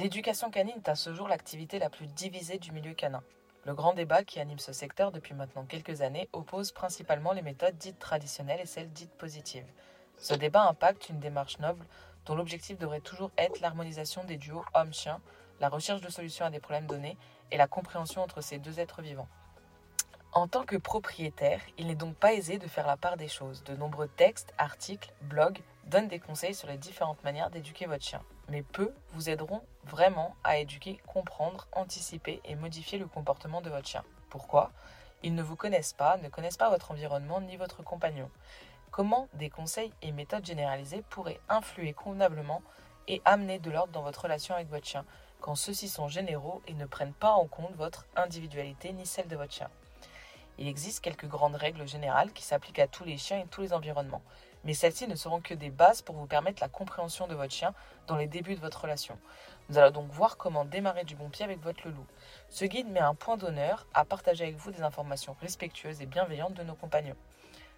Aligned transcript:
L'éducation 0.00 0.50
canine 0.50 0.78
est 0.78 0.88
à 0.88 0.94
ce 0.94 1.12
jour 1.12 1.28
l'activité 1.28 1.78
la 1.78 1.90
plus 1.90 2.06
divisée 2.06 2.56
du 2.56 2.72
milieu 2.72 2.94
canin. 2.94 3.22
Le 3.66 3.74
grand 3.74 3.92
débat 3.92 4.24
qui 4.24 4.40
anime 4.40 4.58
ce 4.58 4.72
secteur 4.72 5.12
depuis 5.12 5.34
maintenant 5.34 5.66
quelques 5.66 6.00
années 6.00 6.26
oppose 6.32 6.72
principalement 6.72 7.34
les 7.34 7.42
méthodes 7.42 7.76
dites 7.76 7.98
traditionnelles 7.98 8.62
et 8.62 8.66
celles 8.66 8.90
dites 8.90 9.12
positives. 9.12 9.66
Ce 10.16 10.32
débat 10.32 10.66
impacte 10.66 11.10
une 11.10 11.20
démarche 11.20 11.58
noble 11.58 11.84
dont 12.24 12.34
l'objectif 12.34 12.78
devrait 12.78 13.02
toujours 13.02 13.30
être 13.36 13.60
l'harmonisation 13.60 14.24
des 14.24 14.38
duos 14.38 14.64
homme-chien, 14.72 15.20
la 15.60 15.68
recherche 15.68 16.00
de 16.00 16.08
solutions 16.08 16.46
à 16.46 16.50
des 16.50 16.60
problèmes 16.60 16.86
donnés 16.86 17.18
et 17.50 17.58
la 17.58 17.68
compréhension 17.68 18.22
entre 18.22 18.40
ces 18.40 18.58
deux 18.58 18.80
êtres 18.80 19.02
vivants. 19.02 19.28
En 20.32 20.48
tant 20.48 20.64
que 20.64 20.76
propriétaire, 20.76 21.60
il 21.76 21.88
n'est 21.88 21.94
donc 21.94 22.14
pas 22.14 22.32
aisé 22.32 22.56
de 22.56 22.68
faire 22.68 22.86
la 22.86 22.96
part 22.96 23.18
des 23.18 23.28
choses. 23.28 23.64
De 23.64 23.76
nombreux 23.76 24.08
textes, 24.08 24.54
articles, 24.56 25.12
blogs 25.20 25.60
donnent 25.84 26.08
des 26.08 26.20
conseils 26.20 26.54
sur 26.54 26.68
les 26.68 26.78
différentes 26.78 27.22
manières 27.22 27.50
d'éduquer 27.50 27.84
votre 27.84 28.04
chien. 28.04 28.22
Mais 28.48 28.62
peu 28.62 28.94
vous 29.12 29.28
aideront 29.28 29.60
vraiment 29.90 30.36
à 30.44 30.58
éduquer, 30.58 31.00
comprendre, 31.06 31.66
anticiper 31.72 32.40
et 32.44 32.54
modifier 32.54 32.98
le 32.98 33.06
comportement 33.06 33.60
de 33.60 33.68
votre 33.68 33.88
chien. 33.88 34.04
Pourquoi? 34.30 34.70
Ils 35.22 35.34
ne 35.34 35.42
vous 35.42 35.56
connaissent 35.56 35.92
pas, 35.92 36.16
ne 36.18 36.28
connaissent 36.28 36.56
pas 36.56 36.70
votre 36.70 36.92
environnement 36.92 37.40
ni 37.40 37.56
votre 37.56 37.82
compagnon. 37.82 38.30
Comment 38.92 39.28
des 39.34 39.50
conseils 39.50 39.92
et 40.00 40.12
méthodes 40.12 40.46
généralisées 40.46 41.02
pourraient 41.10 41.40
influer 41.48 41.92
convenablement 41.92 42.62
et 43.08 43.20
amener 43.24 43.58
de 43.58 43.70
l'ordre 43.70 43.92
dans 43.92 44.02
votre 44.02 44.22
relation 44.22 44.54
avec 44.54 44.70
votre 44.70 44.86
chien 44.86 45.04
quand 45.40 45.56
ceux-ci 45.56 45.88
sont 45.88 46.08
généraux 46.08 46.62
et 46.68 46.74
ne 46.74 46.86
prennent 46.86 47.12
pas 47.12 47.32
en 47.32 47.46
compte 47.46 47.74
votre 47.74 48.06
individualité 48.14 48.92
ni 48.92 49.06
celle 49.06 49.28
de 49.28 49.36
votre 49.36 49.52
chien? 49.52 49.70
Il 50.58 50.68
existe 50.68 51.00
quelques 51.00 51.26
grandes 51.26 51.54
règles 51.54 51.88
générales 51.88 52.32
qui 52.32 52.42
s'appliquent 52.42 52.80
à 52.80 52.86
tous 52.86 53.04
les 53.04 53.16
chiens 53.16 53.38
et 53.38 53.46
tous 53.46 53.62
les 53.62 53.72
environnements, 53.72 54.22
mais 54.64 54.74
celles-ci 54.74 55.08
ne 55.08 55.14
seront 55.14 55.40
que 55.40 55.54
des 55.54 55.70
bases 55.70 56.02
pour 56.02 56.16
vous 56.16 56.26
permettre 56.26 56.62
la 56.62 56.68
compréhension 56.68 57.26
de 57.26 57.34
votre 57.34 57.54
chien 57.54 57.72
dans 58.06 58.16
les 58.16 58.26
débuts 58.26 58.56
de 58.56 58.60
votre 58.60 58.82
relation. 58.82 59.18
Nous 59.70 59.78
allons 59.78 59.92
donc 59.92 60.10
voir 60.10 60.36
comment 60.36 60.64
démarrer 60.64 61.04
du 61.04 61.14
bon 61.14 61.28
pied 61.28 61.44
avec 61.44 61.62
votre 61.62 61.86
loulou. 61.86 62.04
Ce 62.48 62.64
guide 62.64 62.90
met 62.90 62.98
un 62.98 63.14
point 63.14 63.36
d'honneur 63.36 63.86
à 63.94 64.04
partager 64.04 64.42
avec 64.42 64.56
vous 64.56 64.72
des 64.72 64.82
informations 64.82 65.36
respectueuses 65.40 66.02
et 66.02 66.06
bienveillantes 66.06 66.54
de 66.54 66.64
nos 66.64 66.74
compagnons. 66.74 67.14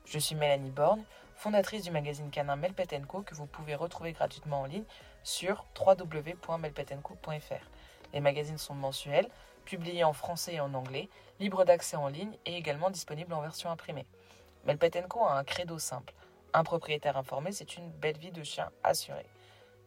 Je 0.06 0.18
suis 0.18 0.34
Mélanie 0.34 0.70
Borne, 0.70 1.04
fondatrice 1.36 1.84
du 1.84 1.90
magazine 1.90 2.30
canin 2.30 2.56
Melpet 2.56 2.98
Co 3.06 3.20
que 3.20 3.34
vous 3.34 3.44
pouvez 3.44 3.74
retrouver 3.74 4.14
gratuitement 4.14 4.62
en 4.62 4.64
ligne 4.64 4.86
sur 5.22 5.66
www.melpetenco.fr. 5.78 7.66
Les 8.14 8.20
magazines 8.20 8.56
sont 8.56 8.74
mensuels, 8.74 9.28
publiés 9.66 10.04
en 10.04 10.14
français 10.14 10.54
et 10.54 10.60
en 10.60 10.72
anglais, 10.72 11.10
libre 11.40 11.66
d'accès 11.66 11.96
en 11.96 12.08
ligne 12.08 12.38
et 12.46 12.56
également 12.56 12.88
disponible 12.88 13.34
en 13.34 13.42
version 13.42 13.70
imprimée. 13.70 14.06
Melpetenko 14.64 15.26
a 15.26 15.34
un 15.34 15.44
credo 15.44 15.78
simple. 15.78 16.14
Un 16.54 16.64
propriétaire 16.64 17.18
informé, 17.18 17.52
c'est 17.52 17.76
une 17.76 17.90
belle 17.90 18.16
vie 18.16 18.32
de 18.32 18.42
chien 18.42 18.70
assurée. 18.82 19.26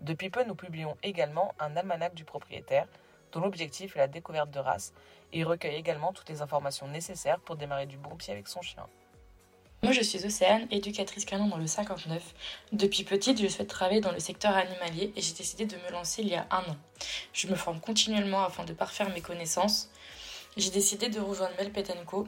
Depuis 0.02 0.30
peu, 0.30 0.44
nous 0.44 0.56
publions 0.56 0.98
également 1.04 1.54
un 1.60 1.76
almanach 1.76 2.14
du 2.14 2.26
propriétaire, 2.26 2.88
dont 3.32 3.42
l'objectif 3.42 3.96
est 3.96 4.00
la 4.00 4.08
découverte 4.08 4.52
de 4.52 4.60
races, 4.60 4.94
et 5.34 5.40
il 5.40 5.46
recueille 5.46 5.76
également 5.76 6.14
toutes 6.14 6.30
les 6.30 6.42
informations 6.42 6.88
nécessaires 6.88 7.40
pour 7.40 7.56
démarrer 7.56 7.86
du 7.86 7.98
bon 7.98 8.16
pied 8.16 8.34
avec 8.34 8.48
son 8.48 8.62
chien. 8.62 8.88
Moi, 9.84 9.92
je 9.92 10.02
suis 10.02 10.26
Océane, 10.26 10.68
éducatrice 10.72 11.26
canon 11.26 11.48
dans 11.48 11.58
le 11.58 11.68
59. 11.68 12.34
Depuis 12.72 13.04
petite, 13.04 13.40
je 13.40 13.48
souhaite 13.48 13.68
travailler 13.68 14.02
dans 14.02 14.12
le 14.12 14.20
secteur 14.20 14.56
animalier 14.56 15.14
et 15.16 15.22
j'ai 15.22 15.34
décidé 15.34 15.66
de 15.66 15.76
me 15.76 15.92
lancer 15.92 16.24
il 16.24 16.30
y 16.30 16.36
a 16.36 16.48
un 16.50 16.62
an. 16.62 16.78
Je 17.34 17.48
me 17.48 17.56
forme 17.56 17.80
continuellement 17.80 18.44
afin 18.44 18.64
de 18.64 18.74
parfaire 18.74 19.10
mes 19.10 19.22
connaissances. 19.22 19.92
J'ai 20.58 20.72
décidé 20.72 21.10
de 21.10 21.20
rejoindre 21.20 21.54
Mel 21.58 21.72
Petenco 21.72 22.28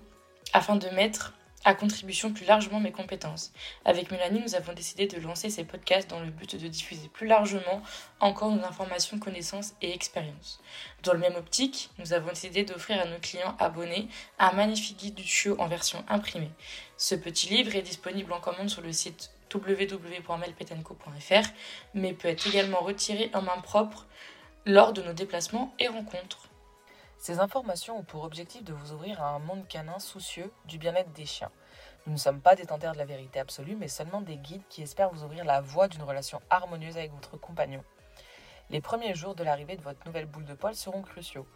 afin 0.54 0.76
de 0.76 0.88
mettre 0.90 1.34
à 1.66 1.74
contribution 1.74 2.32
plus 2.32 2.46
largement 2.46 2.80
mes 2.80 2.92
compétences. 2.92 3.52
Avec 3.84 4.12
Mélanie, 4.12 4.42
nous 4.42 4.56
avons 4.56 4.74
décidé 4.74 5.08
de 5.08 5.20
lancer 5.20 5.50
ces 5.50 5.64
podcasts 5.64 6.10
dans 6.10 6.20
le 6.20 6.30
but 6.30 6.56
de 6.56 6.68
diffuser 6.68 7.10
plus 7.10 7.28
largement 7.28 7.82
encore 8.20 8.52
nos 8.52 8.64
informations, 8.64 9.20
connaissances 9.20 9.74
et 9.82 9.94
expériences. 9.94 10.62
Dans 11.04 11.14
le 11.14 11.20
même 11.20 11.36
optique, 11.36 11.90
nous 12.00 12.14
avons 12.14 12.30
décidé 12.30 12.64
d'offrir 12.64 13.02
à 13.02 13.06
nos 13.06 13.20
clients 13.20 13.56
abonnés 13.60 14.08
un 14.40 14.52
magnifique 14.54 14.98
guide 14.98 15.16
du 15.16 15.28
en 15.58 15.68
version 15.68 16.04
imprimée. 16.08 16.52
Ce 16.98 17.16
petit 17.16 17.50
livre 17.50 17.76
est 17.76 17.82
disponible 17.82 18.34
en 18.34 18.40
commande 18.40 18.70
sur 18.70 18.82
le 18.82 18.92
site 18.94 19.32
www.melpetenco.fr, 19.54 21.50
mais 21.94 22.14
peut 22.14 22.28
être 22.28 22.48
également 22.48 22.80
retiré 22.80 23.30
en 23.34 23.42
main 23.42 23.60
propre 23.62 24.06
lors 24.66 24.94
de 24.94 25.02
nos 25.02 25.14
déplacements 25.14 25.74
et 25.80 25.88
rencontres. 25.88 26.47
Ces 27.18 27.40
informations 27.40 27.98
ont 27.98 28.04
pour 28.04 28.24
objectif 28.24 28.64
de 28.64 28.74
vous 28.74 28.94
ouvrir 28.94 29.22
à 29.22 29.30
un 29.30 29.40
monde 29.40 29.68
canin 29.68 29.98
soucieux 29.98 30.52
du 30.66 30.78
bien-être 30.78 31.12
des 31.14 31.26
chiens. 31.26 31.52
Nous 32.06 32.14
ne 32.14 32.18
sommes 32.18 32.42
pas 32.42 32.56
détenteurs 32.56 32.94
de 32.94 33.00
la 33.00 33.06
vérité 33.06 33.40
absolue, 33.40 33.76
mais 33.76 33.88
seulement 33.88 34.22
des 34.22 34.38
guides 34.38 34.68
qui 34.70 34.84
espèrent 34.84 35.10
vous 35.10 35.24
ouvrir 35.24 35.44
la 35.44 35.60
voie 35.60 35.88
d'une 35.88 36.04
relation 36.04 36.40
harmonieuse 36.50 36.96
avec 36.96 37.12
votre 37.12 37.36
compagnon. 37.36 37.84
Les 38.70 38.82
premiers 38.82 39.16
jours 39.16 39.34
de 39.34 39.44
l'arrivée 39.44 39.78
de 39.78 39.82
votre 39.82 40.06
nouvelle 40.06 40.28
boule 40.28 40.46
de 40.46 40.54
poil 40.54 40.76
seront 40.76 41.02
cruciaux. 41.02 41.48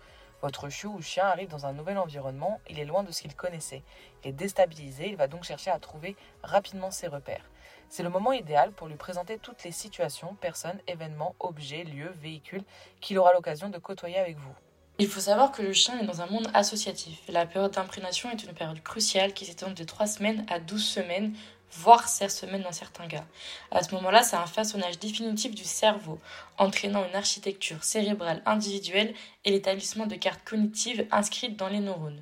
Votre 0.41 0.69
chiot 0.69 0.89
ou 0.89 1.01
chien 1.01 1.27
arrive 1.27 1.49
dans 1.49 1.67
un 1.67 1.73
nouvel 1.73 1.99
environnement, 1.99 2.59
il 2.67 2.79
est 2.79 2.85
loin 2.85 3.03
de 3.03 3.11
ce 3.11 3.21
qu'il 3.21 3.35
connaissait. 3.35 3.83
Il 4.23 4.29
est 4.29 4.33
déstabilisé, 4.33 5.09
il 5.09 5.15
va 5.15 5.27
donc 5.27 5.43
chercher 5.43 5.69
à 5.69 5.77
trouver 5.77 6.15
rapidement 6.41 6.89
ses 6.89 7.07
repères. 7.07 7.45
C'est 7.87 8.03
le 8.03 8.09
moment 8.09 8.33
idéal 8.33 8.71
pour 8.71 8.87
lui 8.87 8.95
présenter 8.95 9.37
toutes 9.37 9.63
les 9.63 9.71
situations, 9.71 10.33
personnes, 10.35 10.79
événements, 10.87 11.35
objets, 11.39 11.83
lieux, 11.83 12.13
véhicules 12.19 12.63
qu'il 12.99 13.19
aura 13.19 13.33
l'occasion 13.33 13.69
de 13.69 13.77
côtoyer 13.77 14.17
avec 14.17 14.37
vous. 14.37 14.55
Il 15.01 15.07
faut 15.07 15.19
savoir 15.19 15.51
que 15.51 15.63
le 15.63 15.73
chien 15.73 15.99
est 15.99 16.05
dans 16.05 16.21
un 16.21 16.27
monde 16.27 16.47
associatif. 16.53 17.17
La 17.27 17.47
période 17.47 17.71
d'imprégnation 17.71 18.29
est 18.29 18.43
une 18.43 18.53
période 18.53 18.83
cruciale 18.83 19.33
qui 19.33 19.45
s'étend 19.47 19.71
de 19.71 19.83
3 19.83 20.05
semaines 20.05 20.45
à 20.47 20.59
12 20.59 20.85
semaines, 20.85 21.33
voire 21.71 22.07
16 22.07 22.31
semaines 22.31 22.61
dans 22.61 22.71
certains 22.71 23.07
cas. 23.07 23.25
À 23.71 23.81
ce 23.81 23.95
moment-là, 23.95 24.21
c'est 24.21 24.35
un 24.35 24.45
façonnage 24.45 24.99
définitif 24.99 25.55
du 25.55 25.63
cerveau, 25.63 26.19
entraînant 26.59 27.03
une 27.03 27.15
architecture 27.15 27.83
cérébrale 27.83 28.43
individuelle 28.45 29.15
et 29.43 29.49
l'établissement 29.49 30.05
de 30.05 30.13
cartes 30.13 30.43
cognitives 30.45 31.07
inscrites 31.09 31.57
dans 31.57 31.69
les 31.69 31.79
neurones. 31.79 32.21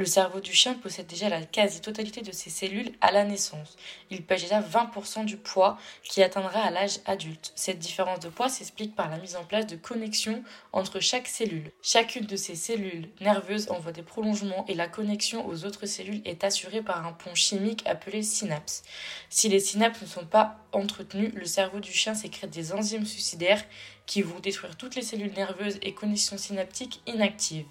Le 0.00 0.06
cerveau 0.06 0.40
du 0.40 0.54
chien 0.54 0.72
possède 0.72 1.08
déjà 1.08 1.28
la 1.28 1.42
quasi-totalité 1.42 2.22
de 2.22 2.32
ses 2.32 2.48
cellules 2.48 2.90
à 3.02 3.12
la 3.12 3.22
naissance. 3.22 3.76
Il 4.08 4.24
pèse 4.24 4.44
déjà 4.44 4.62
20% 4.62 5.26
du 5.26 5.36
poids 5.36 5.76
qui 6.04 6.22
atteindra 6.22 6.60
à 6.60 6.70
l'âge 6.70 7.00
adulte. 7.04 7.52
Cette 7.54 7.78
différence 7.78 8.20
de 8.20 8.30
poids 8.30 8.48
s'explique 8.48 8.96
par 8.96 9.10
la 9.10 9.18
mise 9.18 9.36
en 9.36 9.44
place 9.44 9.66
de 9.66 9.76
connexions 9.76 10.42
entre 10.72 11.00
chaque 11.00 11.28
cellule. 11.28 11.70
Chacune 11.82 12.24
de 12.24 12.36
ces 12.36 12.54
cellules 12.54 13.10
nerveuses 13.20 13.70
envoie 13.70 13.92
des 13.92 14.00
prolongements 14.00 14.64
et 14.68 14.74
la 14.74 14.88
connexion 14.88 15.46
aux 15.46 15.66
autres 15.66 15.84
cellules 15.84 16.22
est 16.24 16.44
assurée 16.44 16.80
par 16.80 17.06
un 17.06 17.12
pont 17.12 17.34
chimique 17.34 17.86
appelé 17.86 18.22
synapse. 18.22 18.84
Si 19.28 19.50
les 19.50 19.60
synapses 19.60 20.00
ne 20.00 20.06
sont 20.06 20.24
pas 20.24 20.60
entretenues, 20.72 21.32
le 21.34 21.44
cerveau 21.44 21.80
du 21.80 21.92
chien 21.92 22.14
sécrète 22.14 22.50
des 22.50 22.72
enzymes 22.72 23.06
suicidaires 23.06 23.64
qui 24.06 24.22
vont 24.22 24.40
détruire 24.40 24.76
toutes 24.76 24.96
les 24.96 25.02
cellules 25.02 25.32
nerveuses 25.32 25.78
et 25.82 25.94
connexions 25.94 26.36
synaptiques 26.36 27.00
inactives. 27.06 27.66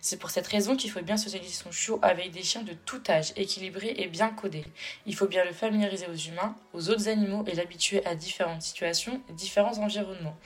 C'est 0.00 0.18
pour 0.18 0.30
cette 0.30 0.46
raison 0.46 0.76
qu'il 0.76 0.90
faut 0.90 1.02
bien 1.02 1.16
socialiser 1.16 1.52
son 1.52 1.70
chiot 1.70 1.98
avec 2.02 2.30
des 2.30 2.42
chiens 2.42 2.62
de 2.62 2.72
tout 2.72 3.02
âge, 3.08 3.32
équilibrés 3.36 3.94
et 3.98 4.08
bien 4.08 4.30
codés. 4.30 4.64
Il 5.06 5.14
faut 5.14 5.26
bien 5.26 5.44
le 5.44 5.52
familiariser 5.52 6.06
aux 6.06 6.14
humains, 6.14 6.56
aux 6.72 6.88
autres 6.88 7.08
animaux 7.08 7.44
et 7.46 7.54
l'habituer 7.54 8.04
à 8.06 8.14
différentes 8.14 8.62
situations 8.62 9.20
et 9.28 9.32
différents 9.32 9.78
environnements. 9.78 10.38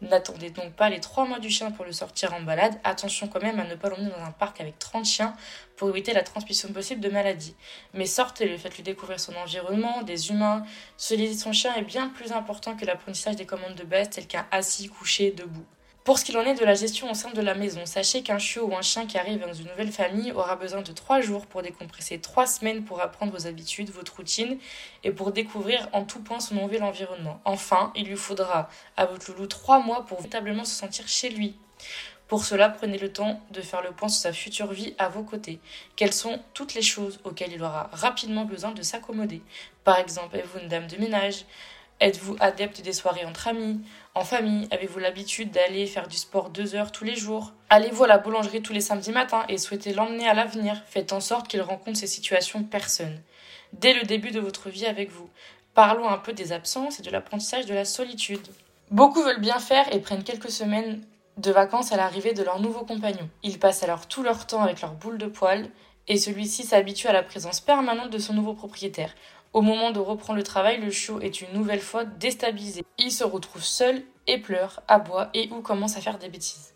N'attendez 0.00 0.50
donc 0.50 0.74
pas 0.74 0.90
les 0.90 1.00
trois 1.00 1.26
mois 1.26 1.40
du 1.40 1.50
chien 1.50 1.72
pour 1.72 1.84
le 1.84 1.92
sortir 1.92 2.32
en 2.32 2.40
balade. 2.40 2.78
Attention 2.84 3.26
quand 3.26 3.42
même 3.42 3.58
à 3.58 3.64
ne 3.64 3.74
pas 3.74 3.88
l'emmener 3.88 4.10
dans 4.10 4.24
un 4.24 4.30
parc 4.30 4.60
avec 4.60 4.78
30 4.78 5.04
chiens 5.04 5.34
pour 5.76 5.88
éviter 5.90 6.12
la 6.12 6.22
transmission 6.22 6.72
possible 6.72 7.00
de 7.00 7.08
maladies. 7.08 7.56
Mais 7.94 8.06
sortez-le, 8.06 8.56
faites-lui 8.56 8.84
découvrir 8.84 9.18
son 9.18 9.34
environnement, 9.34 10.02
des 10.02 10.30
humains. 10.30 10.62
Socialiser 10.96 11.38
son 11.38 11.52
chien 11.52 11.74
est 11.74 11.82
bien 11.82 12.08
plus 12.10 12.30
important 12.30 12.76
que 12.76 12.84
l'apprentissage 12.84 13.34
des 13.34 13.46
commandes 13.46 13.74
de 13.74 13.84
base 13.84 14.10
telles 14.10 14.28
qu'un 14.28 14.46
assis, 14.52 14.88
couché, 14.88 15.32
debout. 15.32 15.66
Pour 16.08 16.18
ce 16.18 16.24
qu'il 16.24 16.38
en 16.38 16.46
est 16.46 16.54
de 16.54 16.64
la 16.64 16.72
gestion 16.72 17.10
au 17.10 17.14
sein 17.14 17.32
de 17.32 17.42
la 17.42 17.54
maison, 17.54 17.84
sachez 17.84 18.22
qu'un 18.22 18.38
chiot 18.38 18.64
ou 18.64 18.74
un 18.74 18.80
chien 18.80 19.04
qui 19.04 19.18
arrive 19.18 19.40
dans 19.40 19.52
une 19.52 19.66
nouvelle 19.66 19.92
famille 19.92 20.32
aura 20.32 20.56
besoin 20.56 20.80
de 20.80 20.90
3 20.90 21.20
jours 21.20 21.44
pour 21.44 21.60
décompresser, 21.60 22.18
3 22.18 22.46
semaines 22.46 22.82
pour 22.82 23.02
apprendre 23.02 23.30
vos 23.30 23.46
habitudes, 23.46 23.90
votre 23.90 24.16
routine 24.16 24.56
et 25.04 25.10
pour 25.10 25.32
découvrir 25.32 25.86
en 25.92 26.04
tout 26.04 26.22
point 26.22 26.40
son 26.40 26.54
nouvel 26.54 26.82
environnement. 26.82 27.42
Enfin, 27.44 27.92
il 27.94 28.06
lui 28.06 28.16
faudra 28.16 28.70
à 28.96 29.04
votre 29.04 29.30
loulou 29.30 29.46
3 29.46 29.80
mois 29.80 30.06
pour 30.06 30.16
véritablement 30.16 30.64
se 30.64 30.74
sentir 30.74 31.06
chez 31.06 31.28
lui. 31.28 31.56
Pour 32.26 32.46
cela, 32.46 32.70
prenez 32.70 32.96
le 32.96 33.12
temps 33.12 33.42
de 33.50 33.60
faire 33.60 33.82
le 33.82 33.90
point 33.90 34.08
sur 34.08 34.22
sa 34.22 34.32
future 34.32 34.72
vie 34.72 34.94
à 34.96 35.10
vos 35.10 35.24
côtés. 35.24 35.60
Quelles 35.94 36.14
sont 36.14 36.40
toutes 36.54 36.72
les 36.72 36.80
choses 36.80 37.20
auxquelles 37.24 37.52
il 37.52 37.62
aura 37.62 37.90
rapidement 37.92 38.46
besoin 38.46 38.70
de 38.70 38.80
s'accommoder? 38.80 39.42
Par 39.84 39.98
exemple, 39.98 40.36
êtes-vous 40.36 40.60
une 40.60 40.68
dame 40.68 40.86
de 40.86 40.96
ménage? 40.96 41.44
Êtes-vous 42.00 42.36
adepte 42.38 42.80
des 42.80 42.92
soirées 42.92 43.24
entre 43.24 43.48
amis, 43.48 43.80
en 44.14 44.22
famille? 44.22 44.68
Avez-vous 44.70 45.00
l'habitude 45.00 45.50
d'aller 45.50 45.84
faire 45.86 46.06
du 46.06 46.16
sport 46.16 46.50
deux 46.50 46.76
heures 46.76 46.92
tous 46.92 47.02
les 47.02 47.16
jours? 47.16 47.52
Allez-vous 47.70 48.04
à 48.04 48.06
la 48.06 48.18
boulangerie 48.18 48.62
tous 48.62 48.72
les 48.72 48.80
samedis 48.80 49.10
matins 49.10 49.44
et 49.48 49.58
souhaitez 49.58 49.92
l'emmener 49.92 50.28
à 50.28 50.34
l'avenir? 50.34 50.80
Faites 50.86 51.12
en 51.12 51.18
sorte 51.18 51.48
qu'il 51.48 51.60
rencontre 51.60 51.98
ces 51.98 52.06
situations 52.06 52.62
personnes. 52.62 53.20
Dès 53.72 53.94
le 53.94 54.04
début 54.04 54.30
de 54.30 54.38
votre 54.38 54.68
vie 54.68 54.86
avec 54.86 55.10
vous, 55.10 55.28
parlons 55.74 56.08
un 56.08 56.18
peu 56.18 56.32
des 56.32 56.52
absences 56.52 57.00
et 57.00 57.02
de 57.02 57.10
l'apprentissage 57.10 57.66
de 57.66 57.74
la 57.74 57.84
solitude. 57.84 58.46
Beaucoup 58.92 59.22
veulent 59.22 59.40
bien 59.40 59.58
faire 59.58 59.92
et 59.92 59.98
prennent 59.98 60.22
quelques 60.22 60.52
semaines 60.52 61.02
de 61.36 61.50
vacances 61.50 61.90
à 61.90 61.96
l'arrivée 61.96 62.32
de 62.32 62.44
leur 62.44 62.60
nouveau 62.60 62.84
compagnon. 62.84 63.28
Ils 63.42 63.58
passent 63.58 63.82
alors 63.82 64.06
tout 64.06 64.22
leur 64.22 64.46
temps 64.46 64.62
avec 64.62 64.80
leur 64.82 64.92
boule 64.92 65.18
de 65.18 65.26
poil 65.26 65.68
et 66.06 66.16
celui-ci 66.16 66.62
s'habitue 66.62 67.08
à 67.08 67.12
la 67.12 67.22
présence 67.22 67.60
permanente 67.60 68.10
de 68.10 68.18
son 68.18 68.34
nouveau 68.34 68.54
propriétaire. 68.54 69.14
Au 69.54 69.62
moment 69.62 69.92
de 69.92 69.98
reprendre 69.98 70.36
le 70.36 70.42
travail, 70.42 70.78
le 70.78 70.90
chiot 70.90 71.20
est 71.20 71.40
une 71.40 71.54
nouvelle 71.54 71.80
fois 71.80 72.04
déstabilisé. 72.04 72.84
Il 72.98 73.10
se 73.10 73.24
retrouve 73.24 73.62
seul 73.62 74.02
et 74.26 74.38
pleure, 74.38 74.82
aboie 74.88 75.30
et 75.32 75.48
ou 75.50 75.62
commence 75.62 75.96
à 75.96 76.02
faire 76.02 76.18
des 76.18 76.28
bêtises. 76.28 76.74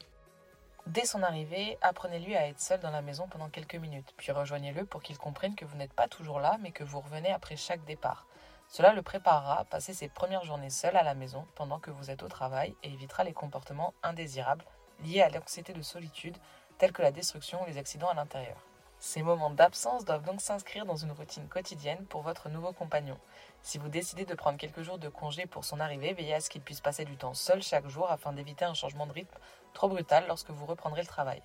Dès 0.86 1.04
son 1.04 1.22
arrivée, 1.22 1.76
apprenez-lui 1.82 2.34
à 2.34 2.48
être 2.48 2.60
seul 2.60 2.80
dans 2.80 2.90
la 2.90 3.02
maison 3.02 3.28
pendant 3.30 3.50
quelques 3.50 3.74
minutes, 3.74 4.14
puis 4.16 4.32
rejoignez-le 4.32 4.86
pour 4.86 5.02
qu'il 5.02 5.18
comprenne 5.18 5.54
que 5.54 5.66
vous 5.66 5.76
n'êtes 5.76 5.92
pas 5.92 6.08
toujours 6.08 6.40
là, 6.40 6.56
mais 6.62 6.72
que 6.72 6.82
vous 6.82 7.00
revenez 7.00 7.30
après 7.30 7.56
chaque 7.56 7.84
départ. 7.84 8.26
Cela 8.68 8.94
le 8.94 9.02
préparera 9.02 9.60
à 9.60 9.64
passer 9.64 9.92
ses 9.92 10.08
premières 10.08 10.44
journées 10.44 10.70
seul 10.70 10.96
à 10.96 11.02
la 11.02 11.14
maison 11.14 11.46
pendant 11.54 11.78
que 11.78 11.90
vous 11.90 12.10
êtes 12.10 12.22
au 12.22 12.28
travail 12.28 12.74
et 12.82 12.88
évitera 12.88 13.22
les 13.22 13.34
comportements 13.34 13.92
indésirables 14.02 14.64
liés 15.04 15.20
à 15.20 15.28
l'anxiété 15.28 15.74
de 15.74 15.82
solitude, 15.82 16.38
tels 16.78 16.92
que 16.92 17.02
la 17.02 17.12
destruction 17.12 17.62
ou 17.62 17.66
les 17.66 17.76
accidents 17.76 18.08
à 18.08 18.14
l'intérieur. 18.14 18.56
Ces 19.04 19.24
moments 19.24 19.50
d'absence 19.50 20.04
doivent 20.04 20.22
donc 20.22 20.40
s'inscrire 20.40 20.86
dans 20.86 20.94
une 20.94 21.10
routine 21.10 21.48
quotidienne 21.48 22.06
pour 22.06 22.22
votre 22.22 22.48
nouveau 22.48 22.72
compagnon. 22.72 23.18
Si 23.60 23.76
vous 23.76 23.88
décidez 23.88 24.24
de 24.24 24.34
prendre 24.36 24.58
quelques 24.58 24.82
jours 24.82 24.98
de 24.98 25.08
congé 25.08 25.44
pour 25.44 25.64
son 25.64 25.80
arrivée, 25.80 26.12
veillez 26.12 26.34
à 26.34 26.40
ce 26.40 26.48
qu'il 26.48 26.60
puisse 26.60 26.80
passer 26.80 27.04
du 27.04 27.16
temps 27.16 27.34
seul 27.34 27.64
chaque 27.64 27.88
jour 27.88 28.08
afin 28.08 28.32
d'éviter 28.32 28.64
un 28.64 28.74
changement 28.74 29.08
de 29.08 29.12
rythme 29.12 29.36
trop 29.74 29.88
brutal 29.88 30.26
lorsque 30.28 30.50
vous 30.50 30.66
reprendrez 30.66 31.00
le 31.00 31.08
travail. 31.08 31.42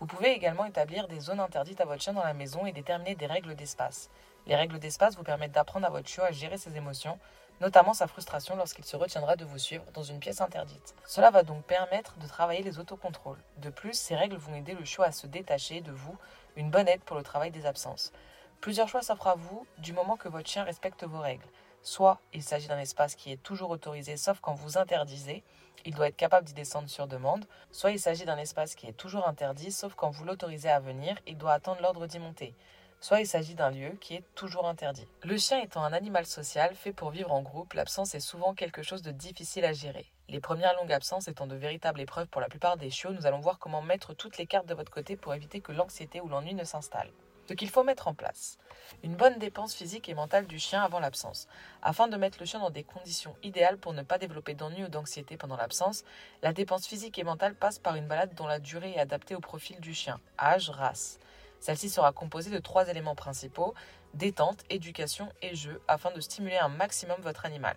Vous 0.00 0.06
pouvez 0.06 0.32
également 0.32 0.64
établir 0.64 1.06
des 1.06 1.20
zones 1.20 1.38
interdites 1.38 1.80
à 1.80 1.84
votre 1.84 2.02
chien 2.02 2.14
dans 2.14 2.24
la 2.24 2.34
maison 2.34 2.66
et 2.66 2.72
déterminer 2.72 3.14
des 3.14 3.26
règles 3.26 3.54
d'espace. 3.54 4.10
Les 4.48 4.56
règles 4.56 4.80
d'espace 4.80 5.16
vous 5.16 5.22
permettent 5.22 5.52
d'apprendre 5.52 5.86
à 5.86 5.90
votre 5.90 6.08
chiot 6.08 6.24
à 6.24 6.32
gérer 6.32 6.58
ses 6.58 6.76
émotions, 6.76 7.20
notamment 7.60 7.94
sa 7.94 8.06
frustration 8.06 8.56
lorsqu'il 8.56 8.84
se 8.84 8.96
retiendra 8.96 9.36
de 9.36 9.44
vous 9.44 9.58
suivre 9.58 9.84
dans 9.92 10.02
une 10.02 10.20
pièce 10.20 10.40
interdite. 10.40 10.94
Cela 11.04 11.30
va 11.30 11.42
donc 11.42 11.62
permettre 11.64 12.16
de 12.18 12.26
travailler 12.26 12.62
les 12.62 12.78
autocontrôles. 12.78 13.42
De 13.58 13.70
plus, 13.70 13.94
ces 13.94 14.16
règles 14.16 14.36
vont 14.36 14.54
aider 14.54 14.74
le 14.74 14.84
chiot 14.84 15.02
à 15.02 15.12
se 15.12 15.26
détacher 15.26 15.80
de 15.80 15.92
vous 15.92 16.16
une 16.58 16.70
bonne 16.70 16.88
aide 16.88 17.02
pour 17.04 17.16
le 17.16 17.22
travail 17.22 17.52
des 17.52 17.66
absences. 17.66 18.12
Plusieurs 18.60 18.88
choix 18.88 19.00
s'offrent 19.00 19.28
à 19.28 19.36
vous 19.36 19.64
du 19.78 19.92
moment 19.92 20.16
que 20.16 20.28
votre 20.28 20.48
chien 20.48 20.64
respecte 20.64 21.04
vos 21.04 21.20
règles. 21.20 21.46
Soit 21.82 22.18
il 22.34 22.42
s'agit 22.42 22.66
d'un 22.66 22.80
espace 22.80 23.14
qui 23.14 23.30
est 23.30 23.40
toujours 23.40 23.70
autorisé 23.70 24.16
sauf 24.16 24.40
quand 24.40 24.54
vous 24.54 24.76
interdisez, 24.76 25.44
il 25.84 25.94
doit 25.94 26.08
être 26.08 26.16
capable 26.16 26.48
d'y 26.48 26.54
descendre 26.54 26.88
sur 26.88 27.06
demande, 27.06 27.46
soit 27.70 27.92
il 27.92 28.00
s'agit 28.00 28.24
d'un 28.24 28.36
espace 28.36 28.74
qui 28.74 28.88
est 28.88 28.92
toujours 28.92 29.28
interdit 29.28 29.70
sauf 29.70 29.94
quand 29.94 30.10
vous 30.10 30.24
l'autorisez 30.24 30.68
à 30.68 30.80
venir, 30.80 31.16
il 31.28 31.38
doit 31.38 31.52
attendre 31.52 31.80
l'ordre 31.80 32.08
d'y 32.08 32.18
monter. 32.18 32.56
Soit 33.00 33.20
il 33.20 33.28
s'agit 33.28 33.54
d'un 33.54 33.70
lieu 33.70 33.90
qui 34.00 34.14
est 34.14 34.24
toujours 34.34 34.66
interdit. 34.66 35.06
Le 35.22 35.38
chien 35.38 35.60
étant 35.60 35.84
un 35.84 35.92
animal 35.92 36.26
social 36.26 36.74
fait 36.74 36.92
pour 36.92 37.10
vivre 37.10 37.30
en 37.30 37.42
groupe, 37.42 37.74
l'absence 37.74 38.16
est 38.16 38.20
souvent 38.20 38.54
quelque 38.54 38.82
chose 38.82 39.02
de 39.02 39.12
difficile 39.12 39.64
à 39.64 39.72
gérer. 39.72 40.10
Les 40.30 40.40
premières 40.40 40.74
longues 40.74 40.92
absences 40.92 41.26
étant 41.28 41.46
de 41.46 41.56
véritables 41.56 42.02
épreuves 42.02 42.26
pour 42.26 42.42
la 42.42 42.48
plupart 42.48 42.76
des 42.76 42.90
chiots, 42.90 43.12
nous 43.12 43.24
allons 43.24 43.40
voir 43.40 43.58
comment 43.58 43.80
mettre 43.80 44.12
toutes 44.12 44.36
les 44.36 44.44
cartes 44.44 44.66
de 44.66 44.74
votre 44.74 44.92
côté 44.92 45.16
pour 45.16 45.32
éviter 45.32 45.62
que 45.62 45.72
l'anxiété 45.72 46.20
ou 46.20 46.28
l'ennui 46.28 46.52
ne 46.52 46.64
s'installe. 46.64 47.10
Ce 47.48 47.54
qu'il 47.54 47.70
faut 47.70 47.82
mettre 47.82 48.08
en 48.08 48.14
place. 48.14 48.58
Une 49.02 49.16
bonne 49.16 49.38
dépense 49.38 49.74
physique 49.74 50.06
et 50.10 50.14
mentale 50.14 50.46
du 50.46 50.58
chien 50.58 50.82
avant 50.82 51.00
l'absence. 51.00 51.48
Afin 51.80 52.08
de 52.08 52.16
mettre 52.18 52.38
le 52.40 52.44
chien 52.44 52.60
dans 52.60 52.68
des 52.68 52.84
conditions 52.84 53.36
idéales 53.42 53.78
pour 53.78 53.94
ne 53.94 54.02
pas 54.02 54.18
développer 54.18 54.52
d'ennui 54.52 54.84
ou 54.84 54.88
d'anxiété 54.88 55.38
pendant 55.38 55.56
l'absence, 55.56 56.04
la 56.42 56.52
dépense 56.52 56.86
physique 56.86 57.18
et 57.18 57.24
mentale 57.24 57.54
passe 57.54 57.78
par 57.78 57.94
une 57.94 58.06
balade 58.06 58.34
dont 58.34 58.46
la 58.46 58.58
durée 58.58 58.92
est 58.92 59.00
adaptée 59.00 59.34
au 59.34 59.40
profil 59.40 59.80
du 59.80 59.94
chien, 59.94 60.20
âge, 60.38 60.68
race. 60.68 61.18
Celle-ci 61.58 61.88
sera 61.88 62.12
composée 62.12 62.50
de 62.50 62.58
trois 62.58 62.86
éléments 62.88 63.14
principaux, 63.14 63.72
détente, 64.12 64.62
éducation 64.68 65.32
et 65.40 65.54
jeu, 65.54 65.80
afin 65.88 66.10
de 66.10 66.20
stimuler 66.20 66.58
un 66.58 66.68
maximum 66.68 67.18
votre 67.22 67.46
animal. 67.46 67.76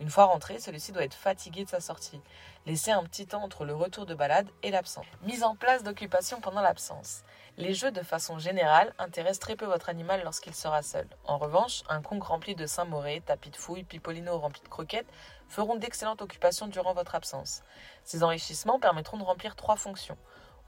Une 0.00 0.10
fois 0.10 0.24
rentré, 0.24 0.58
celui-ci 0.58 0.90
doit 0.90 1.04
être 1.04 1.14
fatigué 1.14 1.64
de 1.64 1.70
sa 1.70 1.80
sortie. 1.80 2.20
Laissez 2.66 2.90
un 2.90 3.04
petit 3.04 3.26
temps 3.26 3.42
entre 3.42 3.64
le 3.64 3.74
retour 3.74 4.06
de 4.06 4.14
balade 4.14 4.48
et 4.62 4.70
l'absence. 4.70 5.06
Mise 5.22 5.44
en 5.44 5.54
place 5.54 5.84
d'occupation 5.84 6.40
pendant 6.40 6.60
l'absence. 6.60 7.22
Les 7.56 7.74
jeux 7.74 7.92
de 7.92 8.02
façon 8.02 8.40
générale 8.40 8.92
intéressent 8.98 9.38
très 9.38 9.54
peu 9.54 9.66
votre 9.66 9.88
animal 9.88 10.22
lorsqu'il 10.24 10.54
sera 10.54 10.82
seul. 10.82 11.06
En 11.26 11.38
revanche, 11.38 11.82
un 11.88 12.02
conque 12.02 12.24
rempli 12.24 12.56
de 12.56 12.66
Saint-Moré, 12.66 13.22
tapis 13.24 13.50
de 13.50 13.56
fouilles, 13.56 13.84
pipolino 13.84 14.36
rempli 14.38 14.60
de 14.62 14.68
croquettes 14.68 15.06
feront 15.48 15.76
d'excellentes 15.76 16.22
occupations 16.22 16.66
durant 16.66 16.94
votre 16.94 17.14
absence. 17.14 17.62
Ces 18.02 18.24
enrichissements 18.24 18.80
permettront 18.80 19.18
de 19.18 19.22
remplir 19.22 19.54
trois 19.54 19.76
fonctions. 19.76 20.18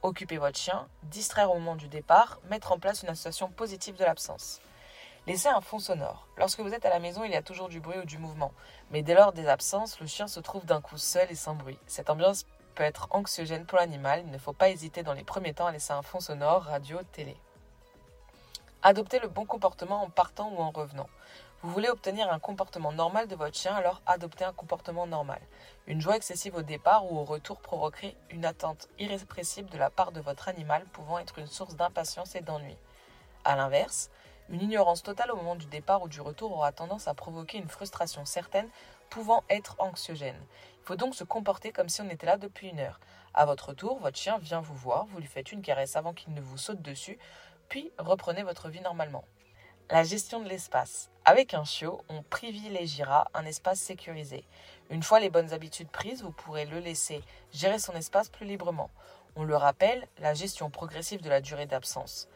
Occuper 0.02 0.36
votre 0.36 0.58
chien, 0.58 0.86
distraire 1.02 1.50
au 1.50 1.54
moment 1.54 1.74
du 1.74 1.88
départ, 1.88 2.38
mettre 2.48 2.70
en 2.70 2.78
place 2.78 3.02
une 3.02 3.08
association 3.08 3.48
positive 3.50 3.96
de 3.96 4.04
l'absence. 4.04 4.60
Laissez 5.26 5.48
un 5.48 5.60
fond 5.60 5.80
sonore. 5.80 6.28
Lorsque 6.36 6.60
vous 6.60 6.72
êtes 6.72 6.84
à 6.84 6.90
la 6.90 7.00
maison, 7.00 7.24
il 7.24 7.32
y 7.32 7.36
a 7.36 7.42
toujours 7.42 7.68
du 7.68 7.80
bruit 7.80 7.98
ou 7.98 8.04
du 8.04 8.16
mouvement. 8.16 8.52
Mais 8.90 9.02
dès 9.02 9.14
lors 9.14 9.32
des 9.32 9.48
absences, 9.48 10.00
le 10.00 10.06
chien 10.06 10.28
se 10.28 10.40
trouve 10.40 10.64
d'un 10.64 10.80
coup 10.80 10.98
seul 10.98 11.30
et 11.30 11.34
sans 11.34 11.54
bruit. 11.54 11.78
Cette 11.86 12.10
ambiance 12.10 12.46
peut 12.74 12.84
être 12.84 13.08
anxiogène 13.10 13.66
pour 13.66 13.78
l'animal. 13.78 14.22
Il 14.24 14.30
ne 14.30 14.38
faut 14.38 14.52
pas 14.52 14.70
hésiter 14.70 15.02
dans 15.02 15.12
les 15.12 15.24
premiers 15.24 15.54
temps 15.54 15.66
à 15.66 15.72
laisser 15.72 15.92
un 15.92 16.02
fond 16.02 16.20
sonore, 16.20 16.62
radio, 16.62 16.98
télé. 17.12 17.36
Adoptez 18.82 19.18
le 19.18 19.28
bon 19.28 19.44
comportement 19.44 20.02
en 20.02 20.10
partant 20.10 20.52
ou 20.52 20.58
en 20.60 20.70
revenant. 20.70 21.08
Vous 21.62 21.72
voulez 21.72 21.88
obtenir 21.88 22.30
un 22.32 22.38
comportement 22.38 22.92
normal 22.92 23.26
de 23.26 23.34
votre 23.34 23.56
chien, 23.56 23.74
alors 23.74 24.00
adoptez 24.06 24.44
un 24.44 24.52
comportement 24.52 25.06
normal. 25.06 25.40
Une 25.88 26.00
joie 26.00 26.16
excessive 26.16 26.54
au 26.54 26.62
départ 26.62 27.10
ou 27.10 27.18
au 27.18 27.24
retour 27.24 27.60
provoquerait 27.60 28.14
une 28.30 28.44
attente 28.44 28.88
irrépressible 28.98 29.70
de 29.70 29.78
la 29.78 29.90
part 29.90 30.12
de 30.12 30.20
votre 30.20 30.48
animal, 30.48 30.84
pouvant 30.92 31.18
être 31.18 31.38
une 31.38 31.48
source 31.48 31.74
d'impatience 31.74 32.36
et 32.36 32.42
d'ennui. 32.42 32.76
A 33.44 33.56
l'inverse, 33.56 34.10
une 34.48 34.62
ignorance 34.62 35.02
totale 35.02 35.32
au 35.32 35.36
moment 35.36 35.56
du 35.56 35.66
départ 35.66 36.02
ou 36.02 36.08
du 36.08 36.20
retour 36.20 36.52
aura 36.52 36.72
tendance 36.72 37.08
à 37.08 37.14
provoquer 37.14 37.58
une 37.58 37.68
frustration 37.68 38.24
certaine, 38.24 38.68
pouvant 39.10 39.44
être 39.50 39.76
anxiogène. 39.78 40.40
Il 40.82 40.86
faut 40.86 40.96
donc 40.96 41.14
se 41.14 41.24
comporter 41.24 41.72
comme 41.72 41.88
si 41.88 42.00
on 42.00 42.08
était 42.10 42.26
là 42.26 42.36
depuis 42.36 42.68
une 42.68 42.80
heure. 42.80 43.00
À 43.34 43.44
votre 43.44 43.72
tour, 43.72 43.98
votre 43.98 44.18
chien 44.18 44.38
vient 44.38 44.60
vous 44.60 44.74
voir, 44.74 45.06
vous 45.06 45.18
lui 45.18 45.26
faites 45.26 45.52
une 45.52 45.62
caresse 45.62 45.96
avant 45.96 46.12
qu'il 46.12 46.32
ne 46.32 46.40
vous 46.40 46.58
saute 46.58 46.80
dessus, 46.80 47.18
puis 47.68 47.90
reprenez 47.98 48.42
votre 48.42 48.68
vie 48.68 48.80
normalement. 48.80 49.24
La 49.90 50.02
gestion 50.02 50.40
de 50.40 50.48
l'espace. 50.48 51.10
Avec 51.24 51.54
un 51.54 51.64
chiot, 51.64 52.02
on 52.08 52.22
privilégiera 52.22 53.28
un 53.34 53.44
espace 53.44 53.78
sécurisé. 53.78 54.44
Une 54.90 55.02
fois 55.02 55.20
les 55.20 55.30
bonnes 55.30 55.52
habitudes 55.52 55.90
prises, 55.90 56.22
vous 56.22 56.32
pourrez 56.32 56.64
le 56.66 56.78
laisser 56.78 57.22
gérer 57.52 57.78
son 57.78 57.92
espace 57.92 58.28
plus 58.28 58.46
librement. 58.46 58.90
On 59.36 59.44
le 59.44 59.56
rappelle, 59.56 60.08
la 60.18 60.34
gestion 60.34 60.70
progressive 60.70 61.22
de 61.22 61.28
la 61.28 61.40
durée 61.40 61.66
d'absence. 61.66 62.28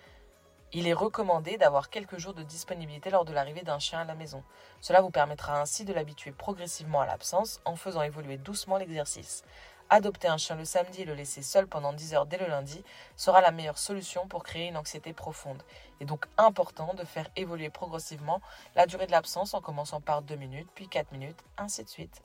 Il 0.72 0.86
est 0.86 0.92
recommandé 0.92 1.56
d'avoir 1.56 1.90
quelques 1.90 2.18
jours 2.18 2.32
de 2.32 2.44
disponibilité 2.44 3.10
lors 3.10 3.24
de 3.24 3.32
l'arrivée 3.32 3.62
d'un 3.62 3.80
chien 3.80 3.98
à 3.98 4.04
la 4.04 4.14
maison. 4.14 4.44
Cela 4.80 5.00
vous 5.00 5.10
permettra 5.10 5.60
ainsi 5.60 5.84
de 5.84 5.92
l'habituer 5.92 6.30
progressivement 6.30 7.00
à 7.00 7.06
l'absence 7.06 7.60
en 7.64 7.74
faisant 7.74 8.02
évoluer 8.02 8.36
doucement 8.36 8.76
l'exercice. 8.76 9.42
Adopter 9.88 10.28
un 10.28 10.36
chien 10.36 10.54
le 10.54 10.64
samedi 10.64 11.02
et 11.02 11.04
le 11.04 11.14
laisser 11.14 11.42
seul 11.42 11.66
pendant 11.66 11.92
10 11.92 12.14
heures 12.14 12.26
dès 12.26 12.38
le 12.38 12.46
lundi 12.46 12.84
sera 13.16 13.40
la 13.40 13.50
meilleure 13.50 13.78
solution 13.78 14.28
pour 14.28 14.44
créer 14.44 14.68
une 14.68 14.76
anxiété 14.76 15.12
profonde. 15.12 15.64
Il 15.98 16.04
est 16.04 16.06
donc 16.06 16.26
important 16.38 16.94
de 16.94 17.04
faire 17.04 17.28
évoluer 17.34 17.70
progressivement 17.70 18.40
la 18.76 18.86
durée 18.86 19.08
de 19.08 19.10
l'absence 19.10 19.54
en 19.54 19.60
commençant 19.60 20.00
par 20.00 20.22
2 20.22 20.36
minutes, 20.36 20.68
puis 20.76 20.86
4 20.86 21.10
minutes, 21.10 21.42
ainsi 21.58 21.82
de 21.82 21.88
suite. 21.88 22.22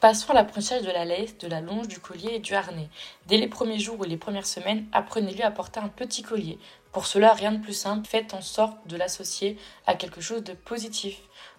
Passons 0.00 0.32
à 0.32 0.34
l'apprentissage 0.34 0.82
de 0.82 0.90
la 0.90 1.06
laisse, 1.06 1.38
de 1.38 1.48
la 1.48 1.62
longe, 1.62 1.88
du 1.88 2.00
collier 2.00 2.34
et 2.34 2.38
du 2.38 2.54
harnais. 2.54 2.90
Dès 3.26 3.38
les 3.38 3.48
premiers 3.48 3.78
jours 3.78 3.98
ou 4.00 4.04
les 4.04 4.18
premières 4.18 4.46
semaines, 4.46 4.86
apprenez-lui 4.92 5.42
à 5.42 5.50
porter 5.50 5.80
un 5.80 5.88
petit 5.88 6.22
collier. 6.22 6.58
Pour 6.96 7.06
cela, 7.06 7.34
rien 7.34 7.52
de 7.52 7.62
plus 7.62 7.74
simple, 7.74 8.08
faites 8.08 8.32
en 8.32 8.40
sorte 8.40 8.78
de 8.86 8.96
l'associer 8.96 9.58
à 9.86 9.96
quelque 9.96 10.22
chose 10.22 10.42
de 10.42 10.54
positif. 10.54 11.18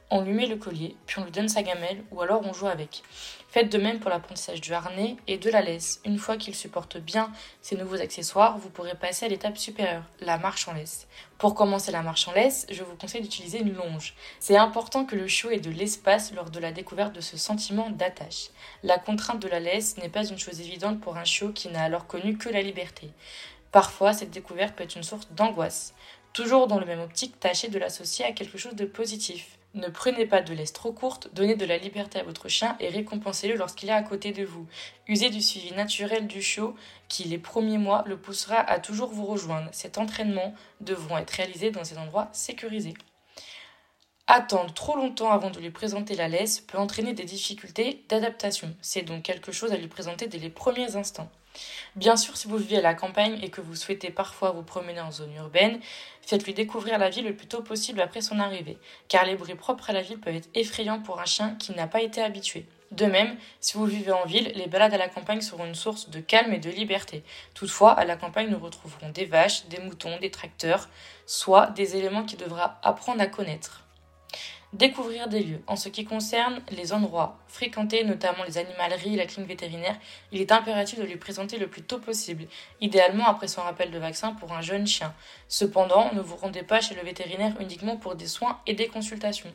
On 0.09 0.21
lui 0.21 0.33
met 0.33 0.47
le 0.47 0.55
collier, 0.55 0.95
puis 1.05 1.19
on 1.19 1.25
lui 1.25 1.31
donne 1.31 1.47
sa 1.47 1.61
gamelle, 1.61 2.03
ou 2.09 2.23
alors 2.23 2.41
on 2.43 2.53
joue 2.53 2.65
avec. 2.65 3.03
Faites 3.47 3.71
de 3.71 3.77
même 3.77 3.99
pour 3.99 4.09
l'apprentissage 4.09 4.61
du 4.61 4.73
harnais 4.73 5.15
et 5.27 5.37
de 5.37 5.51
la 5.51 5.61
laisse. 5.61 6.01
Une 6.05 6.17
fois 6.17 6.37
qu'il 6.37 6.55
supporte 6.55 6.97
bien 6.97 7.31
ces 7.61 7.75
nouveaux 7.75 8.01
accessoires, 8.01 8.57
vous 8.57 8.71
pourrez 8.71 8.95
passer 8.95 9.27
à 9.27 9.29
l'étape 9.29 9.59
supérieure, 9.59 10.01
la 10.21 10.39
marche 10.39 10.67
en 10.67 10.73
laisse. 10.73 11.07
Pour 11.37 11.53
commencer 11.53 11.91
la 11.91 12.01
marche 12.01 12.27
en 12.27 12.31
laisse, 12.31 12.65
je 12.71 12.83
vous 12.83 12.95
conseille 12.95 13.21
d'utiliser 13.21 13.59
une 13.59 13.75
longe. 13.75 14.15
C'est 14.39 14.57
important 14.57 15.05
que 15.05 15.15
le 15.15 15.27
chiot 15.27 15.51
ait 15.51 15.59
de 15.59 15.69
l'espace 15.69 16.33
lors 16.33 16.49
de 16.49 16.59
la 16.59 16.71
découverte 16.71 17.13
de 17.13 17.21
ce 17.21 17.37
sentiment 17.37 17.91
d'attache. 17.91 18.49
La 18.81 18.97
contrainte 18.97 19.41
de 19.41 19.47
la 19.47 19.59
laisse 19.59 19.97
n'est 19.97 20.09
pas 20.09 20.25
une 20.25 20.39
chose 20.39 20.61
évidente 20.61 20.99
pour 20.99 21.15
un 21.15 21.25
chiot 21.25 21.51
qui 21.51 21.69
n'a 21.69 21.83
alors 21.83 22.07
connu 22.07 22.39
que 22.39 22.49
la 22.49 22.63
liberté. 22.63 23.11
Parfois, 23.77 24.11
cette 24.11 24.31
découverte 24.31 24.75
peut 24.75 24.85
être 24.85 24.95
une 24.95 25.03
source 25.03 25.27
d'angoisse. 25.35 25.93
Toujours 26.33 26.65
dans 26.65 26.79
le 26.79 26.85
même 26.87 26.99
optique, 26.99 27.39
tâchez 27.39 27.67
de 27.67 27.77
l'associer 27.77 28.25
à 28.25 28.31
quelque 28.31 28.57
chose 28.57 28.73
de 28.73 28.85
positif. 28.85 29.59
Ne 29.75 29.87
prenez 29.87 30.25
pas 30.25 30.41
de 30.41 30.51
laisse 30.51 30.73
trop 30.73 30.91
courte, 30.91 31.29
donnez 31.33 31.53
de 31.53 31.63
la 31.63 31.77
liberté 31.77 32.17
à 32.19 32.23
votre 32.23 32.49
chien 32.49 32.75
et 32.79 32.89
récompensez-le 32.89 33.55
lorsqu'il 33.55 33.89
est 33.89 33.91
à 33.91 34.01
côté 34.01 34.31
de 34.31 34.43
vous. 34.43 34.65
Usez 35.07 35.29
du 35.29 35.43
suivi 35.43 35.75
naturel 35.75 36.25
du 36.25 36.41
chiot 36.41 36.75
qui, 37.07 37.25
les 37.25 37.37
premiers 37.37 37.77
mois, 37.77 38.03
le 38.07 38.17
poussera 38.17 38.57
à 38.57 38.79
toujours 38.79 39.11
vous 39.11 39.27
rejoindre. 39.27 39.69
Cet 39.73 39.99
entraînement 39.99 40.55
devront 40.81 41.19
être 41.19 41.29
réalisés 41.29 41.69
dans 41.69 41.83
des 41.83 41.99
endroits 41.99 42.29
sécurisés. 42.31 42.95
Attendre 44.25 44.73
trop 44.73 44.95
longtemps 44.95 45.29
avant 45.29 45.51
de 45.51 45.59
lui 45.59 45.69
présenter 45.69 46.15
la 46.15 46.29
laisse 46.29 46.61
peut 46.61 46.79
entraîner 46.79 47.13
des 47.13 47.25
difficultés 47.25 48.03
d'adaptation. 48.09 48.75
C'est 48.81 49.03
donc 49.03 49.21
quelque 49.21 49.51
chose 49.51 49.71
à 49.71 49.77
lui 49.77 49.87
présenter 49.87 50.25
dès 50.25 50.39
les 50.39 50.49
premiers 50.49 50.95
instants. 50.95 51.29
Bien 51.95 52.15
sûr, 52.15 52.37
si 52.37 52.47
vous 52.47 52.57
vivez 52.57 52.77
à 52.77 52.81
la 52.81 52.93
campagne 52.93 53.39
et 53.41 53.49
que 53.49 53.61
vous 53.61 53.75
souhaitez 53.75 54.09
parfois 54.09 54.51
vous 54.51 54.63
promener 54.63 54.99
en 55.01 55.11
zone 55.11 55.33
urbaine, 55.35 55.79
faites-lui 56.21 56.53
découvrir 56.53 56.97
la 56.99 57.09
ville 57.09 57.25
le 57.25 57.35
plus 57.35 57.47
tôt 57.47 57.61
possible 57.61 58.01
après 58.01 58.21
son 58.21 58.39
arrivée, 58.39 58.77
car 59.07 59.25
les 59.25 59.35
bruits 59.35 59.55
propres 59.55 59.89
à 59.89 59.93
la 59.93 60.01
ville 60.01 60.19
peuvent 60.19 60.35
être 60.35 60.49
effrayants 60.53 61.01
pour 61.01 61.19
un 61.19 61.25
chien 61.25 61.55
qui 61.55 61.71
n'a 61.73 61.87
pas 61.87 62.01
été 62.01 62.21
habitué. 62.21 62.65
De 62.91 63.05
même, 63.05 63.35
si 63.59 63.75
vous 63.77 63.85
vivez 63.85 64.13
en 64.13 64.25
ville, 64.25 64.51
les 64.55 64.67
balades 64.67 64.93
à 64.93 64.97
la 64.97 65.09
campagne 65.09 65.41
seront 65.41 65.65
une 65.65 65.75
source 65.75 66.09
de 66.09 66.21
calme 66.21 66.53
et 66.53 66.59
de 66.59 66.69
liberté. 66.69 67.23
Toutefois, 67.53 67.91
à 67.91 68.05
la 68.05 68.15
campagne, 68.15 68.49
nous 68.49 68.59
retrouverons 68.59 69.09
des 69.09 69.25
vaches, 69.25 69.65
des 69.67 69.79
moutons, 69.79 70.17
des 70.19 70.31
tracteurs, 70.31 70.87
soit 71.25 71.67
des 71.67 71.97
éléments 71.97 72.23
qu'il 72.23 72.37
devra 72.37 72.79
apprendre 72.83 73.21
à 73.21 73.27
connaître. 73.27 73.86
Découvrir 74.73 75.29
des 75.29 75.43
lieux. 75.43 75.61
En 75.67 75.77
ce 75.77 75.87
qui 75.87 76.03
concerne 76.03 76.61
les 76.71 76.91
endroits 76.91 77.37
fréquentés, 77.47 78.03
notamment 78.03 78.43
les 78.43 78.57
animaleries 78.57 79.15
la 79.15 79.25
clinique 79.25 79.47
vétérinaire, 79.47 79.95
il 80.33 80.41
est 80.41 80.51
impératif 80.51 80.99
de 80.99 81.05
lui 81.05 81.15
présenter 81.15 81.57
le 81.57 81.67
plus 81.67 81.83
tôt 81.83 81.99
possible, 81.99 82.47
idéalement 82.81 83.27
après 83.27 83.47
son 83.47 83.61
rappel 83.61 83.91
de 83.91 83.97
vaccin 83.97 84.33
pour 84.33 84.51
un 84.51 84.59
jeune 84.61 84.85
chien. 84.85 85.13
Cependant, 85.47 86.13
ne 86.13 86.19
vous 86.19 86.35
rendez 86.35 86.63
pas 86.63 86.81
chez 86.81 86.95
le 86.95 87.01
vétérinaire 87.01 87.53
uniquement 87.61 87.95
pour 87.95 88.15
des 88.15 88.27
soins 88.27 88.59
et 88.67 88.73
des 88.73 88.89
consultations. 88.89 89.53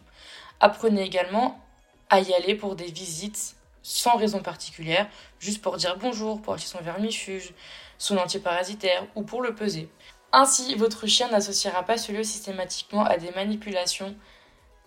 Apprenez 0.61 1.03
également 1.03 1.61
à 2.09 2.21
y 2.21 2.33
aller 2.33 2.55
pour 2.55 2.75
des 2.75 2.91
visites 2.91 3.55
sans 3.83 4.17
raison 4.17 4.41
particulière, 4.41 5.09
juste 5.41 5.61
pour 5.61 5.77
dire 5.77 5.99
bonjour, 5.99 6.41
pour 6.41 6.55
acheter 6.55 6.69
son 6.69 6.81
vermifuge, 6.81 7.53
son 7.99 8.17
antiparasitaire 8.17 9.07
ou 9.15 9.25
pour 9.25 9.43
le 9.43 9.55
peser. 9.55 9.91
Ainsi, 10.33 10.75
votre 10.75 11.07
chien 11.07 11.29
n'associera 11.29 11.83
pas 11.83 11.99
ce 11.99 12.13
lieu 12.13 12.25
systématiquement 12.25 13.05
à 13.05 13.19
des 13.19 13.31
manipulations, 13.33 14.17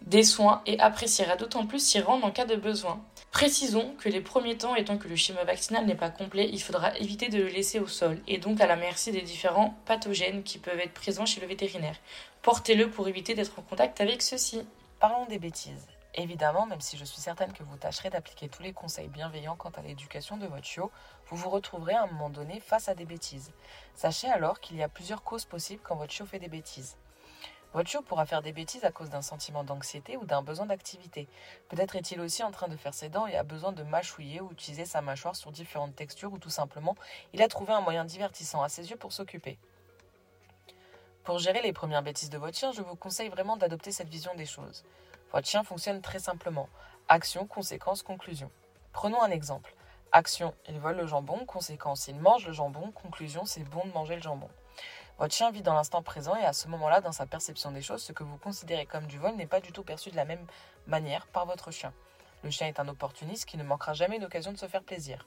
des 0.05 0.23
soins 0.23 0.61
et 0.65 0.79
appréciera 0.79 1.35
d'autant 1.35 1.65
plus 1.65 1.79
s'y 1.79 1.99
rendre 1.99 2.25
en 2.25 2.31
cas 2.31 2.45
de 2.45 2.55
besoin. 2.55 3.03
Précisons 3.31 3.95
que 3.99 4.07
les 4.07 4.21
premiers 4.21 4.57
temps, 4.57 4.75
étant 4.75 4.97
que 4.97 5.07
le 5.07 5.15
schéma 5.15 5.43
vaccinal 5.43 5.85
n'est 5.85 5.95
pas 5.95 6.09
complet, 6.09 6.49
il 6.51 6.61
faudra 6.61 6.95
éviter 6.97 7.29
de 7.29 7.39
le 7.39 7.47
laisser 7.47 7.79
au 7.79 7.87
sol 7.87 8.19
et 8.27 8.37
donc 8.37 8.61
à 8.61 8.67
la 8.67 8.75
merci 8.75 9.11
des 9.11 9.21
différents 9.21 9.75
pathogènes 9.85 10.43
qui 10.43 10.59
peuvent 10.59 10.79
être 10.79 10.93
présents 10.93 11.25
chez 11.25 11.41
le 11.41 11.47
vétérinaire. 11.47 11.97
Portez-le 12.43 12.89
pour 12.89 13.07
éviter 13.07 13.33
d'être 13.33 13.59
en 13.59 13.63
contact 13.63 13.99
avec 13.99 14.21
ceux-ci. 14.21 14.61
Parlons 14.99 15.25
des 15.25 15.39
bêtises. 15.39 15.87
Évidemment, 16.17 16.65
même 16.65 16.79
si 16.79 16.95
je 16.95 17.03
suis 17.03 17.19
certaine 17.19 17.51
que 17.51 17.63
vous 17.63 17.75
tâcherez 17.75 18.09
d'appliquer 18.09 18.47
tous 18.47 18.63
les 18.63 18.71
conseils 18.71 19.09
bienveillants 19.09 19.57
quant 19.57 19.71
à 19.71 19.81
l'éducation 19.81 20.37
de 20.37 20.47
votre 20.47 20.65
chiot, 20.65 20.89
vous 21.27 21.35
vous 21.35 21.49
retrouverez 21.49 21.93
à 21.93 22.03
un 22.03 22.07
moment 22.07 22.29
donné 22.29 22.61
face 22.61 22.87
à 22.87 22.95
des 22.95 23.03
bêtises. 23.03 23.51
Sachez 23.95 24.29
alors 24.29 24.61
qu'il 24.61 24.77
y 24.77 24.83
a 24.83 24.87
plusieurs 24.87 25.23
causes 25.23 25.43
possibles 25.43 25.81
quand 25.83 25.97
votre 25.97 26.13
chiot 26.13 26.25
fait 26.25 26.39
des 26.39 26.47
bêtises. 26.47 26.95
Chiot 27.83 28.01
pourra 28.01 28.25
faire 28.25 28.41
des 28.41 28.53
bêtises 28.53 28.85
à 28.85 28.91
cause 28.91 29.09
d'un 29.09 29.21
sentiment 29.21 29.63
d'anxiété 29.63 30.15
ou 30.15 30.25
d'un 30.25 30.41
besoin 30.41 30.65
d'activité. 30.65 31.27
Peut-être 31.67 31.95
est-il 31.95 32.21
aussi 32.21 32.43
en 32.43 32.51
train 32.51 32.67
de 32.67 32.77
faire 32.77 32.93
ses 32.93 33.09
dents 33.09 33.27
et 33.27 33.35
a 33.35 33.43
besoin 33.43 33.73
de 33.73 33.83
mâchouiller 33.83 34.39
ou 34.39 34.51
utiliser 34.51 34.85
sa 34.85 35.01
mâchoire 35.01 35.35
sur 35.35 35.51
différentes 35.51 35.95
textures 35.95 36.31
ou 36.31 36.37
tout 36.37 36.49
simplement 36.49 36.95
il 37.33 37.41
a 37.41 37.47
trouvé 37.47 37.73
un 37.73 37.81
moyen 37.81 38.05
divertissant 38.05 38.61
à 38.61 38.69
ses 38.69 38.89
yeux 38.89 38.97
pour 38.97 39.11
s'occuper. 39.11 39.57
Pour 41.25 41.39
gérer 41.39 41.61
les 41.61 41.73
premières 41.73 42.03
bêtises 42.03 42.29
de 42.29 42.37
votre 42.37 42.55
chien, 42.55 42.71
je 42.71 42.81
vous 42.81 42.95
conseille 42.95 43.29
vraiment 43.29 43.57
d'adopter 43.57 43.91
cette 43.91 44.09
vision 44.09 44.35
des 44.35 44.45
choses. 44.45 44.83
Votre 45.33 45.47
chien 45.47 45.63
fonctionne 45.63 46.01
très 46.01 46.19
simplement. 46.19 46.69
Action, 47.09 47.47
conséquence, 47.47 48.03
conclusion. 48.03 48.51
Prenons 48.93 49.21
un 49.21 49.31
exemple. 49.31 49.75
Action, 50.11 50.53
il 50.69 50.79
vole 50.79 50.97
le 50.97 51.07
jambon. 51.07 51.45
Conséquence, 51.45 52.07
il 52.07 52.15
mange 52.19 52.45
le 52.45 52.53
jambon. 52.53 52.91
Conclusion, 52.91 53.43
c'est 53.43 53.63
bon 53.63 53.83
de 53.85 53.91
manger 53.91 54.15
le 54.15 54.21
jambon. 54.21 54.49
Votre 55.17 55.33
chien 55.33 55.49
vit 55.49 55.61
dans 55.61 55.73
l'instant 55.73 56.03
présent 56.03 56.35
et 56.35 56.43
à 56.43 56.51
ce 56.51 56.67
moment-là, 56.67 56.99
dans 56.99 57.13
sa 57.13 57.25
perception 57.25 57.71
des 57.71 57.81
choses, 57.81 58.03
ce 58.03 58.11
que 58.11 58.23
vous 58.23 58.37
considérez 58.37 58.85
comme 58.85 59.07
du 59.07 59.17
vol 59.17 59.35
n'est 59.35 59.47
pas 59.47 59.61
du 59.61 59.71
tout 59.71 59.83
perçu 59.83 60.11
de 60.11 60.15
la 60.17 60.25
même 60.25 60.45
manière 60.87 61.25
par 61.27 61.45
votre 61.45 61.71
chien. 61.71 61.93
Le 62.43 62.49
chien 62.49 62.67
est 62.67 62.81
un 62.81 62.87
opportuniste 62.89 63.45
qui 63.45 63.55
ne 63.57 63.63
manquera 63.63 63.93
jamais 63.93 64.19
d'occasion 64.19 64.51
de 64.51 64.57
se 64.57 64.67
faire 64.67 64.83
plaisir. 64.83 65.25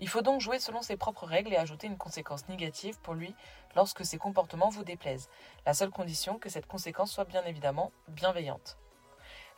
Il 0.00 0.08
faut 0.08 0.22
donc 0.22 0.40
jouer 0.40 0.58
selon 0.58 0.80
ses 0.80 0.96
propres 0.96 1.26
règles 1.26 1.52
et 1.52 1.58
ajouter 1.58 1.86
une 1.86 1.98
conséquence 1.98 2.48
négative 2.48 2.98
pour 3.00 3.12
lui 3.12 3.34
lorsque 3.74 4.04
ses 4.04 4.16
comportements 4.16 4.70
vous 4.70 4.84
déplaisent. 4.84 5.28
La 5.66 5.74
seule 5.74 5.90
condition 5.90 6.38
que 6.38 6.48
cette 6.48 6.66
conséquence 6.66 7.12
soit 7.12 7.24
bien 7.24 7.44
évidemment 7.44 7.92
bienveillante. 8.08 8.78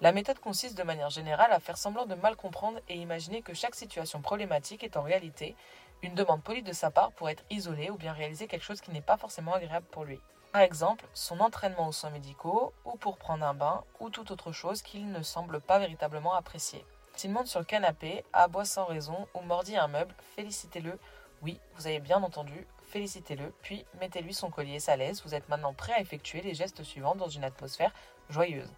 La 0.00 0.12
méthode 0.12 0.38
consiste 0.38 0.78
de 0.78 0.84
manière 0.84 1.10
générale 1.10 1.52
à 1.52 1.58
faire 1.58 1.76
semblant 1.76 2.06
de 2.06 2.14
mal 2.14 2.36
comprendre 2.36 2.80
et 2.88 2.96
imaginer 2.96 3.42
que 3.42 3.54
chaque 3.54 3.74
situation 3.74 4.20
problématique 4.20 4.84
est 4.84 4.96
en 4.96 5.02
réalité 5.02 5.56
une 6.02 6.14
demande 6.14 6.42
polie 6.42 6.62
de 6.62 6.72
sa 6.72 6.90
part 6.90 7.12
pour 7.12 7.28
être 7.28 7.44
isolé 7.50 7.90
ou 7.90 7.96
bien 7.96 8.12
réaliser 8.12 8.46
quelque 8.46 8.64
chose 8.64 8.80
qui 8.80 8.90
n'est 8.90 9.00
pas 9.00 9.16
forcément 9.16 9.54
agréable 9.54 9.86
pour 9.90 10.04
lui. 10.04 10.20
Par 10.52 10.62
exemple, 10.62 11.04
son 11.12 11.40
entraînement 11.40 11.88
aux 11.88 11.92
soins 11.92 12.10
médicaux, 12.10 12.72
ou 12.84 12.96
pour 12.96 13.18
prendre 13.18 13.44
un 13.44 13.52
bain, 13.52 13.84
ou 14.00 14.08
toute 14.08 14.30
autre 14.30 14.50
chose 14.52 14.80
qu'il 14.80 15.10
ne 15.12 15.22
semble 15.22 15.60
pas 15.60 15.78
véritablement 15.78 16.34
apprécier. 16.34 16.84
S'il 17.14 17.32
monte 17.32 17.48
sur 17.48 17.60
le 17.60 17.66
canapé, 17.66 18.24
aboie 18.32 18.64
sans 18.64 18.86
raison 18.86 19.26
ou 19.34 19.40
mordit 19.42 19.76
un 19.76 19.88
meuble, 19.88 20.14
félicitez-le. 20.36 20.98
Oui, 21.42 21.60
vous 21.74 21.86
avez 21.86 22.00
bien 22.00 22.22
entendu, 22.22 22.66
félicitez-le, 22.86 23.52
puis 23.62 23.84
mettez-lui 24.00 24.32
son 24.32 24.50
collier 24.50 24.76
et 24.76 24.80
sa. 24.80 24.96
Vous 25.24 25.34
êtes 25.34 25.48
maintenant 25.48 25.74
prêt 25.74 25.92
à 25.92 26.00
effectuer 26.00 26.40
les 26.40 26.54
gestes 26.54 26.82
suivants 26.82 27.14
dans 27.14 27.28
une 27.28 27.44
atmosphère 27.44 27.92
joyeuse 28.30 28.72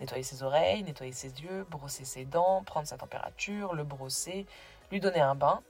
nettoyer 0.00 0.22
ses 0.22 0.42
oreilles, 0.42 0.82
nettoyer 0.82 1.12
ses 1.12 1.40
yeux, 1.42 1.66
brosser 1.70 2.04
ses 2.04 2.24
dents, 2.24 2.62
prendre 2.64 2.86
sa 2.86 2.96
température, 2.96 3.74
le 3.74 3.84
brosser, 3.84 4.46
lui 4.90 5.00
donner 5.00 5.20
un 5.20 5.34
bain. 5.34 5.62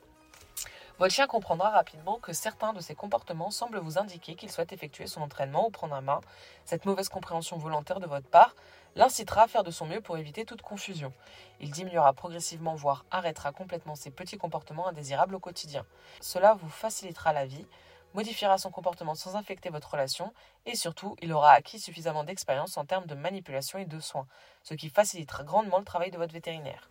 Votre 0.99 1.13
chien 1.13 1.27
comprendra 1.27 1.69
rapidement 1.69 2.19
que 2.19 2.33
certains 2.33 2.73
de 2.73 2.81
ses 2.81 2.95
comportements 2.95 3.51
semblent 3.51 3.81
vous 3.81 3.99
indiquer 3.99 4.35
qu'il 4.35 4.51
souhaite 4.51 4.73
effectuer 4.73 5.07
son 5.07 5.21
entraînement 5.21 5.67
ou 5.67 5.71
prendre 5.71 5.95
un 5.95 6.01
bain. 6.01 6.23
Cette 6.65 6.87
mauvaise 6.87 7.11
compréhension 7.11 7.59
volontaire 7.59 8.01
de 8.01 8.07
votre 8.07 8.27
part 8.27 8.57
l'incitera 8.95 9.43
à 9.43 9.47
faire 9.47 9.63
de 9.63 9.71
son 9.71 9.85
mieux 9.85 10.01
pour 10.01 10.17
éviter 10.17 10.47
toute 10.47 10.63
confusion. 10.63 11.13
Il 11.61 11.71
diminuera 11.71 12.15
progressivement, 12.15 12.75
voire 12.75 13.05
arrêtera 13.11 13.53
complètement 13.53 13.95
ses 13.95 14.11
petits 14.11 14.39
comportements 14.39 14.89
indésirables 14.89 15.35
au 15.35 15.39
quotidien. 15.39 15.85
Cela 16.23 16.55
vous 16.55 16.71
facilitera 16.71 17.35
la 17.35 17.45
vie, 17.45 17.67
modifiera 18.15 18.57
son 18.57 18.71
comportement 18.71 19.15
sans 19.15 19.37
infecter 19.37 19.69
votre 19.69 19.91
relation 19.91 20.33
et 20.65 20.77
surtout, 20.77 21.15
il 21.21 21.31
aura 21.35 21.53
acquis 21.53 21.79
suffisamment 21.79 22.25
d'expérience 22.25 22.79
en 22.79 22.87
termes 22.87 23.05
de 23.05 23.15
manipulation 23.15 23.79
et 23.79 23.85
de 23.85 24.01
soins, 24.01 24.27
ce 24.63 24.73
qui 24.73 24.89
facilitera 24.89 25.45
grandement 25.45 25.79
le 25.79 25.85
travail 25.85 26.11
de 26.11 26.17
votre 26.17 26.33
vétérinaire. 26.33 26.89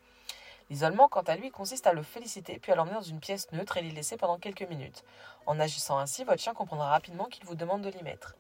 L'isolement, 0.70 1.08
quant 1.08 1.22
à 1.22 1.36
lui, 1.36 1.52
consiste 1.52 1.86
à 1.86 1.94
le 1.94 2.02
féliciter 2.02 2.58
puis 2.60 2.72
à 2.72 2.76
l'emmener 2.76 2.96
dans 2.96 3.02
une 3.02 3.20
pièce 3.20 3.52
neutre 3.52 3.78
et 3.78 3.82
l'y 3.82 3.92
laisser 3.92 4.18
pendant 4.18 4.40
quelques 4.40 4.68
minutes. 4.68 5.04
En 5.46 5.60
agissant 5.60 6.00
ainsi, 6.00 6.24
votre 6.24 6.42
chien 6.42 6.56
comprendra 6.56 6.90
rapidement 6.90 7.26
qu'il 7.26 7.46
vous 7.46 7.56
demande 7.56 7.84
de 7.84 7.90
l'y 7.90 8.02
mettre. 8.02 8.36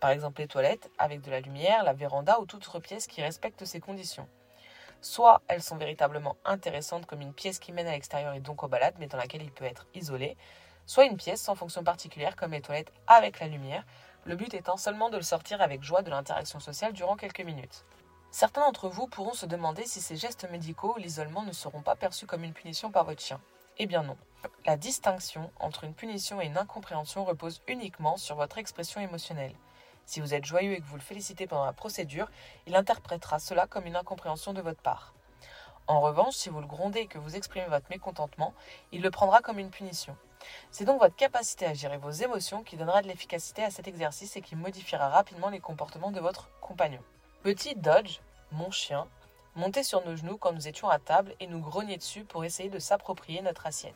Par 0.00 0.10
exemple 0.10 0.40
les 0.40 0.48
toilettes, 0.48 0.90
avec 0.98 1.20
de 1.20 1.30
la 1.30 1.40
lumière, 1.40 1.84
la 1.84 1.92
véranda 1.92 2.40
ou 2.40 2.46
toute 2.46 2.66
autre 2.66 2.80
pièce 2.80 3.06
qui 3.06 3.22
respecte 3.22 3.64
ces 3.64 3.80
conditions. 3.80 4.28
Soit 5.00 5.42
elles 5.46 5.62
sont 5.62 5.76
véritablement 5.76 6.36
intéressantes 6.44 7.06
comme 7.06 7.20
une 7.20 7.32
pièce 7.32 7.60
qui 7.60 7.72
mène 7.72 7.86
à 7.86 7.92
l'extérieur 7.92 8.34
et 8.34 8.40
donc 8.40 8.64
aux 8.64 8.68
balades, 8.68 8.96
mais 8.98 9.06
dans 9.06 9.18
laquelle 9.18 9.42
il 9.42 9.52
peut 9.52 9.64
être 9.64 9.86
isolé, 9.94 10.36
soit 10.86 11.04
une 11.04 11.16
pièce 11.16 11.42
sans 11.42 11.54
fonction 11.54 11.84
particulière 11.84 12.34
comme 12.34 12.52
les 12.52 12.60
toilettes 12.60 12.92
avec 13.06 13.38
la 13.38 13.46
lumière, 13.46 13.84
le 14.24 14.34
but 14.34 14.52
étant 14.54 14.76
seulement 14.76 15.10
de 15.10 15.16
le 15.16 15.22
sortir 15.22 15.60
avec 15.60 15.82
joie 15.84 16.02
de 16.02 16.10
l'interaction 16.10 16.58
sociale 16.58 16.92
durant 16.92 17.16
quelques 17.16 17.40
minutes. 17.40 17.84
Certains 18.30 18.60
d'entre 18.60 18.88
vous 18.88 19.06
pourront 19.06 19.32
se 19.32 19.46
demander 19.46 19.84
si 19.86 20.00
ces 20.02 20.16
gestes 20.16 20.48
médicaux 20.50 20.94
ou 20.94 20.98
l'isolement 20.98 21.42
ne 21.42 21.52
seront 21.52 21.80
pas 21.80 21.96
perçus 21.96 22.26
comme 22.26 22.44
une 22.44 22.52
punition 22.52 22.90
par 22.90 23.04
votre 23.04 23.22
chien. 23.22 23.40
Eh 23.78 23.86
bien 23.86 24.02
non. 24.02 24.18
La 24.66 24.76
distinction 24.76 25.50
entre 25.58 25.84
une 25.84 25.94
punition 25.94 26.40
et 26.40 26.46
une 26.46 26.58
incompréhension 26.58 27.24
repose 27.24 27.62
uniquement 27.68 28.16
sur 28.16 28.36
votre 28.36 28.58
expression 28.58 29.00
émotionnelle. 29.00 29.54
Si 30.04 30.20
vous 30.20 30.34
êtes 30.34 30.44
joyeux 30.44 30.72
et 30.72 30.80
que 30.80 30.86
vous 30.86 30.96
le 30.96 31.02
félicitez 31.02 31.46
pendant 31.46 31.64
la 31.64 31.72
procédure, 31.72 32.30
il 32.66 32.76
interprétera 32.76 33.38
cela 33.38 33.66
comme 33.66 33.86
une 33.86 33.96
incompréhension 33.96 34.52
de 34.52 34.60
votre 34.60 34.82
part. 34.82 35.14
En 35.86 36.00
revanche, 36.00 36.34
si 36.34 36.50
vous 36.50 36.60
le 36.60 36.66
grondez 36.66 37.00
et 37.00 37.06
que 37.06 37.18
vous 37.18 37.34
exprimez 37.34 37.66
votre 37.66 37.88
mécontentement, 37.88 38.52
il 38.92 39.00
le 39.00 39.10
prendra 39.10 39.40
comme 39.40 39.58
une 39.58 39.70
punition. 39.70 40.16
C'est 40.70 40.84
donc 40.84 41.00
votre 41.00 41.16
capacité 41.16 41.64
à 41.64 41.72
gérer 41.72 41.96
vos 41.96 42.10
émotions 42.10 42.62
qui 42.62 42.76
donnera 42.76 43.00
de 43.00 43.08
l'efficacité 43.08 43.64
à 43.64 43.70
cet 43.70 43.88
exercice 43.88 44.36
et 44.36 44.42
qui 44.42 44.54
modifiera 44.54 45.08
rapidement 45.08 45.48
les 45.48 45.60
comportements 45.60 46.10
de 46.10 46.20
votre 46.20 46.50
compagnon. 46.60 47.02
Petit 47.44 47.76
Dodge, 47.76 48.18
mon 48.50 48.72
chien, 48.72 49.06
montait 49.54 49.84
sur 49.84 50.04
nos 50.04 50.16
genoux 50.16 50.36
quand 50.38 50.52
nous 50.52 50.66
étions 50.66 50.88
à 50.88 50.98
table 50.98 51.36
et 51.38 51.46
nous 51.46 51.60
grognait 51.60 51.96
dessus 51.96 52.24
pour 52.24 52.44
essayer 52.44 52.68
de 52.68 52.80
s'approprier 52.80 53.42
notre 53.42 53.64
assiette. 53.64 53.94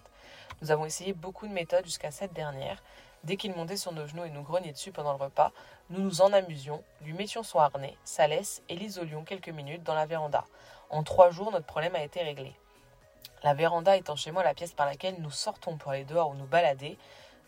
Nous 0.60 0.70
avons 0.70 0.84
essayé 0.84 1.12
beaucoup 1.12 1.48
de 1.48 1.52
méthodes 1.52 1.84
jusqu'à 1.84 2.12
cette 2.12 2.32
dernière. 2.32 2.80
Dès 3.24 3.36
qu'il 3.36 3.52
montait 3.56 3.76
sur 3.76 3.90
nos 3.90 4.06
genoux 4.06 4.24
et 4.24 4.30
nous 4.30 4.44
grognait 4.44 4.70
dessus 4.70 4.92
pendant 4.92 5.12
le 5.12 5.24
repas, 5.24 5.50
nous 5.90 6.00
nous 6.00 6.22
en 6.22 6.32
amusions, 6.32 6.84
lui 7.00 7.14
mettions 7.14 7.42
son 7.42 7.58
harnais, 7.58 7.96
sa 8.04 8.28
laisse 8.28 8.62
et 8.68 8.76
l'isolions 8.76 9.24
quelques 9.24 9.48
minutes 9.48 9.82
dans 9.82 9.96
la 9.96 10.06
véranda. 10.06 10.44
En 10.88 11.02
trois 11.02 11.30
jours, 11.30 11.50
notre 11.50 11.66
problème 11.66 11.96
a 11.96 12.04
été 12.04 12.22
réglé. 12.22 12.54
La 13.42 13.54
véranda 13.54 13.96
étant 13.96 14.14
chez 14.14 14.30
moi 14.30 14.44
la 14.44 14.54
pièce 14.54 14.72
par 14.72 14.86
laquelle 14.86 15.20
nous 15.20 15.32
sortons 15.32 15.76
pour 15.78 15.90
aller 15.90 16.04
dehors 16.04 16.30
ou 16.30 16.34
nous 16.34 16.46
balader, 16.46 16.96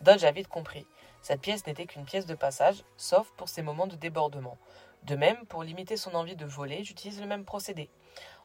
Dodge 0.01 0.25
a 0.25 0.31
vite 0.31 0.49
compris. 0.49 0.85
Cette 1.21 1.41
pièce 1.41 1.65
n'était 1.65 1.85
qu'une 1.85 2.05
pièce 2.05 2.25
de 2.25 2.35
passage, 2.35 2.83
sauf 2.97 3.31
pour 3.37 3.47
ces 3.47 3.61
moments 3.61 3.87
de 3.87 3.95
débordement. 3.95 4.57
De 5.05 5.15
même, 5.15 5.45
pour 5.45 5.61
limiter 5.61 5.97
son 5.97 6.15
envie 6.15 6.35
de 6.35 6.45
voler, 6.45 6.83
j'utilise 6.83 7.21
le 7.21 7.27
même 7.27 7.45
procédé. 7.45 7.91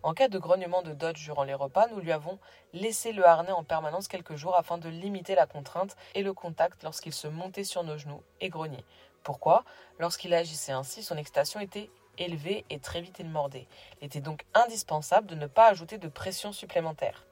En 0.02 0.12
cas 0.12 0.28
de 0.28 0.38
grognement 0.38 0.82
de 0.82 0.92
Dodge 0.92 1.24
durant 1.24 1.42
les 1.42 1.54
repas, 1.54 1.86
nous 1.88 2.00
lui 2.00 2.12
avons 2.12 2.38
laissé 2.74 3.12
le 3.12 3.26
harnais 3.26 3.50
en 3.50 3.64
permanence 3.64 4.08
quelques 4.08 4.36
jours 4.36 4.54
afin 4.54 4.76
de 4.76 4.90
limiter 4.90 5.34
la 5.34 5.46
contrainte 5.46 5.96
et 6.14 6.22
le 6.22 6.34
contact 6.34 6.82
lorsqu'il 6.82 7.14
se 7.14 7.28
montait 7.28 7.64
sur 7.64 7.82
nos 7.82 7.96
genoux 7.96 8.22
et 8.42 8.50
grognait. 8.50 8.84
Pourquoi? 9.22 9.64
Lorsqu'il 9.98 10.34
agissait 10.34 10.72
ainsi, 10.72 11.02
son 11.02 11.16
excitation 11.16 11.60
était 11.60 11.88
élevée 12.18 12.66
et 12.68 12.78
très 12.78 13.00
vite 13.00 13.16
il 13.20 13.30
mordait. 13.30 13.66
Il 14.02 14.06
était 14.06 14.20
donc 14.20 14.44
indispensable 14.52 15.28
de 15.28 15.36
ne 15.36 15.46
pas 15.46 15.68
ajouter 15.68 15.96
de 15.96 16.08
pression 16.08 16.52
supplémentaire. 16.52 17.24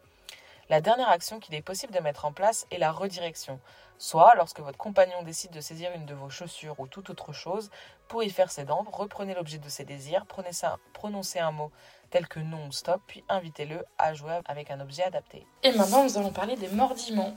La 0.71 0.81
dernière 0.81 1.11
action 1.11 1.39
qu'il 1.39 1.55
est 1.55 1.63
possible 1.63 1.95
de 1.95 2.01
mettre 2.01 2.25
en 2.25 2.33
place 2.33 2.67
est 2.71 2.79
la 2.79 2.93
redirection. 2.93 3.61
Soit, 3.97 4.35
lorsque 4.37 4.61
votre 4.61 4.79
compagnon 4.79 5.23
décide 5.23 5.51
de 5.51 5.61
saisir 5.61 5.91
une 5.95 6.07
de 6.07 6.15
vos 6.15 6.31
chaussures 6.31 6.79
ou 6.79 6.87
toute 6.87 7.11
autre 7.11 7.33
chose 7.33 7.71
pour 8.09 8.23
y 8.23 8.31
faire 8.31 8.51
ses 8.51 8.65
dents, 8.65 8.85
reprenez 8.93 9.35
l'objet 9.35 9.59
de 9.59 9.69
ses 9.69 9.85
désirs, 9.85 10.25
prononcez 10.27 11.39
un 11.39 11.53
mot 11.53 11.71
tel 12.11 12.27
que 12.27 12.41
non 12.41 12.71
stop, 12.71 13.01
puis 13.07 13.23
invitez-le 13.29 13.85
à 13.99 14.15
jouer 14.15 14.41
avec 14.47 14.71
un 14.71 14.81
objet 14.81 15.03
adapté. 15.03 15.47
Et 15.63 15.73
maintenant, 15.73 16.05
nous 16.05 16.17
allons 16.17 16.33
parler 16.33 16.57
des 16.57 16.69
mordiments. 16.69 17.35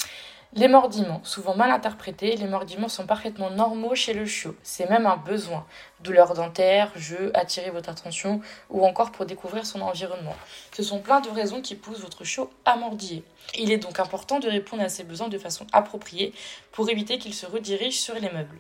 Les 0.54 0.68
mordiments, 0.68 1.22
souvent 1.24 1.56
mal 1.56 1.72
interprétés, 1.72 2.36
les 2.36 2.48
mordiments 2.48 2.90
sont 2.90 3.06
parfaitement 3.06 3.50
normaux 3.52 3.96
chez 3.96 4.14
le 4.14 4.26
chiot. 4.26 4.54
C'est 4.64 4.90
même 4.90 5.06
un 5.06 5.16
besoin. 5.16 5.66
Douleur 6.02 6.34
dentaire, 6.34 6.92
jeu, 6.98 7.32
attirer 7.34 7.70
votre 7.70 7.90
attention 7.90 8.42
ou 8.70 8.86
encore 8.86 9.14
pour 9.14 9.26
découvrir 9.26 9.66
son 9.66 9.80
environnement. 9.80 10.36
Ce 10.74 10.84
sont 10.84 11.00
plein 11.00 11.22
de 11.22 11.30
raisons 11.30 11.62
qui 11.62 11.76
poussent 11.76 12.02
votre 12.02 12.26
chiot 12.26 12.52
à 12.66 12.76
mordiller. 12.76 13.24
Il 13.58 13.72
est 13.72 13.78
donc 13.78 14.00
important 14.02 14.40
de 14.40 14.50
répondre 14.50 14.84
à 14.84 14.90
ces 14.90 15.06
besoins 15.06 15.30
de 15.30 15.38
façon 15.38 15.66
appropriée 15.72 16.34
pour 16.74 16.90
éviter 16.90 17.18
qu'il 17.18 17.34
se 17.34 17.46
redirige 17.46 18.02
sur 18.02 18.16
les 18.16 18.30
meubles. 18.30 18.60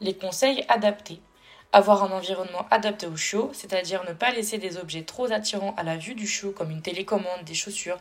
Les 0.00 0.16
conseils 0.16 0.64
adaptés. 0.68 1.20
Avoir 1.72 2.04
un 2.04 2.12
environnement 2.16 2.66
adapté 2.70 3.06
au 3.06 3.16
chiot, 3.16 3.50
c'est-à-dire 3.52 4.04
ne 4.08 4.14
pas 4.14 4.30
laisser 4.30 4.58
des 4.58 4.78
objets 4.78 5.02
trop 5.02 5.30
attirants 5.30 5.74
à 5.76 5.82
la 5.82 5.96
vue 5.96 6.14
du 6.14 6.26
chiot 6.26 6.52
comme 6.52 6.70
une 6.70 6.82
télécommande, 6.82 7.44
des 7.44 7.54
chaussures, 7.54 7.98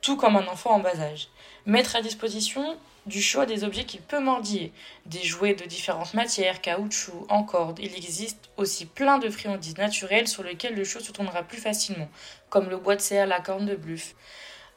tout 0.00 0.16
comme 0.16 0.36
un 0.36 0.46
enfant 0.46 0.70
en 0.70 0.80
bas 0.80 0.98
âge. 1.00 1.28
Mettre 1.66 1.96
à 1.96 2.02
disposition 2.02 2.76
du 3.06 3.22
choix 3.22 3.46
des 3.46 3.64
objets 3.64 3.84
qu'il 3.84 4.00
peut 4.00 4.20
mordiller, 4.20 4.72
des 5.06 5.22
jouets 5.22 5.54
de 5.54 5.64
différentes 5.64 6.14
matières, 6.14 6.60
caoutchouc, 6.60 7.26
en 7.28 7.42
corde. 7.42 7.78
Il 7.80 7.94
existe 7.94 8.50
aussi 8.56 8.86
plein 8.86 9.18
de 9.18 9.28
friandises 9.28 9.78
naturelles 9.78 10.28
sur 10.28 10.42
lesquelles 10.42 10.74
le 10.74 10.84
chiot 10.84 11.00
se 11.00 11.12
tournera 11.12 11.42
plus 11.42 11.58
facilement, 11.58 12.08
comme 12.48 12.70
le 12.70 12.76
bois 12.76 12.96
de 12.96 13.00
serre, 13.00 13.26
la 13.26 13.40
corne 13.40 13.66
de 13.66 13.74
bluff. 13.74 14.14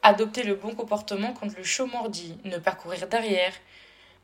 Adopter 0.02 0.42
le 0.42 0.54
bon 0.54 0.74
comportement 0.74 1.32
quand 1.32 1.56
le 1.56 1.64
chiot 1.64 1.86
mordit, 1.86 2.36
ne 2.44 2.58
pas 2.58 2.72
courir 2.72 3.06
derrière, 3.06 3.52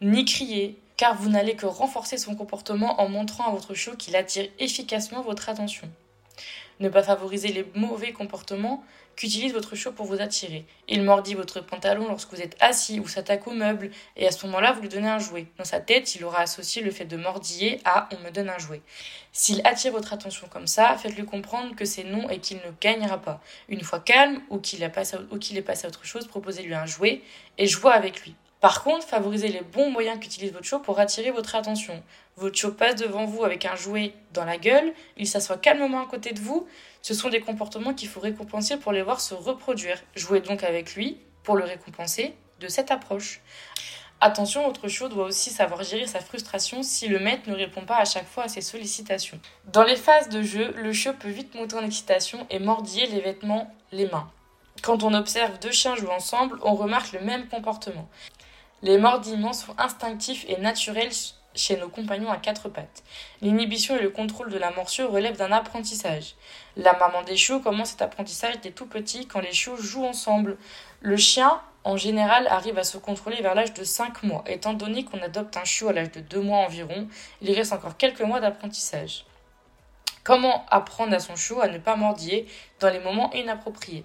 ni 0.01 0.25
crier, 0.25 0.79
car 1.01 1.15
vous 1.15 1.31
n'allez 1.31 1.57
que 1.57 1.65
renforcer 1.65 2.19
son 2.19 2.35
comportement 2.35 3.01
en 3.01 3.09
montrant 3.09 3.47
à 3.49 3.53
votre 3.53 3.73
chiot 3.73 3.97
qu'il 3.97 4.17
attire 4.17 4.51
efficacement 4.59 5.23
votre 5.23 5.49
attention. 5.49 5.89
Ne 6.79 6.91
pas 6.91 7.03
favoriser 7.03 7.49
les 7.49 7.65
mauvais 7.75 8.13
comportements 8.13 8.85
qu'utilise 9.17 9.55
votre 9.55 9.75
chiot 9.75 9.93
pour 9.93 10.05
vous 10.05 10.21
attirer. 10.21 10.67
Il 10.89 11.03
mordit 11.03 11.33
votre 11.33 11.63
pantalon 11.63 12.07
lorsque 12.07 12.31
vous 12.35 12.43
êtes 12.43 12.55
assis 12.61 13.01
ou 13.01 13.09
s'attaque 13.09 13.47
au 13.47 13.53
meuble, 13.53 13.91
et 14.15 14.29
à 14.29 14.31
ce 14.31 14.45
moment-là, 14.45 14.73
vous 14.73 14.83
lui 14.83 14.91
donnez 14.91 15.09
un 15.09 15.19
jouet. 15.19 15.47
Dans 15.57 15.65
sa 15.65 15.81
tête, 15.81 16.15
il 16.17 16.25
aura 16.25 16.41
associé 16.41 16.83
le 16.83 16.91
fait 16.91 17.07
de 17.07 17.17
mordiller 17.17 17.81
à 17.87 18.07
on 18.13 18.23
me 18.23 18.31
donne 18.31 18.51
un 18.51 18.59
jouet. 18.59 18.83
S'il 19.33 19.67
attire 19.67 19.93
votre 19.93 20.13
attention 20.13 20.49
comme 20.49 20.67
ça, 20.67 20.99
faites-lui 20.99 21.25
comprendre 21.25 21.75
que 21.77 21.87
c'est 21.87 22.05
non 22.05 22.29
et 22.29 22.41
qu'il 22.41 22.59
ne 22.59 22.73
gagnera 22.79 23.17
pas. 23.17 23.41
Une 23.71 23.81
fois 23.81 24.01
calme 24.01 24.43
ou 24.51 24.59
qu'il 24.59 24.83
est 24.83 24.91
passé 24.91 25.17
à 25.17 25.89
autre 25.89 26.05
chose, 26.05 26.27
proposez-lui 26.27 26.75
un 26.75 26.85
jouet 26.85 27.23
et 27.57 27.67
jouez 27.67 27.93
avec 27.93 28.23
lui. 28.23 28.35
Par 28.61 28.83
contre, 28.83 29.07
favorisez 29.07 29.49
les 29.49 29.63
bons 29.63 29.91
moyens 29.91 30.21
qu'utilise 30.21 30.53
votre 30.53 30.67
chiot 30.67 30.81
pour 30.81 30.99
attirer 31.01 31.31
votre 31.31 31.55
attention. 31.55 32.03
Votre 32.37 32.57
chiot 32.57 32.73
passe 32.73 32.97
devant 32.97 33.25
vous 33.25 33.43
avec 33.43 33.65
un 33.65 33.75
jouet 33.75 34.13
dans 34.35 34.45
la 34.45 34.59
gueule, 34.59 34.93
il 35.17 35.27
s'assoit 35.27 35.57
calmement 35.57 36.03
à 36.03 36.07
côté 36.07 36.33
de 36.33 36.41
vous. 36.41 36.67
Ce 37.01 37.15
sont 37.15 37.31
des 37.31 37.41
comportements 37.41 37.95
qu'il 37.95 38.09
faut 38.09 38.21
récompenser 38.21 38.77
pour 38.77 38.93
les 38.93 39.03
voir 39.03 39.21
se 39.21 39.33
reproduire. 39.33 39.99
Jouez 40.15 40.41
donc 40.41 40.63
avec 40.63 40.95
lui 40.95 41.17
pour 41.43 41.57
le 41.57 41.65
récompenser 41.65 42.35
de 42.61 42.69
cette 42.69 42.91
approche. 42.91 43.41
Attention, 44.23 44.67
votre 44.67 44.87
chiot 44.89 45.09
doit 45.09 45.25
aussi 45.25 45.49
savoir 45.49 45.83
gérer 45.83 46.07
sa 46.07 46.21
frustration 46.21 46.83
si 46.83 47.09
le 47.09 47.19
maître 47.19 47.49
ne 47.49 47.55
répond 47.55 47.87
pas 47.87 47.97
à 47.97 48.05
chaque 48.05 48.29
fois 48.29 48.45
à 48.45 48.49
ses 48.49 48.61
sollicitations. 48.61 49.41
Dans 49.73 49.85
les 49.85 49.97
phases 49.97 50.29
de 50.29 50.43
jeu, 50.43 50.75
le 50.77 50.93
chiot 50.93 51.15
peut 51.15 51.31
vite 51.31 51.55
monter 51.55 51.77
en 51.77 51.85
excitation 51.85 52.47
et 52.51 52.59
mordiller 52.59 53.07
les 53.07 53.21
vêtements, 53.21 53.75
les 53.93 54.07
mains. 54.11 54.31
Quand 54.83 55.03
on 55.03 55.15
observe 55.15 55.59
deux 55.61 55.73
chiens 55.73 55.97
jouer 55.97 56.11
ensemble, 56.11 56.59
on 56.63 56.75
remarque 56.75 57.13
le 57.13 57.21
même 57.21 57.49
comportement. 57.49 58.07
Les 58.83 58.97
mordiments 58.97 59.53
sont 59.53 59.75
instinctifs 59.79 60.47
et 60.49 60.57
naturels 60.57 61.13
chez 61.55 61.77
nos 61.77 61.89
compagnons 61.89 62.31
à 62.31 62.39
quatre 62.39 62.71
pattes. 62.71 63.03
L'inhibition 63.43 63.95
et 63.97 64.03
le 64.03 64.09
contrôle 64.09 64.51
de 64.51 64.57
la 64.57 64.71
morsure 64.71 65.11
relèvent 65.11 65.37
d'un 65.37 65.53
apprentissage. 65.53 66.35
La 66.77 66.97
maman 66.97 67.23
des 67.23 67.37
chiots 67.37 67.61
commence 67.61 67.91
cet 67.91 68.01
apprentissage 68.03 68.61
dès 68.63 68.71
tout 68.71 68.87
petit 68.87 69.27
quand 69.27 69.41
les 69.41 69.53
chiots 69.53 69.77
jouent 69.77 70.07
ensemble. 70.07 70.57
Le 71.01 71.17
chien, 71.19 71.61
en 71.85 71.99
général, 71.99 72.47
arrive 72.47 72.79
à 72.79 72.85
se 72.85 72.97
contrôler 72.97 73.43
vers 73.43 73.55
l'âge 73.55 73.75
de 73.75 73.85
5 73.85 74.23
mois. 74.23 74.45
Étant 74.47 74.73
donné 74.73 75.05
qu'on 75.05 75.21
adopte 75.21 75.59
un 75.59 75.65
chiot 75.65 75.89
à 75.89 75.93
l'âge 75.93 76.13
de 76.13 76.21
2 76.21 76.41
mois 76.41 76.65
environ, 76.65 77.07
il 77.43 77.53
reste 77.53 77.75
encore 77.75 77.99
quelques 77.99 78.23
mois 78.23 78.41
d'apprentissage. 78.41 79.27
Comment 80.25 80.65
apprendre 80.71 81.15
à 81.15 81.19
son 81.19 81.37
chiot 81.37 81.61
à 81.61 81.69
ne 81.69 81.79
pas 81.79 81.97
mordiller 81.97 82.47
dans 82.79 82.91
les 82.91 83.01
moments 83.01 83.33
inappropriés? 83.35 84.05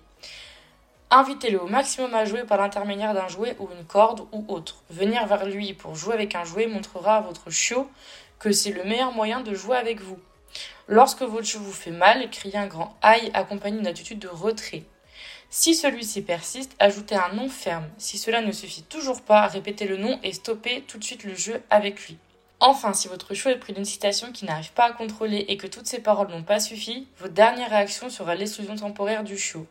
Invitez-le 1.18 1.62
au 1.62 1.68
maximum 1.68 2.14
à 2.14 2.26
jouer 2.26 2.44
par 2.44 2.58
l'intermédiaire 2.58 3.14
d'un 3.14 3.30
jouet 3.30 3.56
ou 3.60 3.70
une 3.72 3.86
corde 3.86 4.28
ou 4.34 4.44
autre. 4.50 4.84
Venir 4.90 5.26
vers 5.28 5.46
lui 5.46 5.74
pour 5.74 5.96
jouer 5.96 6.14
avec 6.14 6.36
un 6.36 6.44
jouet 6.44 6.68
montrera 6.68 7.16
à 7.16 7.22
votre 7.22 7.50
chiot 7.50 7.90
que 8.38 8.52
c'est 8.52 8.74
le 8.74 8.84
meilleur 8.84 9.14
moyen 9.14 9.40
de 9.40 9.56
jouer 9.56 9.78
avec 9.78 10.02
vous. 10.02 10.20
Lorsque 10.90 11.22
votre 11.22 11.46
chiot 11.48 11.62
vous 11.62 11.72
fait 11.72 11.92
mal, 11.92 12.30
criez 12.32 12.58
un 12.58 12.68
grand 12.68 12.98
aïe 13.02 13.32
accompagné 13.34 13.78
d'une 13.78 13.88
attitude 13.88 14.20
de 14.20 14.28
retrait. 14.28 14.84
Si 15.50 15.74
celui-ci 15.74 16.22
persiste, 16.22 16.76
ajoutez 16.80 17.16
un 17.16 17.32
nom 17.32 17.48
ferme. 17.48 17.88
Si 17.98 18.18
cela 18.18 18.42
ne 18.42 18.52
suffit 18.52 18.84
toujours 18.84 19.22
pas, 19.22 19.48
répétez 19.48 19.88
le 19.88 19.96
nom 19.96 20.20
et 20.22 20.34
stoppez 20.34 20.82
tout 20.82 20.98
de 20.98 21.04
suite 21.06 21.24
le 21.24 21.34
jeu 21.34 21.64
avec 21.70 22.10
lui. 22.10 22.18
Enfin, 22.68 22.94
si 22.94 23.08
votre 23.08 23.36
chiot 23.36 23.52
est 23.52 23.60
pris 23.60 23.74
d'une 23.74 23.86
citation 23.86 24.32
qui 24.32 24.44
n'arrive 24.44 24.72
pas 24.72 24.86
à 24.86 24.92
contrôler 24.92 25.46
et 25.50 25.56
que 25.56 25.68
toutes 25.68 25.86
ces 25.86 26.00
paroles 26.00 26.30
n'ont 26.30 26.42
pas 26.42 26.60
suffi, 26.60 27.08
votre 27.20 27.36
dernière 27.36 27.70
réaction 27.70 28.10
sera 28.10 28.34
l'exclusion 28.34 28.76
temporaire 28.76 29.24
du 29.24 29.38
chiot. 29.38 29.68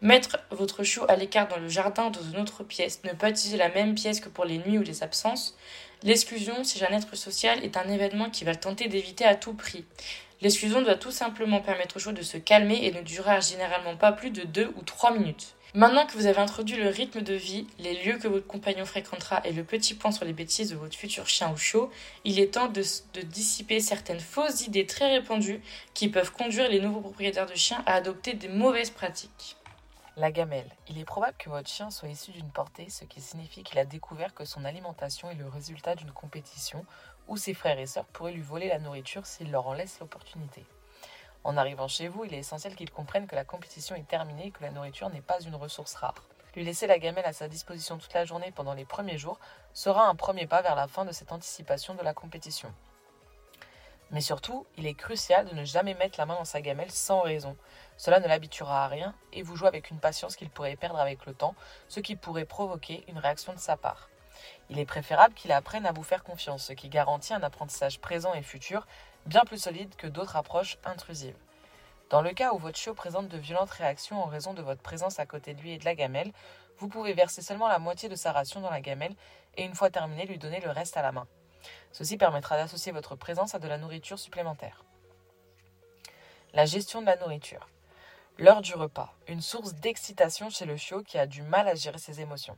Mettre 0.00 0.38
votre 0.50 0.82
chiot 0.82 1.04
à 1.10 1.16
l'écart 1.16 1.46
dans 1.46 1.58
le 1.58 1.68
jardin 1.68 2.06
ou 2.06 2.10
dans 2.10 2.22
une 2.22 2.40
autre 2.40 2.64
pièce, 2.64 3.02
ne 3.04 3.12
pas 3.12 3.28
utiliser 3.28 3.58
la 3.58 3.68
même 3.68 3.94
pièce 3.94 4.20
que 4.20 4.30
pour 4.30 4.46
les 4.46 4.56
nuits 4.56 4.78
ou 4.78 4.82
les 4.82 5.02
absences. 5.02 5.58
L'exclusion, 6.02 6.64
si 6.64 6.78
j'ai 6.78 6.86
un 6.86 6.96
être 6.96 7.16
social, 7.16 7.62
est 7.62 7.76
un 7.76 7.86
événement 7.86 8.30
qui 8.30 8.46
va 8.46 8.54
tenter 8.54 8.88
d'éviter 8.88 9.26
à 9.26 9.34
tout 9.34 9.52
prix. 9.52 9.84
L'exclusion 10.40 10.80
doit 10.80 10.94
tout 10.94 11.10
simplement 11.10 11.60
permettre 11.60 11.96
au 11.96 12.00
chiot 12.00 12.12
de 12.12 12.22
se 12.22 12.38
calmer 12.38 12.78
et 12.82 12.92
ne 12.92 13.02
durera 13.02 13.40
généralement 13.40 13.98
pas 13.98 14.12
plus 14.12 14.30
de 14.30 14.44
2 14.44 14.72
ou 14.74 14.82
3 14.84 15.12
minutes. 15.12 15.54
Maintenant 15.78 16.06
que 16.06 16.14
vous 16.14 16.26
avez 16.26 16.40
introduit 16.40 16.76
le 16.76 16.88
rythme 16.88 17.20
de 17.20 17.34
vie, 17.34 17.64
les 17.78 18.02
lieux 18.02 18.18
que 18.18 18.26
votre 18.26 18.48
compagnon 18.48 18.84
fréquentera 18.84 19.40
et 19.44 19.52
le 19.52 19.62
petit 19.62 19.94
point 19.94 20.10
sur 20.10 20.24
les 20.24 20.32
bêtises 20.32 20.70
de 20.70 20.74
votre 20.74 20.96
futur 20.96 21.28
chien 21.28 21.52
ou 21.52 21.56
chiot, 21.56 21.88
il 22.24 22.40
est 22.40 22.54
temps 22.54 22.66
de, 22.66 22.82
de, 23.14 23.20
dissiper 23.20 23.78
certaines 23.78 24.18
fausses 24.18 24.66
idées 24.66 24.86
très 24.86 25.08
répandues 25.08 25.60
qui 25.94 26.08
peuvent 26.08 26.32
conduire 26.32 26.68
les 26.68 26.80
nouveaux 26.80 27.00
propriétaires 27.00 27.46
de 27.46 27.54
chiens 27.54 27.80
à 27.86 27.94
adopter 27.94 28.34
des 28.34 28.48
mauvaises 28.48 28.90
pratiques. 28.90 29.56
La 30.16 30.32
gamelle. 30.32 30.68
Il 30.88 30.98
est 30.98 31.04
probable 31.04 31.36
que 31.38 31.48
votre 31.48 31.70
chien 31.70 31.90
soit 31.90 32.08
issu 32.08 32.32
d'une 32.32 32.50
portée, 32.50 32.90
ce 32.90 33.04
qui 33.04 33.20
signifie 33.20 33.62
qu'il 33.62 33.78
a 33.78 33.84
découvert 33.84 34.34
que 34.34 34.44
son 34.44 34.64
alimentation 34.64 35.30
est 35.30 35.36
le 35.36 35.46
résultat 35.46 35.94
d'une 35.94 36.10
compétition 36.10 36.84
où 37.28 37.36
ses 37.36 37.54
frères 37.54 37.78
et 37.78 37.86
sœurs 37.86 38.06
pourraient 38.06 38.32
lui 38.32 38.42
voler 38.42 38.66
la 38.66 38.80
nourriture 38.80 39.26
s'il 39.26 39.52
leur 39.52 39.68
en 39.68 39.74
laisse 39.74 40.00
l'opportunité. 40.00 40.64
En 41.44 41.56
arrivant 41.56 41.88
chez 41.88 42.08
vous, 42.08 42.24
il 42.24 42.34
est 42.34 42.38
essentiel 42.38 42.74
qu'il 42.74 42.90
comprenne 42.90 43.26
que 43.26 43.34
la 43.34 43.44
compétition 43.44 43.94
est 43.94 44.08
terminée 44.08 44.46
et 44.46 44.50
que 44.50 44.62
la 44.62 44.70
nourriture 44.70 45.10
n'est 45.10 45.20
pas 45.20 45.40
une 45.40 45.54
ressource 45.54 45.94
rare. 45.94 46.24
Lui 46.54 46.64
laisser 46.64 46.86
la 46.86 46.98
gamelle 46.98 47.24
à 47.24 47.32
sa 47.32 47.48
disposition 47.48 47.98
toute 47.98 48.12
la 48.14 48.24
journée 48.24 48.52
pendant 48.52 48.74
les 48.74 48.84
premiers 48.84 49.18
jours 49.18 49.38
sera 49.72 50.08
un 50.08 50.14
premier 50.14 50.46
pas 50.46 50.62
vers 50.62 50.74
la 50.74 50.88
fin 50.88 51.04
de 51.04 51.12
cette 51.12 51.32
anticipation 51.32 51.94
de 51.94 52.02
la 52.02 52.14
compétition. 52.14 52.72
Mais 54.10 54.20
surtout, 54.22 54.66
il 54.76 54.86
est 54.86 54.94
crucial 54.94 55.46
de 55.46 55.54
ne 55.54 55.64
jamais 55.64 55.94
mettre 55.94 56.18
la 56.18 56.26
main 56.26 56.34
dans 56.34 56.44
sa 56.44 56.62
gamelle 56.62 56.90
sans 56.90 57.20
raison. 57.20 57.56
Cela 57.98 58.20
ne 58.20 58.26
l'habituera 58.26 58.84
à 58.84 58.88
rien 58.88 59.14
et 59.32 59.42
vous 59.42 59.54
jouez 59.54 59.68
avec 59.68 59.90
une 59.90 60.00
patience 60.00 60.34
qu'il 60.34 60.48
pourrait 60.48 60.76
perdre 60.76 60.98
avec 60.98 61.26
le 61.26 61.34
temps, 61.34 61.54
ce 61.88 62.00
qui 62.00 62.16
pourrait 62.16 62.46
provoquer 62.46 63.04
une 63.08 63.18
réaction 63.18 63.52
de 63.52 63.58
sa 63.58 63.76
part. 63.76 64.08
Il 64.70 64.78
est 64.78 64.86
préférable 64.86 65.34
qu'il 65.34 65.52
apprenne 65.52 65.86
à 65.86 65.92
vous 65.92 66.02
faire 66.02 66.24
confiance, 66.24 66.64
ce 66.64 66.72
qui 66.72 66.88
garantit 66.88 67.34
un 67.34 67.42
apprentissage 67.42 68.00
présent 68.00 68.32
et 68.34 68.42
futur 68.42 68.86
bien 69.28 69.44
plus 69.44 69.58
solide 69.58 69.94
que 69.96 70.06
d'autres 70.06 70.36
approches 70.36 70.78
intrusives. 70.84 71.36
Dans 72.08 72.22
le 72.22 72.32
cas 72.32 72.54
où 72.54 72.58
votre 72.58 72.78
chiot 72.78 72.94
présente 72.94 73.28
de 73.28 73.36
violentes 73.36 73.70
réactions 73.70 74.22
en 74.22 74.24
raison 74.24 74.54
de 74.54 74.62
votre 74.62 74.80
présence 74.80 75.18
à 75.18 75.26
côté 75.26 75.52
de 75.52 75.60
lui 75.60 75.72
et 75.72 75.78
de 75.78 75.84
la 75.84 75.94
gamelle, 75.94 76.32
vous 76.78 76.88
pouvez 76.88 77.12
verser 77.12 77.42
seulement 77.42 77.68
la 77.68 77.78
moitié 77.78 78.08
de 78.08 78.14
sa 78.14 78.32
ration 78.32 78.62
dans 78.62 78.70
la 78.70 78.80
gamelle 78.80 79.14
et 79.58 79.64
une 79.64 79.74
fois 79.74 79.90
terminé 79.90 80.24
lui 80.24 80.38
donner 80.38 80.60
le 80.60 80.70
reste 80.70 80.96
à 80.96 81.02
la 81.02 81.12
main. 81.12 81.26
Ceci 81.92 82.16
permettra 82.16 82.56
d'associer 82.56 82.90
votre 82.90 83.16
présence 83.16 83.54
à 83.54 83.58
de 83.58 83.68
la 83.68 83.76
nourriture 83.76 84.18
supplémentaire. 84.18 84.82
La 86.54 86.64
gestion 86.64 87.02
de 87.02 87.06
la 87.06 87.16
nourriture. 87.16 87.68
L'heure 88.38 88.62
du 88.62 88.74
repas, 88.74 89.12
une 89.26 89.42
source 89.42 89.74
d'excitation 89.74 90.48
chez 90.48 90.64
le 90.64 90.78
chiot 90.78 91.02
qui 91.02 91.18
a 91.18 91.26
du 91.26 91.42
mal 91.42 91.68
à 91.68 91.74
gérer 91.74 91.98
ses 91.98 92.22
émotions. 92.22 92.56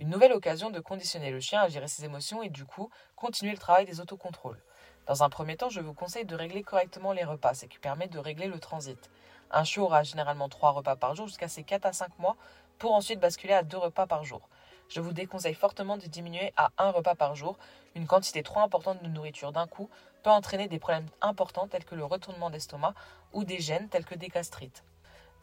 Une 0.00 0.08
nouvelle 0.08 0.32
occasion 0.32 0.70
de 0.70 0.80
conditionner 0.80 1.30
le 1.30 1.38
chien 1.38 1.60
à 1.60 1.68
gérer 1.68 1.86
ses 1.86 2.04
émotions 2.04 2.42
et 2.42 2.48
du 2.48 2.64
coup 2.64 2.90
continuer 3.14 3.52
le 3.52 3.58
travail 3.58 3.84
des 3.84 4.00
autocontrôles. 4.00 4.60
Dans 5.08 5.22
un 5.22 5.30
premier 5.30 5.56
temps, 5.56 5.70
je 5.70 5.80
vous 5.80 5.94
conseille 5.94 6.26
de 6.26 6.36
régler 6.36 6.62
correctement 6.62 7.12
les 7.12 7.24
repas, 7.24 7.54
ce 7.54 7.64
qui 7.64 7.78
permet 7.78 8.08
de 8.08 8.18
régler 8.18 8.46
le 8.46 8.60
transit. 8.60 9.10
Un 9.50 9.64
chiot 9.64 9.84
aura 9.84 10.02
généralement 10.02 10.50
3 10.50 10.72
repas 10.72 10.96
par 10.96 11.14
jour 11.14 11.26
jusqu'à 11.26 11.48
ses 11.48 11.62
4 11.62 11.86
à 11.86 11.94
5 11.94 12.18
mois 12.18 12.36
pour 12.78 12.92
ensuite 12.92 13.18
basculer 13.18 13.54
à 13.54 13.62
2 13.62 13.78
repas 13.78 14.06
par 14.06 14.24
jour. 14.24 14.50
Je 14.90 15.00
vous 15.00 15.14
déconseille 15.14 15.54
fortement 15.54 15.96
de 15.96 16.04
diminuer 16.04 16.52
à 16.58 16.72
un 16.76 16.90
repas 16.90 17.14
par 17.14 17.34
jour. 17.34 17.56
Une 17.94 18.06
quantité 18.06 18.42
trop 18.42 18.60
importante 18.60 19.02
de 19.02 19.08
nourriture 19.08 19.50
d'un 19.50 19.66
coup 19.66 19.88
peut 20.22 20.30
entraîner 20.30 20.68
des 20.68 20.78
problèmes 20.78 21.08
importants 21.22 21.68
tels 21.68 21.86
que 21.86 21.94
le 21.94 22.04
retournement 22.04 22.50
d'estomac 22.50 22.92
ou 23.32 23.44
des 23.44 23.60
gènes 23.60 23.88
tels 23.88 24.04
que 24.04 24.14
des 24.14 24.28
gastrites. 24.28 24.84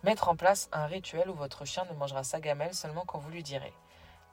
Mettre 0.03 0.29
en 0.29 0.35
place 0.35 0.69
un 0.73 0.85
rituel 0.85 1.27
où 1.27 1.33
votre 1.33 1.65
chien 1.65 1.85
ne 1.89 1.97
mangera 1.97 2.23
sa 2.23 2.39
gamelle 2.39 2.75
seulement 2.75 3.05
quand 3.07 3.17
vous 3.17 3.31
lui 3.31 3.41
direz. 3.41 3.73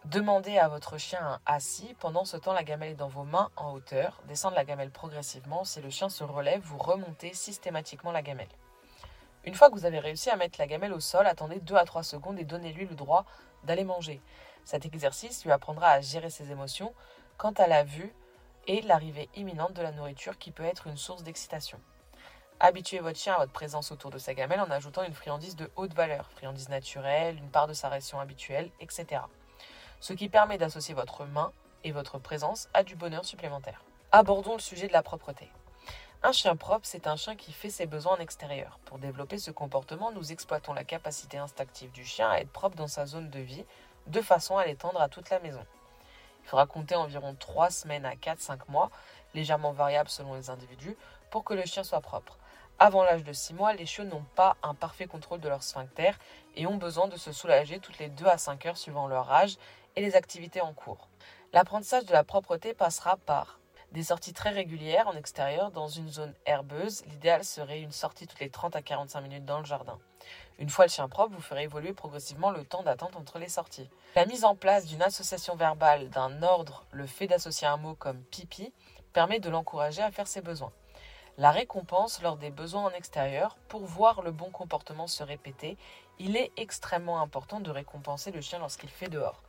Demandez 0.06 0.58
à 0.58 0.66
votre 0.66 0.98
chien 0.98 1.40
assis. 1.46 1.94
Pendant 2.00 2.24
ce 2.24 2.36
temps, 2.36 2.52
la 2.52 2.64
gamelle 2.64 2.90
est 2.90 2.96
dans 2.96 3.06
vos 3.06 3.22
mains 3.22 3.50
en 3.54 3.72
hauteur. 3.72 4.20
Descendre 4.26 4.56
la 4.56 4.64
gamelle 4.64 4.90
progressivement. 4.90 5.62
Si 5.62 5.80
le 5.80 5.90
chien 5.90 6.08
se 6.08 6.24
relève, 6.24 6.60
vous 6.60 6.76
remontez 6.76 7.32
systématiquement 7.34 8.10
la 8.10 8.20
gamelle. 8.20 8.48
Une 9.44 9.54
fois 9.54 9.70
que 9.70 9.76
vous 9.76 9.86
avez 9.86 10.00
réussi 10.00 10.28
à 10.28 10.34
mettre 10.34 10.58
la 10.58 10.66
gamelle 10.66 10.92
au 10.92 10.98
sol, 10.98 11.24
attendez 11.28 11.60
2 11.60 11.76
à 11.76 11.84
3 11.84 12.02
secondes 12.02 12.36
et 12.40 12.44
donnez-lui 12.44 12.86
le 12.86 12.96
droit 12.96 13.24
d'aller 13.62 13.84
manger. 13.84 14.20
Cet 14.64 14.84
exercice 14.86 15.44
lui 15.44 15.52
apprendra 15.52 15.90
à 15.90 16.00
gérer 16.00 16.30
ses 16.30 16.50
émotions 16.50 16.92
quant 17.38 17.52
à 17.52 17.68
la 17.68 17.84
vue 17.84 18.12
et 18.66 18.82
l'arrivée 18.82 19.28
imminente 19.36 19.72
de 19.72 19.82
la 19.82 19.92
nourriture 19.92 20.36
qui 20.36 20.50
peut 20.50 20.64
être 20.64 20.88
une 20.88 20.96
source 20.96 21.22
d'excitation. 21.22 21.80
Habituez 22.58 22.98
votre 22.98 23.18
chien 23.18 23.34
à 23.34 23.38
votre 23.38 23.52
présence 23.52 23.92
autour 23.92 24.10
de 24.10 24.18
sa 24.18 24.34
gamelle 24.34 24.60
en 24.60 24.70
ajoutant 24.70 25.04
une 25.04 25.14
friandise 25.14 25.54
de 25.54 25.70
haute 25.76 25.94
valeur, 25.94 26.28
friandise 26.32 26.68
naturelle, 26.70 27.38
une 27.38 27.50
part 27.50 27.68
de 27.68 27.72
sa 27.72 27.88
ration 27.88 28.18
habituelle, 28.18 28.70
etc. 28.80 29.22
Ce 30.02 30.12
qui 30.12 30.28
permet 30.28 30.58
d'associer 30.58 30.94
votre 30.94 31.26
main 31.26 31.52
et 31.84 31.92
votre 31.92 32.18
présence 32.18 32.68
à 32.74 32.82
du 32.82 32.96
bonheur 32.96 33.24
supplémentaire. 33.24 33.84
Abordons 34.10 34.54
le 34.54 34.58
sujet 34.58 34.88
de 34.88 34.92
la 34.92 35.04
propreté. 35.04 35.48
Un 36.24 36.32
chien 36.32 36.56
propre, 36.56 36.84
c'est 36.88 37.06
un 37.06 37.14
chien 37.14 37.36
qui 37.36 37.52
fait 37.52 37.70
ses 37.70 37.86
besoins 37.86 38.16
en 38.16 38.20
extérieur. 38.20 38.80
Pour 38.84 38.98
développer 38.98 39.38
ce 39.38 39.52
comportement, 39.52 40.10
nous 40.10 40.32
exploitons 40.32 40.72
la 40.72 40.82
capacité 40.82 41.38
instinctive 41.38 41.92
du 41.92 42.04
chien 42.04 42.28
à 42.28 42.38
être 42.38 42.50
propre 42.50 42.74
dans 42.74 42.88
sa 42.88 43.06
zone 43.06 43.30
de 43.30 43.38
vie, 43.38 43.64
de 44.08 44.20
façon 44.20 44.58
à 44.58 44.66
l'étendre 44.66 45.00
à 45.00 45.08
toute 45.08 45.30
la 45.30 45.38
maison. 45.38 45.64
Il 46.42 46.48
faudra 46.48 46.66
compter 46.66 46.96
environ 46.96 47.36
3 47.38 47.70
semaines 47.70 48.04
à 48.04 48.16
4-5 48.16 48.58
mois, 48.66 48.90
légèrement 49.34 49.70
variables 49.70 50.10
selon 50.10 50.34
les 50.34 50.50
individus, 50.50 50.96
pour 51.30 51.44
que 51.44 51.54
le 51.54 51.64
chien 51.64 51.84
soit 51.84 52.00
propre. 52.00 52.38
Avant 52.80 53.04
l'âge 53.04 53.22
de 53.22 53.32
6 53.32 53.54
mois, 53.54 53.74
les 53.74 53.86
chiots 53.86 54.02
n'ont 54.02 54.24
pas 54.34 54.56
un 54.64 54.74
parfait 54.74 55.06
contrôle 55.06 55.38
de 55.38 55.48
leur 55.48 55.62
sphincter 55.62 56.10
et 56.56 56.66
ont 56.66 56.78
besoin 56.78 57.06
de 57.06 57.16
se 57.16 57.30
soulager 57.30 57.78
toutes 57.78 58.00
les 58.00 58.08
2 58.08 58.26
à 58.26 58.38
5 58.38 58.66
heures 58.66 58.76
suivant 58.76 59.06
leur 59.06 59.30
âge 59.30 59.56
et 59.96 60.00
les 60.00 60.16
activités 60.16 60.60
en 60.60 60.72
cours. 60.72 61.08
L'apprentissage 61.52 62.06
de 62.06 62.12
la 62.12 62.24
propreté 62.24 62.74
passera 62.74 63.16
par 63.16 63.58
des 63.92 64.04
sorties 64.04 64.32
très 64.32 64.50
régulières 64.50 65.06
en 65.06 65.16
extérieur 65.16 65.70
dans 65.70 65.88
une 65.88 66.08
zone 66.08 66.34
herbeuse. 66.46 67.04
L'idéal 67.06 67.44
serait 67.44 67.80
une 67.80 67.92
sortie 67.92 68.26
toutes 68.26 68.40
les 68.40 68.48
30 68.48 68.74
à 68.74 68.82
45 68.82 69.20
minutes 69.20 69.44
dans 69.44 69.58
le 69.58 69.66
jardin. 69.66 69.98
Une 70.58 70.70
fois 70.70 70.86
le 70.86 70.90
chien 70.90 71.08
propre, 71.08 71.34
vous 71.34 71.42
ferez 71.42 71.64
évoluer 71.64 71.92
progressivement 71.92 72.50
le 72.50 72.64
temps 72.64 72.82
d'attente 72.82 73.16
entre 73.16 73.38
les 73.38 73.48
sorties. 73.48 73.90
La 74.16 74.24
mise 74.24 74.44
en 74.44 74.56
place 74.56 74.86
d'une 74.86 75.02
association 75.02 75.56
verbale, 75.56 76.08
d'un 76.08 76.42
ordre, 76.42 76.86
le 76.92 77.06
fait 77.06 77.26
d'associer 77.26 77.66
un 77.66 77.76
mot 77.76 77.94
comme 77.94 78.22
pipi, 78.22 78.72
permet 79.12 79.40
de 79.40 79.50
l'encourager 79.50 80.02
à 80.02 80.10
faire 80.10 80.26
ses 80.26 80.40
besoins. 80.40 80.72
La 81.38 81.50
récompense 81.50 82.22
lors 82.22 82.36
des 82.36 82.50
besoins 82.50 82.84
en 82.84 82.90
extérieur, 82.90 83.56
pour 83.68 83.84
voir 83.84 84.22
le 84.22 84.32
bon 84.32 84.50
comportement 84.50 85.06
se 85.06 85.22
répéter, 85.22 85.76
il 86.18 86.36
est 86.36 86.52
extrêmement 86.56 87.20
important 87.20 87.60
de 87.60 87.70
récompenser 87.70 88.30
le 88.30 88.40
chien 88.40 88.58
lorsqu'il 88.58 88.90
fait 88.90 89.08
dehors. 89.08 89.42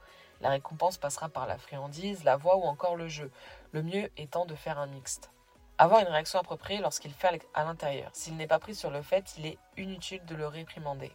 La 0.43 0.49
récompense 0.49 0.97
passera 0.97 1.29
par 1.29 1.47
la 1.47 1.57
friandise, 1.57 2.25
la 2.25 2.35
voix 2.35 2.57
ou 2.57 2.63
encore 2.63 2.97
le 2.97 3.07
jeu, 3.07 3.31
le 3.71 3.81
mieux 3.81 4.11
étant 4.17 4.45
de 4.45 4.55
faire 4.55 4.77
un 4.77 4.87
mixte. 4.87 5.31
Avoir 5.77 6.01
une 6.01 6.09
réaction 6.09 6.37
appropriée 6.37 6.81
lorsqu'il 6.81 7.13
fait 7.13 7.39
à 7.53 7.63
l'intérieur. 7.63 8.09
S'il 8.11 8.35
n'est 8.35 8.45
pas 8.45 8.59
pris 8.59 8.75
sur 8.75 8.91
le 8.91 9.01
fait, 9.01 9.35
il 9.37 9.45
est 9.45 9.57
inutile 9.77 10.25
de 10.25 10.35
le 10.35 10.45
réprimander. 10.45 11.13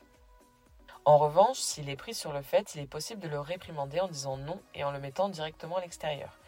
En 1.04 1.18
revanche, 1.18 1.58
s'il 1.58 1.90
est 1.90 1.96
pris 1.96 2.14
sur 2.14 2.32
le 2.32 2.40
fait, 2.40 2.74
il 2.74 2.80
est 2.80 2.86
possible 2.86 3.20
de 3.20 3.28
le 3.28 3.38
réprimander 3.38 4.00
en 4.00 4.08
disant 4.08 4.38
non 4.38 4.62
et 4.74 4.82
en 4.82 4.92
le 4.92 4.98
mettant 4.98 5.28
directement 5.28 5.76
à 5.76 5.82
l'extérieur. 5.82 6.38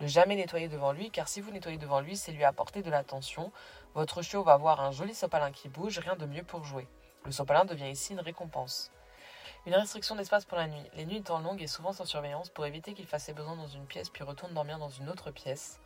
Ne 0.00 0.06
jamais 0.06 0.34
nettoyer 0.34 0.68
devant 0.68 0.92
lui, 0.92 1.10
car 1.10 1.28
si 1.28 1.42
vous 1.42 1.50
nettoyez 1.50 1.76
devant 1.76 2.00
lui, 2.00 2.16
c'est 2.16 2.32
lui 2.32 2.44
apporter 2.44 2.80
de 2.80 2.90
l'attention. 2.90 3.52
Votre 3.92 4.22
chiot 4.22 4.42
va 4.42 4.56
voir 4.56 4.80
un 4.80 4.92
joli 4.92 5.14
sopalin 5.14 5.52
qui 5.52 5.68
bouge, 5.68 5.98
rien 5.98 6.16
de 6.16 6.24
mieux 6.24 6.42
pour 6.42 6.64
jouer. 6.64 6.88
Le 7.26 7.32
sopalin 7.32 7.66
devient 7.66 7.90
ici 7.90 8.14
une 8.14 8.20
récompense. 8.20 8.90
Une 9.66 9.74
restriction 9.74 10.16
d'espace 10.16 10.46
pour 10.46 10.56
la 10.56 10.68
nuit. 10.68 10.82
Les 10.94 11.04
nuits 11.04 11.18
étant 11.18 11.38
longues 11.38 11.60
et 11.60 11.66
souvent 11.66 11.92
sans 11.92 12.06
surveillance, 12.06 12.48
pour 12.48 12.64
éviter 12.64 12.94
qu'il 12.94 13.06
fasse 13.06 13.24
ses 13.24 13.34
besoins 13.34 13.56
dans 13.56 13.68
une 13.68 13.84
pièce 13.84 14.08
puis 14.08 14.24
retourne 14.24 14.54
dormir 14.54 14.78
dans 14.78 14.88
une 14.88 15.10
autre 15.10 15.30
pièce, 15.30 15.78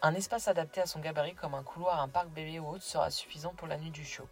un 0.00 0.14
espace 0.14 0.48
adapté 0.48 0.80
à 0.80 0.86
son 0.86 0.98
gabarit 0.98 1.34
comme 1.34 1.54
un 1.54 1.62
couloir, 1.62 2.00
un 2.00 2.08
parc 2.08 2.28
bébé 2.28 2.58
ou 2.58 2.70
autre 2.70 2.82
sera 2.82 3.10
suffisant 3.10 3.52
pour 3.52 3.68
la 3.68 3.76
nuit 3.76 3.90
du 3.90 4.02
chiot. 4.02 4.26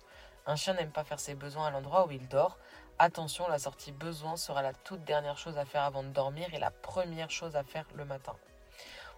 Un 0.46 0.56
chien 0.56 0.72
n'aime 0.72 0.92
pas 0.92 1.04
faire 1.04 1.20
ses 1.20 1.34
besoins 1.34 1.66
à 1.66 1.70
l'endroit 1.70 2.06
où 2.06 2.10
il 2.10 2.26
dort. 2.26 2.56
Attention, 2.98 3.46
la 3.48 3.58
sortie 3.58 3.92
besoin 3.92 4.36
sera 4.36 4.62
la 4.62 4.72
toute 4.72 5.04
dernière 5.04 5.36
chose 5.36 5.58
à 5.58 5.66
faire 5.66 5.82
avant 5.82 6.02
de 6.02 6.08
dormir 6.08 6.48
et 6.54 6.58
la 6.58 6.70
première 6.70 7.30
chose 7.30 7.56
à 7.56 7.64
faire 7.64 7.84
le 7.94 8.06
matin. 8.06 8.34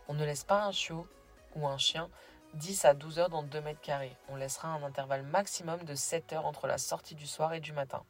On 0.08 0.14
ne 0.14 0.24
laisse 0.24 0.42
pas 0.42 0.64
un 0.64 0.72
chiot 0.72 1.06
ou 1.54 1.68
un 1.68 1.78
chien 1.78 2.10
10 2.54 2.84
à 2.84 2.94
12 2.94 3.20
heures 3.20 3.30
dans 3.30 3.44
2 3.44 3.60
mètres 3.60 3.80
carrés. 3.80 4.16
On 4.28 4.34
laissera 4.34 4.68
un 4.68 4.82
intervalle 4.82 5.22
maximum 5.22 5.84
de 5.84 5.94
7 5.94 6.32
heures 6.32 6.46
entre 6.46 6.66
la 6.66 6.78
sortie 6.78 7.14
du 7.14 7.28
soir 7.28 7.52
et 7.54 7.60
du 7.60 7.72
matin. 7.72 8.02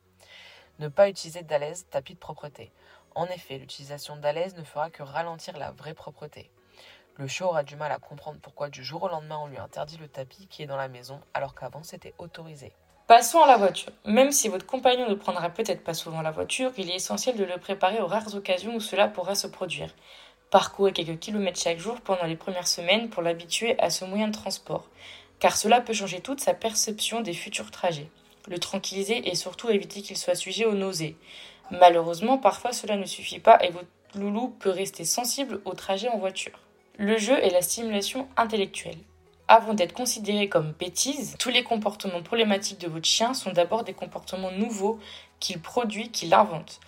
Ne 0.82 0.88
pas 0.88 1.08
utiliser 1.08 1.44
d'alaise, 1.44 1.86
tapis 1.92 2.14
de 2.14 2.18
propreté. 2.18 2.72
En 3.14 3.26
effet, 3.26 3.56
l'utilisation 3.56 4.16
d'alaise 4.16 4.56
ne 4.56 4.64
fera 4.64 4.90
que 4.90 5.04
ralentir 5.04 5.56
la 5.56 5.70
vraie 5.70 5.94
propreté. 5.94 6.50
Le 7.14 7.28
chiot 7.28 7.46
aura 7.46 7.62
du 7.62 7.76
mal 7.76 7.92
à 7.92 8.00
comprendre 8.00 8.40
pourquoi 8.42 8.68
du 8.68 8.82
jour 8.82 9.04
au 9.04 9.08
lendemain 9.08 9.38
on 9.40 9.46
lui 9.46 9.58
interdit 9.58 9.96
le 9.96 10.08
tapis 10.08 10.48
qui 10.48 10.60
est 10.60 10.66
dans 10.66 10.76
la 10.76 10.88
maison 10.88 11.20
alors 11.34 11.54
qu'avant 11.54 11.84
c'était 11.84 12.14
autorisé. 12.18 12.72
Passons 13.06 13.40
à 13.40 13.46
la 13.46 13.58
voiture. 13.58 13.92
Même 14.06 14.32
si 14.32 14.48
votre 14.48 14.66
compagnon 14.66 15.08
ne 15.08 15.14
prendra 15.14 15.50
peut-être 15.50 15.84
pas 15.84 15.94
souvent 15.94 16.20
la 16.20 16.32
voiture, 16.32 16.72
il 16.76 16.90
est 16.90 16.96
essentiel 16.96 17.36
de 17.36 17.44
le 17.44 17.58
préparer 17.58 18.00
aux 18.00 18.08
rares 18.08 18.34
occasions 18.34 18.74
où 18.74 18.80
cela 18.80 19.06
pourra 19.06 19.36
se 19.36 19.46
produire. 19.46 19.94
Parcourez 20.50 20.92
quelques 20.92 21.20
kilomètres 21.20 21.60
chaque 21.60 21.78
jour 21.78 22.00
pendant 22.00 22.24
les 22.24 22.34
premières 22.34 22.66
semaines 22.66 23.08
pour 23.08 23.22
l'habituer 23.22 23.80
à 23.80 23.88
ce 23.88 24.04
moyen 24.04 24.26
de 24.26 24.34
transport, 24.34 24.88
car 25.38 25.56
cela 25.56 25.80
peut 25.80 25.92
changer 25.92 26.20
toute 26.20 26.40
sa 26.40 26.54
perception 26.54 27.20
des 27.20 27.34
futurs 27.34 27.70
trajets, 27.70 28.10
le 28.48 28.58
tranquilliser 28.58 29.28
et 29.28 29.34
surtout 29.34 29.70
éviter 29.70 30.02
qu'il 30.02 30.16
soit 30.16 30.34
sujet 30.34 30.64
aux 30.64 30.74
nausées. 30.74 31.16
Malheureusement, 31.70 32.38
parfois 32.38 32.72
cela 32.72 32.96
ne 32.96 33.06
suffit 33.06 33.38
pas 33.38 33.62
et 33.64 33.70
votre 33.70 33.88
loulou 34.14 34.48
peut 34.60 34.70
rester 34.70 35.04
sensible 35.04 35.60
au 35.64 35.74
trajet 35.74 36.08
en 36.08 36.18
voiture. 36.18 36.58
Le 36.98 37.16
jeu 37.16 37.38
et 37.42 37.50
la 37.50 37.62
stimulation 37.62 38.28
intellectuelle. 38.36 38.98
Avant 39.48 39.74
d'être 39.74 39.92
considérés 39.92 40.48
comme 40.48 40.72
bêtises, 40.72 41.36
tous 41.38 41.50
les 41.50 41.64
comportements 41.64 42.22
problématiques 42.22 42.80
de 42.80 42.88
votre 42.88 43.06
chien 43.06 43.34
sont 43.34 43.52
d'abord 43.52 43.84
des 43.84 43.92
comportements 43.92 44.52
nouveaux 44.52 44.98
qu'il 45.40 45.60
produit, 45.60 46.10
qu'il 46.10 46.32
invente. 46.34 46.80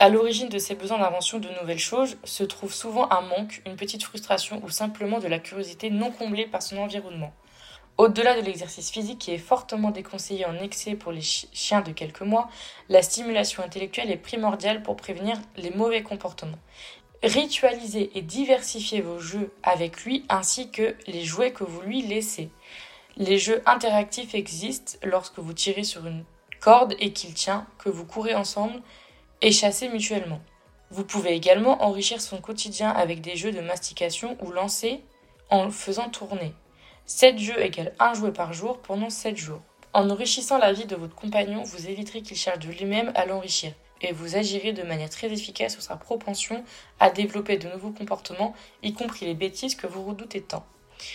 À 0.00 0.08
l'origine 0.08 0.48
de 0.48 0.58
ces 0.58 0.74
besoins 0.74 0.98
d'invention 0.98 1.38
de 1.38 1.48
nouvelles 1.60 1.78
choses 1.78 2.16
se 2.24 2.42
trouve 2.42 2.74
souvent 2.74 3.10
un 3.10 3.20
manque, 3.20 3.62
une 3.64 3.76
petite 3.76 4.02
frustration 4.02 4.60
ou 4.64 4.68
simplement 4.68 5.20
de 5.20 5.28
la 5.28 5.38
curiosité 5.38 5.88
non 5.88 6.10
comblée 6.10 6.46
par 6.46 6.62
son 6.62 6.78
environnement. 6.78 7.32
Au-delà 7.96 8.40
de 8.40 8.44
l'exercice 8.44 8.90
physique 8.90 9.20
qui 9.20 9.30
est 9.30 9.38
fortement 9.38 9.92
déconseillé 9.92 10.44
en 10.46 10.56
excès 10.56 10.96
pour 10.96 11.12
les 11.12 11.22
chiens 11.22 11.80
de 11.80 11.92
quelques 11.92 12.22
mois, 12.22 12.48
la 12.88 13.02
stimulation 13.02 13.62
intellectuelle 13.62 14.10
est 14.10 14.16
primordiale 14.16 14.82
pour 14.82 14.96
prévenir 14.96 15.36
les 15.56 15.70
mauvais 15.70 16.02
comportements. 16.02 16.58
Ritualisez 17.22 18.10
et 18.18 18.22
diversifiez 18.22 19.00
vos 19.00 19.20
jeux 19.20 19.52
avec 19.62 20.04
lui 20.04 20.26
ainsi 20.28 20.72
que 20.72 20.96
les 21.06 21.24
jouets 21.24 21.52
que 21.52 21.62
vous 21.62 21.82
lui 21.82 22.02
laissez. 22.02 22.50
Les 23.16 23.38
jeux 23.38 23.62
interactifs 23.64 24.34
existent 24.34 24.98
lorsque 25.04 25.38
vous 25.38 25.52
tirez 25.52 25.84
sur 25.84 26.04
une 26.04 26.24
corde 26.60 26.96
et 26.98 27.12
qu'il 27.12 27.32
tient, 27.32 27.64
que 27.78 27.88
vous 27.88 28.04
courez 28.04 28.34
ensemble 28.34 28.82
et 29.40 29.52
chassez 29.52 29.88
mutuellement. 29.88 30.40
Vous 30.90 31.04
pouvez 31.04 31.34
également 31.34 31.82
enrichir 31.84 32.20
son 32.20 32.40
quotidien 32.40 32.90
avec 32.90 33.20
des 33.20 33.36
jeux 33.36 33.52
de 33.52 33.60
mastication 33.60 34.36
ou 34.42 34.50
lancer 34.50 35.04
en 35.48 35.64
le 35.64 35.70
faisant 35.70 36.08
tourner. 36.08 36.54
7 37.06 37.38
jeux 37.38 37.60
égale 37.62 37.92
1 37.98 38.14
jouet 38.14 38.32
par 38.32 38.54
jour 38.54 38.78
pendant 38.78 39.10
7 39.10 39.36
jours. 39.36 39.60
En 39.92 40.08
enrichissant 40.08 40.56
la 40.56 40.72
vie 40.72 40.86
de 40.86 40.96
votre 40.96 41.14
compagnon, 41.14 41.62
vous 41.62 41.86
éviterez 41.86 42.22
qu'il 42.22 42.36
cherche 42.36 42.60
de 42.60 42.70
lui-même 42.70 43.12
à 43.14 43.26
l'enrichir 43.26 43.72
et 44.00 44.12
vous 44.12 44.36
agirez 44.36 44.72
de 44.72 44.82
manière 44.82 45.10
très 45.10 45.30
efficace 45.30 45.74
sur 45.74 45.82
sa 45.82 45.96
propension 45.96 46.64
à 47.00 47.10
développer 47.10 47.58
de 47.58 47.68
nouveaux 47.68 47.90
comportements, 47.90 48.54
y 48.82 48.94
compris 48.94 49.26
les 49.26 49.34
bêtises 49.34 49.74
que 49.74 49.86
vous 49.86 50.02
redoutez 50.02 50.40
tant. 50.40 50.64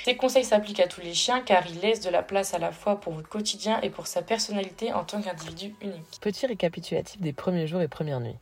Ces 0.06 0.16
conseils 0.16 0.46
s'appliquent 0.46 0.80
à 0.80 0.88
tous 0.88 1.02
les 1.02 1.16
chiens 1.16 1.42
car 1.42 1.66
ils 1.66 1.80
laissent 1.80 2.02
de 2.02 2.12
la 2.12 2.22
place 2.22 2.54
à 2.54 2.60
la 2.60 2.72
fois 2.72 3.00
pour 3.00 3.14
votre 3.14 3.30
quotidien 3.30 3.82
et 3.82 3.90
pour 3.90 4.06
sa 4.06 4.22
personnalité 4.22 4.94
en 4.94 5.04
tant 5.04 5.24
qu'individu 5.24 5.74
unique. 5.82 6.20
Petit 6.22 6.46
récapitulatif 6.46 7.20
des 7.20 7.34
premiers 7.34 7.66
jours 7.66 7.82
et 7.82 7.88
premières 7.88 8.20
nuits. 8.20 8.38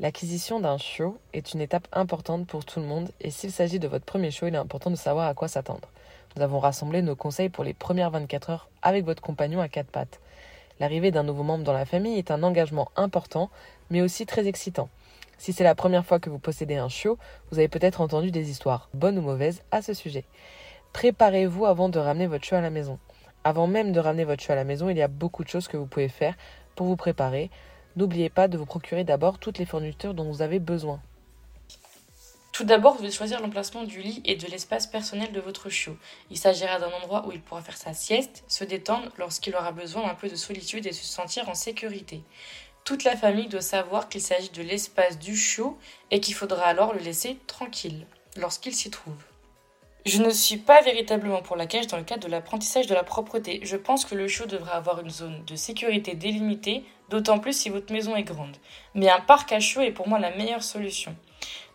L'acquisition 0.00 0.58
d'un 0.58 0.78
chiot 0.78 1.18
est 1.34 1.52
une 1.52 1.60
étape 1.60 1.86
importante 1.92 2.48
pour 2.48 2.64
tout 2.64 2.80
le 2.80 2.86
monde 2.86 3.10
et 3.20 3.30
s'il 3.30 3.52
s'agit 3.52 3.78
de 3.78 3.86
votre 3.86 4.04
premier 4.04 4.32
chiot, 4.32 4.48
il 4.48 4.54
est 4.54 4.58
important 4.58 4.90
de 4.90 4.96
savoir 4.96 5.28
à 5.28 5.34
quoi 5.34 5.46
s'attendre. 5.46 5.88
Nous 6.36 6.42
avons 6.42 6.60
rassemblé 6.60 7.02
nos 7.02 7.16
conseils 7.16 7.48
pour 7.48 7.64
les 7.64 7.74
premières 7.74 8.10
24 8.10 8.50
heures 8.50 8.68
avec 8.82 9.04
votre 9.04 9.20
compagnon 9.20 9.60
à 9.60 9.68
quatre 9.68 9.90
pattes. 9.90 10.20
L'arrivée 10.78 11.10
d'un 11.10 11.24
nouveau 11.24 11.42
membre 11.42 11.64
dans 11.64 11.72
la 11.72 11.84
famille 11.84 12.18
est 12.18 12.30
un 12.30 12.44
engagement 12.44 12.90
important, 12.94 13.50
mais 13.90 14.00
aussi 14.00 14.26
très 14.26 14.46
excitant. 14.46 14.88
Si 15.38 15.52
c'est 15.52 15.64
la 15.64 15.74
première 15.74 16.06
fois 16.06 16.20
que 16.20 16.30
vous 16.30 16.38
possédez 16.38 16.76
un 16.76 16.88
chiot, 16.88 17.18
vous 17.50 17.58
avez 17.58 17.68
peut-être 17.68 18.00
entendu 18.00 18.30
des 18.30 18.48
histoires, 18.48 18.88
bonnes 18.94 19.18
ou 19.18 19.22
mauvaises, 19.22 19.62
à 19.72 19.82
ce 19.82 19.92
sujet. 19.92 20.24
Préparez-vous 20.92 21.66
avant 21.66 21.88
de 21.88 21.98
ramener 21.98 22.28
votre 22.28 22.44
chiot 22.44 22.56
à 22.56 22.60
la 22.60 22.70
maison. 22.70 22.98
Avant 23.42 23.66
même 23.66 23.90
de 23.90 23.98
ramener 23.98 24.24
votre 24.24 24.42
chiot 24.42 24.52
à 24.52 24.56
la 24.56 24.64
maison, 24.64 24.88
il 24.88 24.96
y 24.96 25.02
a 25.02 25.08
beaucoup 25.08 25.42
de 25.42 25.48
choses 25.48 25.66
que 25.66 25.76
vous 25.76 25.86
pouvez 25.86 26.08
faire 26.08 26.36
pour 26.76 26.86
vous 26.86 26.96
préparer. 26.96 27.50
N'oubliez 27.96 28.30
pas 28.30 28.46
de 28.46 28.56
vous 28.56 28.66
procurer 28.66 29.02
d'abord 29.02 29.38
toutes 29.38 29.58
les 29.58 29.66
fournitures 29.66 30.14
dont 30.14 30.30
vous 30.30 30.42
avez 30.42 30.60
besoin. 30.60 31.00
Tout 32.52 32.64
d'abord, 32.64 32.94
vous 32.94 33.02
devez 33.02 33.12
choisir 33.12 33.40
l'emplacement 33.40 33.84
du 33.84 34.00
lit 34.00 34.22
et 34.24 34.34
de 34.34 34.46
l'espace 34.46 34.86
personnel 34.86 35.32
de 35.32 35.40
votre 35.40 35.70
chiot. 35.70 35.96
Il 36.30 36.36
s'agira 36.36 36.78
d'un 36.78 36.90
endroit 36.90 37.26
où 37.26 37.32
il 37.32 37.40
pourra 37.40 37.62
faire 37.62 37.76
sa 37.76 37.94
sieste, 37.94 38.44
se 38.48 38.64
détendre 38.64 39.08
lorsqu'il 39.18 39.54
aura 39.54 39.72
besoin 39.72 40.06
d'un 40.06 40.14
peu 40.14 40.28
de 40.28 40.36
solitude 40.36 40.86
et 40.86 40.92
se 40.92 41.04
sentir 41.04 41.48
en 41.48 41.54
sécurité. 41.54 42.22
Toute 42.84 43.04
la 43.04 43.16
famille 43.16 43.48
doit 43.48 43.60
savoir 43.60 44.08
qu'il 44.08 44.20
s'agit 44.20 44.50
de 44.50 44.62
l'espace 44.62 45.18
du 45.18 45.36
chiot 45.36 45.78
et 46.10 46.20
qu'il 46.20 46.34
faudra 46.34 46.64
alors 46.64 46.92
le 46.92 47.00
laisser 47.00 47.38
tranquille 47.46 48.06
lorsqu'il 48.36 48.74
s'y 48.74 48.90
trouve. 48.90 49.22
Je 50.06 50.22
ne 50.22 50.30
suis 50.30 50.56
pas 50.56 50.80
véritablement 50.80 51.42
pour 51.42 51.56
la 51.56 51.66
cage 51.66 51.86
dans 51.86 51.98
le 51.98 52.04
cadre 52.04 52.26
de 52.26 52.30
l'apprentissage 52.30 52.86
de 52.86 52.94
la 52.94 53.04
propreté. 53.04 53.60
Je 53.62 53.76
pense 53.76 54.06
que 54.06 54.14
le 54.14 54.28
chiot 54.28 54.46
devra 54.46 54.72
avoir 54.72 55.00
une 55.00 55.10
zone 55.10 55.44
de 55.44 55.56
sécurité 55.56 56.14
délimitée, 56.14 56.84
d'autant 57.10 57.38
plus 57.38 57.52
si 57.52 57.68
votre 57.68 57.92
maison 57.92 58.16
est 58.16 58.22
grande. 58.22 58.56
Mais 58.94 59.10
un 59.10 59.20
parc 59.20 59.52
à 59.52 59.60
chiots 59.60 59.82
est 59.82 59.92
pour 59.92 60.08
moi 60.08 60.18
la 60.18 60.34
meilleure 60.34 60.62
solution. 60.62 61.14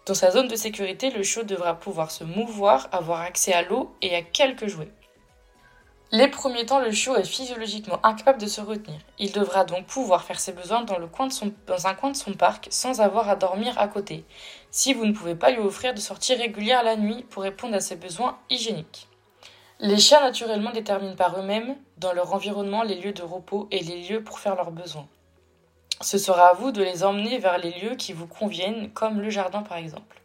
Dans 0.06 0.14
sa 0.14 0.30
zone 0.30 0.48
de 0.48 0.56
sécurité, 0.56 1.10
le 1.10 1.24
chiot 1.24 1.42
devra 1.42 1.80
pouvoir 1.80 2.12
se 2.12 2.24
mouvoir, 2.24 2.90
avoir 2.92 3.22
accès 3.22 3.54
à 3.54 3.64
l'eau 3.64 3.92
et 4.04 4.16
à 4.16 4.22
quelques 4.22 4.68
jouets. 4.68 4.92
Les 6.12 6.28
premiers 6.28 6.68
temps, 6.68 6.80
le 6.80 6.92
chiot 6.92 7.16
est 7.16 7.24
physiologiquement 7.24 8.00
incapable 8.04 8.40
de 8.40 8.46
se 8.46 8.62
retenir. 8.62 9.00
Il 9.18 9.32
devra 9.32 9.66
donc 9.66 9.88
pouvoir 9.88 10.24
faire 10.24 10.40
ses 10.40 10.52
besoins 10.54 10.84
dans, 10.84 11.00
un 11.00 11.08
coin 11.08 12.12
de 12.12 12.16
son 12.16 12.34
parc 12.34 12.68
sans 12.70 13.02
avoir 13.02 13.30
à 13.30 13.36
dormir 13.36 13.80
à 13.80 13.88
côté, 13.88 14.26
si 14.70 14.94
vous 14.94 15.08
ne 15.08 15.12
pouvez 15.12 15.34
pas 15.34 15.50
lui 15.50 15.60
offrir 15.60 15.96
de 15.96 16.00
sorties 16.00 16.36
régulières 16.36 16.84
la 16.84 16.98
nuit 16.98 17.26
pour 17.32 17.42
répondre 17.42 17.74
à 17.74 17.80
ses 17.80 17.96
besoins 17.96 18.38
hygiéniques. 18.52 19.08
Les 19.80 19.98
chiens 19.98 20.22
naturellement 20.22 20.72
déterminent 20.72 21.16
par 21.16 21.40
eux-mêmes, 21.40 21.78
dans 21.98 22.14
leur 22.14 22.32
environnement, 22.32 22.84
les 22.84 23.02
lieux 23.02 23.14
de 23.14 23.24
repos 23.24 23.68
et 23.72 23.80
les 23.80 24.08
lieux 24.08 24.24
pour 24.24 24.38
faire 24.38 24.56
leurs 24.56 24.72
besoins. 24.72 25.08
Ce 26.06 26.20
sera 26.20 26.50
à 26.50 26.54
vous 26.54 26.72
de 26.72 26.84
les 26.84 27.04
emmener 27.04 27.40
vers 27.40 27.58
les 27.58 27.72
lieux 27.72 27.96
qui 27.96 28.14
vous 28.14 28.28
conviennent, 28.28 28.92
comme 28.94 29.22
le 29.22 29.32
jardin 29.32 29.64
par 29.64 29.78
exemple. 29.78 30.22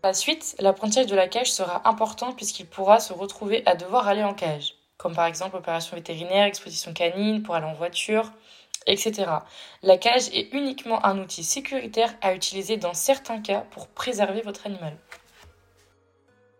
Par 0.00 0.10
la 0.10 0.14
suite, 0.14 0.54
l'apprentissage 0.60 1.08
de 1.08 1.16
la 1.16 1.26
cage 1.26 1.50
sera 1.50 1.88
important 1.88 2.32
puisqu'il 2.32 2.68
pourra 2.68 3.00
se 3.00 3.12
retrouver 3.12 3.64
à 3.66 3.74
devoir 3.74 4.06
aller 4.06 4.22
en 4.22 4.32
cage, 4.32 4.76
comme 4.96 5.12
par 5.12 5.26
exemple 5.26 5.56
opération 5.56 5.96
vétérinaire, 5.96 6.44
exposition 6.44 6.92
canine, 6.92 7.42
pour 7.42 7.56
aller 7.56 7.66
en 7.66 7.74
voiture, 7.74 8.30
etc. 8.86 9.28
La 9.82 9.98
cage 9.98 10.28
est 10.32 10.54
uniquement 10.54 11.04
un 11.04 11.18
outil 11.18 11.42
sécuritaire 11.42 12.14
à 12.22 12.32
utiliser 12.32 12.76
dans 12.76 12.94
certains 12.94 13.42
cas 13.42 13.62
pour 13.72 13.88
préserver 13.88 14.42
votre 14.42 14.68
animal. 14.68 14.96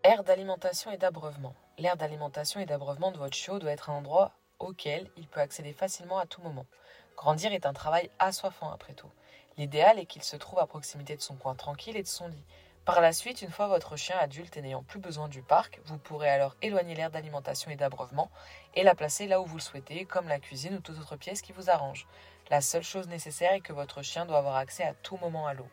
Aire 0.03 0.25
d'alimentation 0.25 0.91
et 0.91 0.97
d'abreuvement. 0.97 1.55
L'aire 1.79 1.97
d'alimentation 1.97 2.59
et 2.59 2.67
d'abreuvement 2.67 3.13
de 3.13 3.19
votre 3.19 3.37
chiot 3.37 3.61
doit 3.61 3.71
être 3.71 3.89
un 3.89 3.99
endroit 3.99 4.33
auquel 4.59 5.07
il 5.17 5.29
peut 5.29 5.41
accéder 5.41 5.73
facilement 5.73 6.19
à 6.19 6.27
tout 6.27 6.43
moment. 6.43 6.67
Grandir 7.21 7.53
est 7.53 7.67
un 7.67 7.75
travail 7.75 8.09
assoiffant 8.19 8.73
après 8.73 8.95
tout. 8.95 9.11
L'idéal 9.59 9.99
est 9.99 10.07
qu'il 10.07 10.23
se 10.23 10.37
trouve 10.37 10.59
à 10.59 10.67
proximité 10.67 11.17
de 11.17 11.21
son 11.21 11.35
coin 11.35 11.55
tranquille 11.55 11.99
et 11.99 12.03
de 12.03 12.09
son 12.09 12.29
lit. 12.29 12.47
Par 12.87 13.03
la 13.03 13.13
suite, 13.13 13.43
une 13.43 13.51
fois 13.51 13.67
votre 13.67 13.95
chien 13.95 14.17
adulte 14.19 14.57
et 14.57 14.63
n'ayant 14.63 14.83
plus 14.83 15.01
besoin 15.01 15.29
du 15.29 15.43
parc, 15.43 15.81
vous 15.85 15.99
pourrez 15.99 16.31
alors 16.31 16.57
éloigner 16.63 16.95
l'aire 16.95 17.11
d'alimentation 17.11 17.71
et 17.71 17.77
d'abreuvement 17.77 18.31
et 18.75 18.83
la 18.85 18.95
placer 18.95 19.27
là 19.27 19.39
où 19.43 19.45
vous 19.45 19.59
le 19.59 19.63
souhaitez, 19.63 20.07
comme 20.07 20.29
la 20.29 20.41
cuisine 20.41 20.77
ou 20.77 20.81
toute 20.81 20.99
autre 20.99 21.17
pièce 21.17 21.43
qui 21.43 21.53
vous 21.53 21.69
arrange. 21.69 22.07
La 22.49 22.63
seule 22.63 22.83
chose 22.83 23.07
nécessaire 23.09 23.53
est 23.53 23.61
que 23.61 23.75
votre 23.75 24.01
chien 24.01 24.25
doit 24.25 24.39
avoir 24.39 24.57
accès 24.57 24.85
à 24.85 24.95
tout 24.95 25.19
moment 25.19 25.47
à 25.47 25.53
l'eau. 25.53 25.69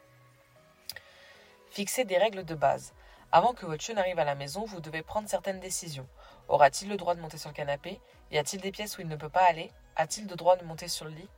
Fixez 1.70 2.04
des 2.04 2.18
règles 2.18 2.44
de 2.44 2.56
base. 2.56 2.94
Avant 3.32 3.54
que 3.54 3.66
votre 3.66 3.82
chien 3.82 3.96
n'arrive 3.96 4.20
à 4.20 4.26
la 4.26 4.36
maison, 4.36 4.66
vous 4.66 4.82
devez 4.82 5.02
prendre 5.02 5.30
certaines 5.30 5.62
décisions. 5.62 6.10
Aura-t-il 6.50 6.90
le 6.90 6.98
droit 6.98 7.16
de 7.16 7.22
monter 7.22 7.38
sur 7.38 7.52
le 7.52 7.56
canapé? 7.56 8.02
Y 8.32 8.38
a-t-il 8.38 8.62
des 8.62 8.72
pièces 8.72 8.98
où 8.98 9.02
il 9.02 9.08
ne 9.08 9.16
peut 9.16 9.30
pas 9.30 9.46
aller? 9.48 9.72
A-t-il 9.96 10.28
le 10.28 10.36
droit 10.36 10.58
de 10.58 10.66
monter 10.66 10.90
sur 10.90 11.06
le 11.06 11.12
lit? 11.12 11.30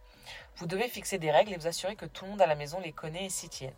Vous 0.57 0.65
devez 0.65 0.87
fixer 0.87 1.17
des 1.17 1.31
règles 1.31 1.53
et 1.53 1.57
vous 1.57 1.67
assurer 1.67 1.95
que 1.95 2.05
tout 2.05 2.25
le 2.25 2.31
monde 2.31 2.41
à 2.41 2.47
la 2.47 2.55
maison 2.55 2.79
les 2.79 2.91
connaît 2.91 3.25
et 3.25 3.29
s'y 3.29 3.49
tienne. 3.49 3.73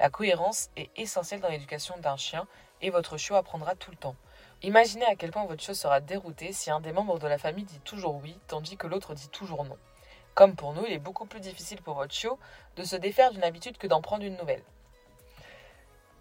La 0.00 0.10
cohérence 0.10 0.70
est 0.76 0.90
essentielle 0.96 1.40
dans 1.40 1.48
l'éducation 1.48 1.96
d'un 1.98 2.16
chien 2.16 2.46
et 2.80 2.90
votre 2.90 3.16
chiot 3.16 3.34
apprendra 3.34 3.74
tout 3.74 3.90
le 3.90 3.96
temps. 3.96 4.16
Imaginez 4.62 5.06
à 5.06 5.16
quel 5.16 5.30
point 5.30 5.44
votre 5.44 5.62
chiot 5.62 5.74
sera 5.74 6.00
dérouté 6.00 6.52
si 6.52 6.70
un 6.70 6.80
des 6.80 6.92
membres 6.92 7.18
de 7.18 7.26
la 7.26 7.38
famille 7.38 7.64
dit 7.64 7.80
toujours 7.80 8.16
oui 8.22 8.38
tandis 8.46 8.76
que 8.76 8.86
l'autre 8.86 9.14
dit 9.14 9.28
toujours 9.28 9.64
non. 9.64 9.76
Comme 10.34 10.54
pour 10.54 10.72
nous, 10.72 10.86
il 10.86 10.92
est 10.92 10.98
beaucoup 10.98 11.26
plus 11.26 11.40
difficile 11.40 11.82
pour 11.82 11.94
votre 11.94 12.14
chiot 12.14 12.38
de 12.76 12.84
se 12.84 12.94
défaire 12.94 13.32
d'une 13.32 13.42
habitude 13.42 13.76
que 13.76 13.88
d'en 13.88 14.00
prendre 14.00 14.24
une 14.24 14.36
nouvelle. 14.36 14.62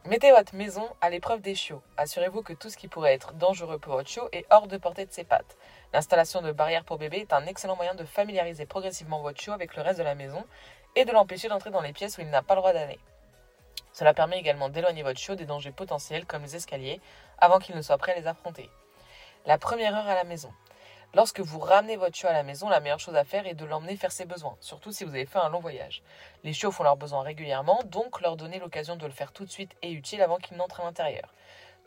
Mettez 0.08 0.32
votre 0.32 0.56
maison 0.56 0.88
à 1.02 1.10
l'épreuve 1.10 1.42
des 1.42 1.54
chiots. 1.54 1.82
Assurez-vous 1.98 2.42
que 2.42 2.54
tout 2.54 2.70
ce 2.70 2.78
qui 2.78 2.88
pourrait 2.88 3.14
être 3.14 3.34
dangereux 3.34 3.78
pour 3.78 3.92
votre 3.92 4.10
chiot 4.10 4.30
est 4.32 4.46
hors 4.50 4.68
de 4.68 4.78
portée 4.78 5.06
de 5.06 5.12
ses 5.12 5.26
pattes. 5.26 5.58
L'installation 5.92 6.42
de 6.42 6.54
barrières 6.54 6.86
pour 6.86 6.98
bébé 6.98 7.18
est 7.18 7.34
un 7.34 7.46
excellent 7.46 7.76
moyen 7.76 7.94
de 7.94 8.06
familiariser 8.06 8.66
progressivement 8.66 9.22
votre 9.22 9.42
chiot 9.42 9.52
avec 9.52 9.76
le 9.76 9.82
reste 9.82 10.00
de 10.00 10.06
la 10.06 10.16
maison 10.16 10.46
et 10.96 11.04
de 11.04 11.12
l'empêcher 11.12 11.50
d'entrer 11.50 11.72
dans 11.72 11.82
les 11.82 11.92
pièces 11.92 12.18
où 12.18 12.22
il 12.22 12.30
n'a 12.30 12.42
pas 12.42 12.56
le 12.56 12.62
droit 12.62 12.72
d'aller. 12.72 13.00
Cela 13.92 14.14
permet 14.14 14.40
également 14.40 14.70
d'éloigner 14.70 15.04
votre 15.04 15.20
chiot 15.20 15.36
des 15.36 15.46
dangers 15.46 15.74
potentiels 15.74 16.26
comme 16.26 16.44
les 16.44 16.56
escaliers 16.56 17.02
avant 17.38 17.60
qu'il 17.60 17.76
ne 17.76 17.82
soit 17.82 17.98
prêt 17.98 18.14
à 18.14 18.18
les 18.18 18.28
affronter. 18.28 18.70
La 19.46 19.58
première 19.58 19.94
heure 19.94 20.08
à 20.08 20.16
la 20.16 20.24
maison. 20.24 20.54
Lorsque 21.14 21.40
vous 21.40 21.60
ramenez 21.60 21.96
votre 21.96 22.16
chiot 22.16 22.28
à 22.28 22.34
la 22.34 22.44
maison, 22.44 22.68
la 22.68 22.82
meilleure 22.82 23.00
chose 23.00 23.16
à 23.16 23.24
faire 23.24 23.48
est 23.48 23.54
de 23.54 23.66
l'emmener 23.66 23.96
faire 23.96 24.12
ses 24.12 24.26
besoins, 24.26 24.58
surtout 24.60 24.92
si 24.92 25.06
vous 25.06 25.16
avez 25.16 25.26
fait 25.26 25.40
un 25.40 25.50
long 25.50 25.62
voyage. 25.62 26.04
Les 26.44 26.52
chiots 26.52 26.72
font 26.72 26.84
leurs 26.84 26.98
besoins 26.98 27.22
régulièrement, 27.22 27.82
donc 27.86 28.20
leur 28.22 28.36
donner 28.36 28.60
l'occasion 28.60 28.98
de 28.98 29.06
le 29.06 29.12
faire 29.12 29.32
tout 29.32 29.46
de 29.46 29.50
suite 29.50 29.72
est 29.82 29.92
utile 29.92 30.22
avant 30.22 30.38
qu'il 30.38 30.58
n'entre 30.58 30.82
à 30.82 30.84
l'intérieur. 30.84 31.34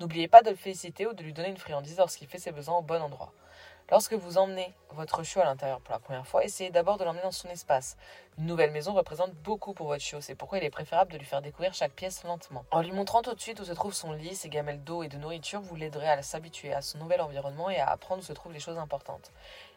N'oubliez 0.00 0.26
pas 0.26 0.42
de 0.42 0.50
le 0.50 0.56
féliciter 0.56 1.06
ou 1.06 1.12
de 1.12 1.22
lui 1.22 1.34
donner 1.34 1.50
une 1.50 1.58
friandise 1.58 1.98
lorsqu'il 1.98 2.26
fait 2.28 2.38
ses 2.38 2.52
besoins 2.52 2.78
au 2.78 2.82
bon 2.82 3.02
endroit. 3.02 3.34
Lorsque 3.90 4.12
vous 4.12 4.38
emmenez 4.38 4.72
votre 4.92 5.24
chiot 5.24 5.40
à 5.40 5.44
l'intérieur 5.44 5.80
pour 5.80 5.92
la 5.92 5.98
première 5.98 6.24
fois, 6.24 6.44
essayez 6.44 6.70
d'abord 6.70 6.96
de 6.96 7.02
l'emmener 7.02 7.22
dans 7.22 7.32
son 7.32 7.48
espace. 7.48 7.96
Une 8.38 8.46
nouvelle 8.46 8.70
maison 8.70 8.92
représente 8.92 9.32
beaucoup 9.42 9.74
pour 9.74 9.88
votre 9.88 10.00
chiot, 10.00 10.20
c'est 10.20 10.36
pourquoi 10.36 10.58
il 10.58 10.64
est 10.64 10.70
préférable 10.70 11.12
de 11.12 11.18
lui 11.18 11.24
faire 11.24 11.42
découvrir 11.42 11.74
chaque 11.74 11.92
pièce 11.92 12.22
lentement. 12.22 12.64
En 12.70 12.82
lui 12.82 12.92
montrant 12.92 13.20
tout 13.22 13.34
de 13.34 13.40
suite 13.40 13.58
où 13.58 13.64
se 13.64 13.72
trouve 13.72 13.92
son 13.92 14.12
lit, 14.12 14.36
ses 14.36 14.48
gamelles 14.48 14.84
d'eau 14.84 15.02
et 15.02 15.08
de 15.08 15.16
nourriture, 15.16 15.60
vous 15.60 15.74
l'aiderez 15.74 16.08
à 16.08 16.22
s'habituer 16.22 16.72
à 16.72 16.82
son 16.82 16.98
nouvel 16.98 17.20
environnement 17.20 17.68
et 17.68 17.80
à 17.80 17.90
apprendre 17.90 18.22
où 18.22 18.24
se 18.24 18.32
trouvent 18.32 18.52
les 18.52 18.60
choses 18.60 18.78
importantes. 18.78 19.32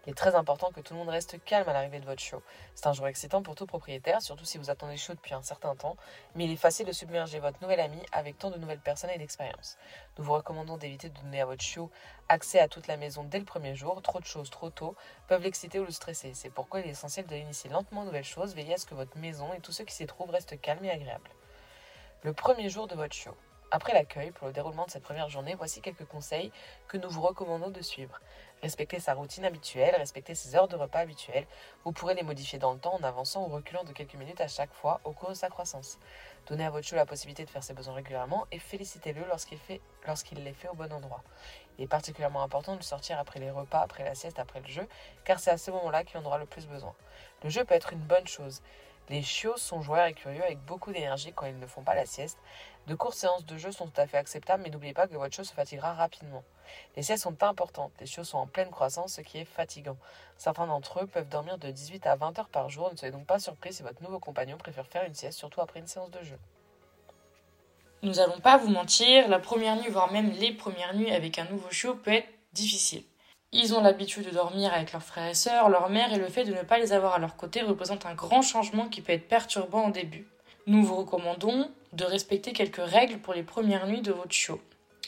Il 0.06 0.12
est 0.12 0.16
très 0.16 0.36
important 0.36 0.72
que 0.72 0.82
tout 0.82 0.94
le 0.94 1.00
monde 1.00 1.10
reste 1.10 1.42
calme 1.46 1.70
à 1.70 1.74
l'arrivée 1.74 2.02
de 2.02 2.06
votre 2.06 2.22
chiot. 2.22 2.44
C'est 2.76 2.88
un 2.88 2.94
jour 2.94 3.08
excitant 3.08 3.42
pour 3.42 3.56
tout 3.56 3.66
propriétaire, 3.66 4.22
surtout 4.22 4.44
si 4.44 4.58
vous 4.58 4.70
attendez 4.70 4.98
chiot 4.98 5.14
depuis 5.14 5.34
un 5.34 5.42
certain 5.42 5.76
temps, 5.76 5.96
mais 6.36 6.44
il 6.44 6.52
est 6.52 6.58
facile 6.58 6.86
de 6.86 6.92
submerger 6.92 7.40
votre 7.40 7.62
nouvel 7.62 7.80
ami 7.80 8.00
avec 8.12 8.38
tant 8.38 8.52
de 8.52 8.58
nouvelles 8.58 8.82
personnes 8.82 9.12
et 9.12 9.18
d'expériences. 9.18 9.78
Nous 10.18 10.26
vous 10.26 10.34
recommandons 10.34 10.76
d'éviter 10.76 11.10
de 11.10 11.18
donner 11.22 11.40
à 11.40 11.46
votre 11.46 11.64
chiot 11.64 11.90
accès 12.28 12.60
à 12.60 12.68
toute 12.68 12.88
la 12.88 12.98
maison 12.98 13.24
dès 13.24 13.40
le 13.40 13.46
premier 13.46 13.76
jour. 13.76 14.02
Trop 14.02 14.20
de 14.20 14.26
choses 14.26 14.50
trop 14.50 14.70
tôt 14.70 14.96
peuvent 15.28 15.44
l'exciter 15.44 15.80
ou 15.80 15.86
le 15.86 15.92
stresser. 15.92 16.34
C'est 16.34 16.50
pourquoi 16.50 16.82
il 16.82 16.88
est 16.88 16.92
essentiel 16.92 17.26
de 17.26 17.36
l'initier 17.36 17.70
lentement 17.70 18.02
aux 18.02 18.06
nouvelles 18.06 18.24
choses, 18.26 18.56
veillez 18.56 18.74
à 18.74 18.78
ce 18.78 18.86
que 18.86 18.96
votre 18.96 19.18
maison 19.18 19.54
et 19.54 19.62
tous 19.62 19.72
ceux 19.72 19.86
qui 19.86 19.96
s'y 19.96 20.06
trouvent 20.06 20.32
restent 20.32 20.60
calmes 20.60 20.84
et 20.84 20.92
agréables. 20.92 21.30
Le 22.24 22.34
premier 22.34 22.70
jour 22.70 22.88
de 22.88 22.96
votre 22.96 23.16
chiot. 23.16 23.38
Après 23.76 23.92
l'accueil, 23.92 24.30
pour 24.30 24.46
le 24.46 24.54
déroulement 24.54 24.86
de 24.86 24.92
cette 24.92 25.02
première 25.02 25.30
journée, 25.30 25.56
voici 25.56 25.82
quelques 25.82 26.06
conseils 26.06 26.52
que 26.88 26.96
nous 26.96 27.10
vous 27.10 27.22
recommandons 27.22 27.72
de 27.72 27.82
suivre. 27.82 28.22
Respectez 28.62 29.00
sa 29.00 29.16
routine 29.16 29.46
habituelle, 29.46 29.96
respectez 29.98 30.36
ses 30.36 30.56
heures 30.56 30.68
de 30.68 30.76
repas 30.76 31.00
habituelles. 31.00 31.48
Vous 31.84 31.92
pourrez 31.92 32.14
les 32.14 32.22
modifier 32.22 32.60
dans 32.60 32.74
le 32.74 32.78
temps 32.78 32.94
en 32.94 33.02
avançant 33.02 33.42
ou 33.42 33.48
reculant 33.48 33.84
de 33.84 33.92
quelques 33.92 34.14
minutes 34.14 34.42
à 34.42 34.48
chaque 34.48 34.72
fois 34.76 35.02
au 35.06 35.12
cours 35.12 35.30
de 35.30 35.34
sa 35.34 35.50
croissance. 35.50 35.98
Donnez 36.46 36.66
à 36.66 36.70
votre 36.70 36.86
chiot 36.86 36.98
la 36.98 37.08
possibilité 37.08 37.46
de 37.46 37.50
faire 37.50 37.64
ses 37.64 37.74
besoins 37.74 37.96
régulièrement 37.96 38.46
et 38.52 38.60
félicitez-le 38.60 39.26
lorsqu'il 39.26 40.44
les 40.44 40.54
fait 40.54 40.70
au 40.70 40.76
bon 40.76 40.94
endroit. 40.94 41.24
Il 41.80 41.84
est 41.84 41.88
particulièrement 41.88 42.44
important 42.44 42.76
de 42.76 42.84
sortir 42.84 43.18
après 43.18 43.40
les 43.40 43.50
repas, 43.50 43.82
après 43.82 44.04
la 44.04 44.14
sieste, 44.14 44.38
après 44.38 44.60
le 44.60 44.68
jeu, 44.68 44.88
car 45.24 45.40
c'est 45.40 45.50
à 45.50 45.58
ce 45.58 45.72
moment-là 45.72 46.04
qu'il 46.04 46.20
en 46.20 46.26
aura 46.26 46.38
le 46.38 46.46
plus 46.46 46.68
besoin. 46.68 46.94
Le 47.44 47.50
jeu 47.50 47.66
peut 47.66 47.74
être 47.74 47.92
une 47.92 48.02
bonne 48.02 48.28
chose. 48.28 48.62
Les 49.10 49.22
chiots 49.22 49.58
sont 49.58 49.82
joueurs 49.82 50.06
et 50.06 50.14
curieux 50.14 50.42
avec 50.42 50.60
beaucoup 50.60 50.94
d'énergie 50.94 51.34
quand 51.34 51.46
ils 51.46 51.60
ne 51.60 51.68
font 51.68 51.84
pas 51.84 51.94
la 51.94 52.06
sieste. 52.06 52.38
De 52.88 52.96
courtes 52.96 53.16
séances 53.16 53.46
de 53.46 53.58
jeu 53.58 53.72
sont 53.72 53.88
tout 53.88 54.02
à 54.02 54.08
fait 54.08 54.18
acceptables, 54.18 54.62
mais 54.62 54.70
n'oubliez 54.70 54.94
pas 54.94 55.08
que 55.08 55.16
votre 55.16 55.34
chiot 55.34 55.46
se 55.46 55.54
fatiguera 55.54 55.94
rapidement. 55.94 56.44
Les 56.98 57.04
siestes 57.04 57.24
sont 57.24 57.42
importantes. 57.44 57.94
Les 58.02 58.06
chiots 58.06 58.26
sont 58.26 58.40
en 58.40 58.48
pleine 58.48 58.72
croissance, 58.72 59.14
ce 59.14 59.22
qui 59.22 59.38
est 59.38 59.46
fatigant. 59.46 59.98
Certains 60.38 60.68
d'entre 60.68 61.04
eux 61.04 61.08
peuvent 61.08 61.30
dormir 61.30 61.58
de 61.58 61.72
18 61.72 62.06
à 62.08 62.16
20 62.16 62.40
heures 62.40 62.50
par 62.50 62.70
jour. 62.70 62.92
Ne 62.92 62.98
soyez 62.98 63.14
donc 63.14 63.26
pas 63.26 63.40
surpris 63.40 63.72
si 63.72 63.84
votre 63.84 64.04
nouveau 64.04 64.20
compagnon 64.20 64.58
préfère 64.58 64.88
faire 64.88 65.06
une 65.06 65.14
sieste, 65.14 65.38
surtout 65.38 65.62
après 65.62 65.80
une 65.80 65.88
séance 65.88 66.12
de 66.12 66.22
jeu. 66.24 66.38
Nous 68.02 68.20
allons 68.20 68.42
pas 68.42 68.58
vous 68.58 68.70
mentir, 68.70 69.30
la 69.30 69.40
première 69.40 69.78
nuit, 69.78 69.90
voire 69.90 70.12
même 70.12 70.32
les 70.32 70.52
premières 70.52 70.94
nuits 70.94 71.12
avec 71.12 71.40
un 71.40 71.46
nouveau 71.46 71.72
chiot 71.72 71.96
peut 71.96 72.12
être 72.12 72.28
difficile. 72.52 73.06
Ils 73.54 73.74
ont 73.76 73.82
l'habitude 73.82 74.26
de 74.26 74.32
dormir 74.32 74.74
avec 74.74 74.92
leurs 74.92 75.04
frères 75.04 75.30
et 75.30 75.36
sœurs, 75.36 75.70
leur 75.70 75.90
mère, 75.90 76.12
et 76.12 76.18
le 76.18 76.28
fait 76.28 76.44
de 76.44 76.54
ne 76.54 76.64
pas 76.64 76.80
les 76.80 76.92
avoir 76.92 77.14
à 77.14 77.20
leur 77.20 77.38
côté 77.38 77.62
représente 77.62 78.06
un 78.06 78.14
grand 78.14 78.42
changement 78.42 78.90
qui 78.90 79.02
peut 79.02 79.14
être 79.14 79.30
perturbant 79.30 79.88
au 79.88 79.92
début. 79.92 80.28
Nous 80.66 80.84
vous 80.84 80.98
recommandons 80.98 81.72
de 81.94 82.06
respecter 82.06 82.54
quelques 82.54 82.84
règles 82.84 83.20
pour 83.20 83.34
les 83.34 83.44
premières 83.44 83.88
nuits 83.88 84.02
de 84.02 84.12
votre 84.12 84.32
chiot. 84.32 84.62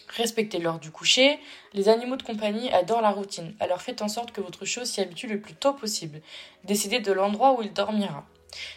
Respectez 0.10 0.60
l'heure 0.60 0.80
du 0.80 0.91
coucher. 0.91 1.39
Les 1.74 1.89
animaux 1.89 2.15
de 2.15 2.24
compagnie 2.24 2.71
adorent 2.71 3.02
la 3.02 3.12
routine, 3.12 3.56
alors 3.60 3.82
faites 3.82 4.02
en 4.02 4.08
sorte 4.08 4.32
que 4.32 4.41
votre 4.41 4.65
chiot 4.65 4.86
s'y 4.86 5.02
habitue 5.02 5.28
le 5.28 5.41
plus 5.41 5.56
tôt 5.56 5.74
possible. 5.74 6.21
Décidez 6.63 7.00
de 7.00 7.12
l'endroit 7.12 7.54
où 7.58 7.62
il 7.62 7.74
dormira. 7.74 8.26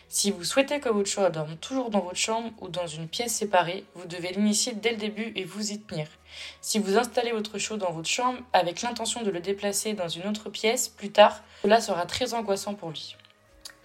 Si 0.09 0.31
vous 0.31 0.42
souhaitez 0.42 0.81
que 0.81 0.88
votre 0.88 1.09
chiot 1.09 1.29
dorme 1.29 1.57
toujours 1.57 1.90
dans 1.90 2.01
votre 2.01 2.16
chambre 2.16 2.51
ou 2.61 2.68
dans 2.68 2.87
une 2.87 3.07
pièce 3.09 3.35
séparée, 3.35 3.85
vous 3.94 4.07
devez 4.07 4.33
l'initier 4.33 4.73
dès 4.73 4.90
le 4.90 4.97
début 4.97 5.33
et 5.37 5.44
vous 5.44 5.71
y 5.71 5.79
tenir. 5.79 6.09
Si 6.61 6.79
vous 6.79 6.97
installez 6.97 7.33
votre 7.33 7.59
chiot 7.59 7.77
dans 7.77 7.92
votre 7.92 8.09
chambre 8.09 8.40
avec 8.53 8.83
l'intention 8.83 9.23
de 9.23 9.31
le 9.31 9.40
déplacer 9.40 9.92
dans 9.92 10.09
une 10.09 10.27
autre 10.27 10.51
pièce 10.51 10.88
plus 10.88 11.11
tard, 11.11 11.42
cela 11.62 11.81
sera 11.81 12.07
très 12.07 12.35
angoissant 12.35 12.75
pour 12.75 12.90
lui. 12.90 13.16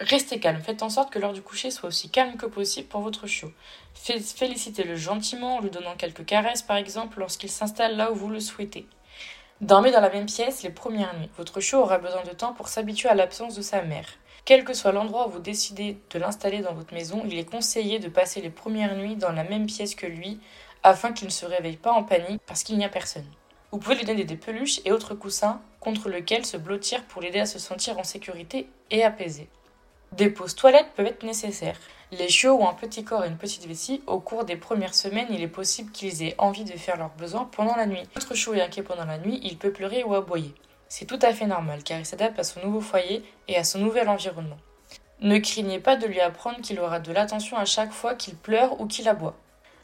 Restez 0.06 0.38
calme, 0.38 0.60
faites 0.60 0.82
en 0.82 0.90
sorte 0.90 1.10
que 1.10 1.18
l'heure 1.18 1.32
du 1.32 1.40
coucher 1.40 1.70
soit 1.70 1.88
aussi 1.88 2.10
calme 2.10 2.36
que 2.36 2.44
possible 2.44 2.88
pour 2.88 3.00
votre 3.00 3.26
chiot. 3.26 3.50
Félicitez-le 3.94 4.96
gentiment 4.96 5.56
en 5.56 5.60
lui 5.62 5.70
donnant 5.70 5.96
quelques 5.96 6.26
caresses 6.26 6.60
par 6.60 6.76
exemple 6.76 7.20
lorsqu'il 7.20 7.48
s'installe 7.48 7.96
là 7.96 8.12
où 8.12 8.14
vous 8.14 8.28
le 8.28 8.38
souhaitez. 8.38 8.86
Dormez 9.62 9.92
dans 9.92 10.02
la 10.02 10.10
même 10.10 10.26
pièce 10.26 10.62
les 10.62 10.68
premières 10.68 11.18
nuits. 11.18 11.30
Votre 11.38 11.60
chiot 11.60 11.78
aura 11.78 11.96
besoin 11.96 12.22
de 12.22 12.32
temps 12.32 12.52
pour 12.52 12.68
s'habituer 12.68 13.08
à 13.08 13.14
l'absence 13.14 13.54
de 13.54 13.62
sa 13.62 13.80
mère. 13.80 14.06
Quel 14.44 14.64
que 14.64 14.74
soit 14.74 14.92
l'endroit 14.92 15.26
où 15.26 15.30
vous 15.30 15.38
décidez 15.38 15.96
de 16.10 16.18
l'installer 16.18 16.60
dans 16.60 16.74
votre 16.74 16.92
maison, 16.92 17.22
il 17.24 17.38
est 17.38 17.50
conseillé 17.50 17.98
de 17.98 18.08
passer 18.08 18.42
les 18.42 18.50
premières 18.50 18.96
nuits 18.96 19.16
dans 19.16 19.32
la 19.32 19.44
même 19.44 19.64
pièce 19.64 19.94
que 19.94 20.06
lui 20.06 20.38
afin 20.82 21.14
qu'il 21.14 21.28
ne 21.28 21.32
se 21.32 21.46
réveille 21.46 21.78
pas 21.78 21.92
en 21.92 22.02
panique 22.02 22.42
parce 22.46 22.62
qu'il 22.62 22.76
n'y 22.76 22.84
a 22.84 22.90
personne. 22.90 23.24
Vous 23.70 23.78
pouvez 23.78 23.94
lui 23.94 24.04
donner 24.04 24.24
des 24.24 24.36
peluches 24.36 24.82
et 24.84 24.92
autres 24.92 25.14
coussins 25.14 25.62
contre 25.80 26.10
lesquels 26.10 26.44
se 26.44 26.58
blottir 26.58 27.02
pour 27.04 27.22
l'aider 27.22 27.40
à 27.40 27.46
se 27.46 27.58
sentir 27.58 27.98
en 27.98 28.04
sécurité 28.04 28.68
et 28.90 29.02
apaisé. 29.02 29.48
Des 30.16 30.30
pauses 30.30 30.54
toilettes 30.54 30.92
peuvent 30.94 31.06
être 31.06 31.24
nécessaires. 31.24 31.78
Les 32.12 32.28
chiots 32.28 32.54
ont 32.54 32.68
un 32.68 32.74
petit 32.74 33.02
corps 33.02 33.24
et 33.24 33.28
une 33.28 33.36
petite 33.36 33.66
vessie. 33.66 34.00
Au 34.06 34.20
cours 34.20 34.44
des 34.44 34.54
premières 34.54 34.94
semaines, 34.94 35.26
il 35.30 35.42
est 35.42 35.48
possible 35.48 35.90
qu'ils 35.90 36.22
aient 36.22 36.36
envie 36.38 36.62
de 36.62 36.70
faire 36.78 36.96
leurs 36.96 37.10
besoins 37.16 37.48
pendant 37.50 37.74
la 37.74 37.86
nuit. 37.86 38.04
Votre 38.14 38.36
chiot 38.36 38.54
est 38.54 38.62
inquiet 38.62 38.84
pendant 38.84 39.06
la 39.06 39.18
nuit, 39.18 39.40
il 39.42 39.58
peut 39.58 39.72
pleurer 39.72 40.04
ou 40.04 40.14
aboyer. 40.14 40.54
C'est 40.88 41.06
tout 41.06 41.18
à 41.20 41.32
fait 41.32 41.46
normal 41.46 41.82
car 41.82 41.98
il 41.98 42.06
s'adapte 42.06 42.38
à 42.38 42.44
son 42.44 42.60
nouveau 42.60 42.80
foyer 42.80 43.24
et 43.48 43.56
à 43.56 43.64
son 43.64 43.80
nouvel 43.80 44.08
environnement. 44.08 44.58
Ne 45.20 45.38
craignez 45.38 45.80
pas 45.80 45.96
de 45.96 46.06
lui 46.06 46.20
apprendre 46.20 46.60
qu'il 46.60 46.78
aura 46.78 47.00
de 47.00 47.12
l'attention 47.12 47.56
à 47.56 47.64
chaque 47.64 47.92
fois 47.92 48.14
qu'il 48.14 48.36
pleure 48.36 48.80
ou 48.80 48.86
qu'il 48.86 49.08
aboie. 49.08 49.34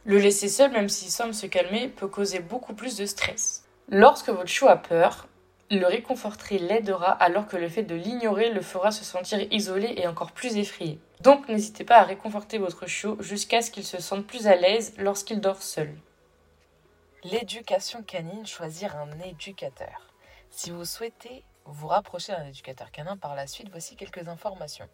Le 0.05 0.19
laisser 0.19 0.49
seul, 0.49 0.71
même 0.71 0.89
s'il 0.89 1.11
semble 1.11 1.35
se 1.35 1.47
calmer, 1.47 1.89
peut 1.89 2.07
causer 2.07 2.39
beaucoup 2.39 2.75
plus 2.75 2.97
de 2.97 3.05
stress. 3.05 3.65
Lorsque 3.89 4.29
votre 4.29 4.47
chiot 4.47 4.69
a 4.69 4.77
peur, 4.77 5.27
le 5.77 5.87
réconforter 5.87 6.59
l'aidera 6.59 7.13
alors 7.13 7.47
que 7.47 7.57
le 7.57 7.69
fait 7.69 7.85
de 7.85 7.95
l'ignorer 7.95 8.51
le 8.51 8.61
fera 8.61 8.91
se 8.91 9.05
sentir 9.05 9.41
isolé 9.53 9.95
et 9.97 10.07
encore 10.09 10.33
plus 10.33 10.57
effrayé. 10.57 10.99
Donc 11.21 11.49
n'hésitez 11.49 11.85
pas 11.85 11.99
à 11.99 12.03
réconforter 12.05 12.59
votre 12.59 12.87
chiot 12.87 13.17
jusqu'à 13.21 13.63
ce 13.63 13.71
qu'il 13.71 13.85
se 13.85 14.01
sente 14.01 14.27
plus 14.27 14.49
à 14.49 14.57
l'aise 14.57 14.95
lorsqu'il 14.99 15.41
dort 15.41 15.63
seul. 15.63 15.95
L'éducation 17.23 18.03
canine, 18.03 18.47
choisir 18.47 18.97
un 18.97 19.11
éducateur. 19.21 20.09
Si 20.51 20.71
vous 20.71 20.85
souhaitez 20.85 21.45
vous 21.67 21.89
rapprocher 21.89 22.33
d'un 22.33 22.47
éducateur 22.47 22.91
canin 22.91 23.17
par 23.17 23.35
la 23.35 23.47
suite, 23.47 23.69
voici 23.71 23.97
quelques 23.97 24.29
informations. 24.29 24.89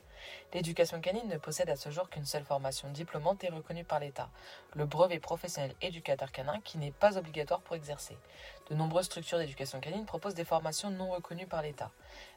L'éducation 0.52 1.00
canine 1.00 1.28
ne 1.28 1.38
possède 1.38 1.70
à 1.70 1.76
ce 1.76 1.90
jour 1.90 2.08
qu'une 2.10 2.24
seule 2.24 2.44
formation 2.44 2.90
diplômante 2.90 3.44
et 3.44 3.48
reconnue 3.48 3.84
par 3.84 4.00
l'État, 4.00 4.30
le 4.74 4.86
brevet 4.86 5.20
professionnel 5.20 5.74
éducateur 5.80 6.32
canin 6.32 6.60
qui 6.64 6.78
n'est 6.78 6.92
pas 6.92 7.18
obligatoire 7.18 7.60
pour 7.60 7.76
exercer. 7.76 8.16
De 8.68 8.74
nombreuses 8.74 9.06
structures 9.06 9.38
d'éducation 9.38 9.80
canine 9.80 10.06
proposent 10.06 10.34
des 10.34 10.44
formations 10.44 10.90
non 10.90 11.10
reconnues 11.10 11.46
par 11.46 11.62
l'État. 11.62 11.90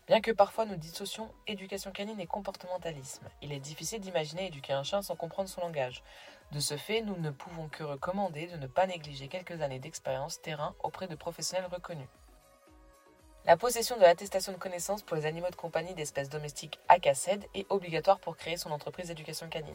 Bien 0.08 0.22
que 0.22 0.32
parfois 0.32 0.66
nous 0.66 0.78
dissocions 0.78 1.32
éducation 1.48 1.92
canine 1.92 2.20
et 2.20 2.28
comportementalisme, 2.28 3.28
il 3.42 3.52
est 3.52 3.60
difficile 3.60 4.00
d'imaginer 4.00 4.48
éduquer 4.48 4.74
un 4.74 4.84
chien 4.84 5.02
sans 5.02 5.16
comprendre 5.16 5.50
son 5.50 5.62
langage. 5.62 6.04
De 6.52 6.60
ce 6.60 6.78
fait, 6.78 7.02
nous 7.02 7.18
ne 7.18 7.30
pouvons 7.30 7.70
que 7.70 7.84
recommander 7.84 8.48
de 8.48 8.58
ne 8.58 8.68
pas 8.68 8.88
négliger 8.88 9.28
quelques 9.28 9.62
années 9.62 9.80
d'expérience 9.80 10.42
terrain 10.42 10.76
auprès 10.82 11.08
de 11.08 11.16
professionnels 11.16 11.70
reconnus. 11.72 12.08
La 13.50 13.58
possession 13.58 13.98
de 13.98 14.04
l'attestation 14.04 14.52
de 14.52 14.60
connaissance 14.60 15.02
pour 15.02 15.18
les 15.18 15.26
animaux 15.26 15.50
de 15.50 15.56
compagnie 15.56 15.96
d'espèces 15.96 16.30
domestiques 16.30 16.80
ACACED 16.88 17.44
est 17.56 17.66
obligatoire 17.72 18.20
pour 18.20 18.38
créer 18.38 18.58
son 18.58 18.70
entreprise 18.70 19.08
d'éducation 19.08 19.50
canine. 19.50 19.74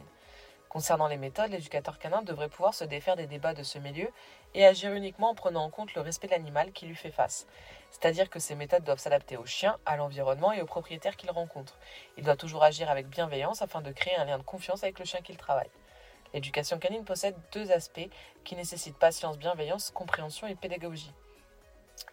Concernant 0.69 1.09
les 1.09 1.17
méthodes, 1.17 1.51
l'éducateur 1.51 1.99
canin 1.99 2.23
devrait 2.23 2.49
pouvoir 2.49 2.73
se 2.73 2.85
défaire 2.85 3.17
des 3.17 3.27
débats 3.27 3.53
de 3.53 3.65
ce 3.65 3.81
milieu 3.81 4.09
et 4.55 4.65
agir 4.65 4.93
uniquement 4.93 5.31
en 5.31 5.35
prenant 5.35 5.65
en 5.65 5.71
compte 5.71 5.93
le 5.95 6.03
respect 6.03 6.29
de 6.29 6.35
l'animal 6.35 6.71
qui 6.71 6.87
lui 6.87 6.95
fait 6.95 7.11
face. 7.11 7.49
C'est-à-dire 7.91 8.31
que 8.31 8.39
ces 8.39 8.55
méthodes 8.55 8.85
doivent 8.85 9.01
s'adapter 9.01 9.37
au 9.37 9.45
chien, 9.45 9.77
à 9.87 9.97
l'environnement 9.97 10.53
et 10.53 10.63
aux 10.63 10.67
propriétaires 10.67 11.17
qu'il 11.17 11.33
rencontre. 11.33 11.77
Il 12.17 12.23
doit 12.23 12.37
toujours 12.37 12.63
agir 12.63 12.89
avec 12.89 13.09
bienveillance 13.09 13.61
afin 13.61 13.81
de 13.81 13.91
créer 13.91 14.15
un 14.15 14.25
lien 14.25 14.39
de 14.39 14.45
confiance 14.45 14.85
avec 14.85 15.01
le 15.01 15.05
chien 15.05 15.21
qu'il 15.21 15.37
travaille. 15.37 15.71
L'éducation 16.33 16.79
canine 16.79 17.05
possède 17.05 17.35
deux 17.51 17.73
aspects 17.73 18.09
qui 18.45 18.55
nécessitent 18.55 18.99
patience, 18.99 19.37
bienveillance, 19.37 19.91
compréhension 19.91 20.47
et 20.47 20.55
pédagogie. 20.55 21.13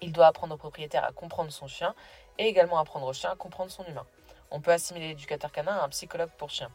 Il 0.02 0.12
doit 0.12 0.28
apprendre 0.28 0.56
au 0.56 0.58
propriétaire 0.58 1.04
à 1.04 1.12
comprendre 1.12 1.52
son 1.52 1.68
chien 1.68 1.94
et 2.38 2.48
également 2.48 2.80
apprendre 2.80 3.08
au 3.08 3.14
chien 3.14 3.32
à 3.32 3.36
comprendre 3.36 3.72
son 3.72 3.86
humain. 3.86 4.06
On 4.50 4.60
peut 4.60 4.72
assimiler 4.72 5.10
l'éducateur 5.10 5.52
canin 5.52 5.74
à 5.74 5.84
un 5.84 5.90
psychologue 5.90 6.32
pour 6.38 6.50
chien. 6.50 6.70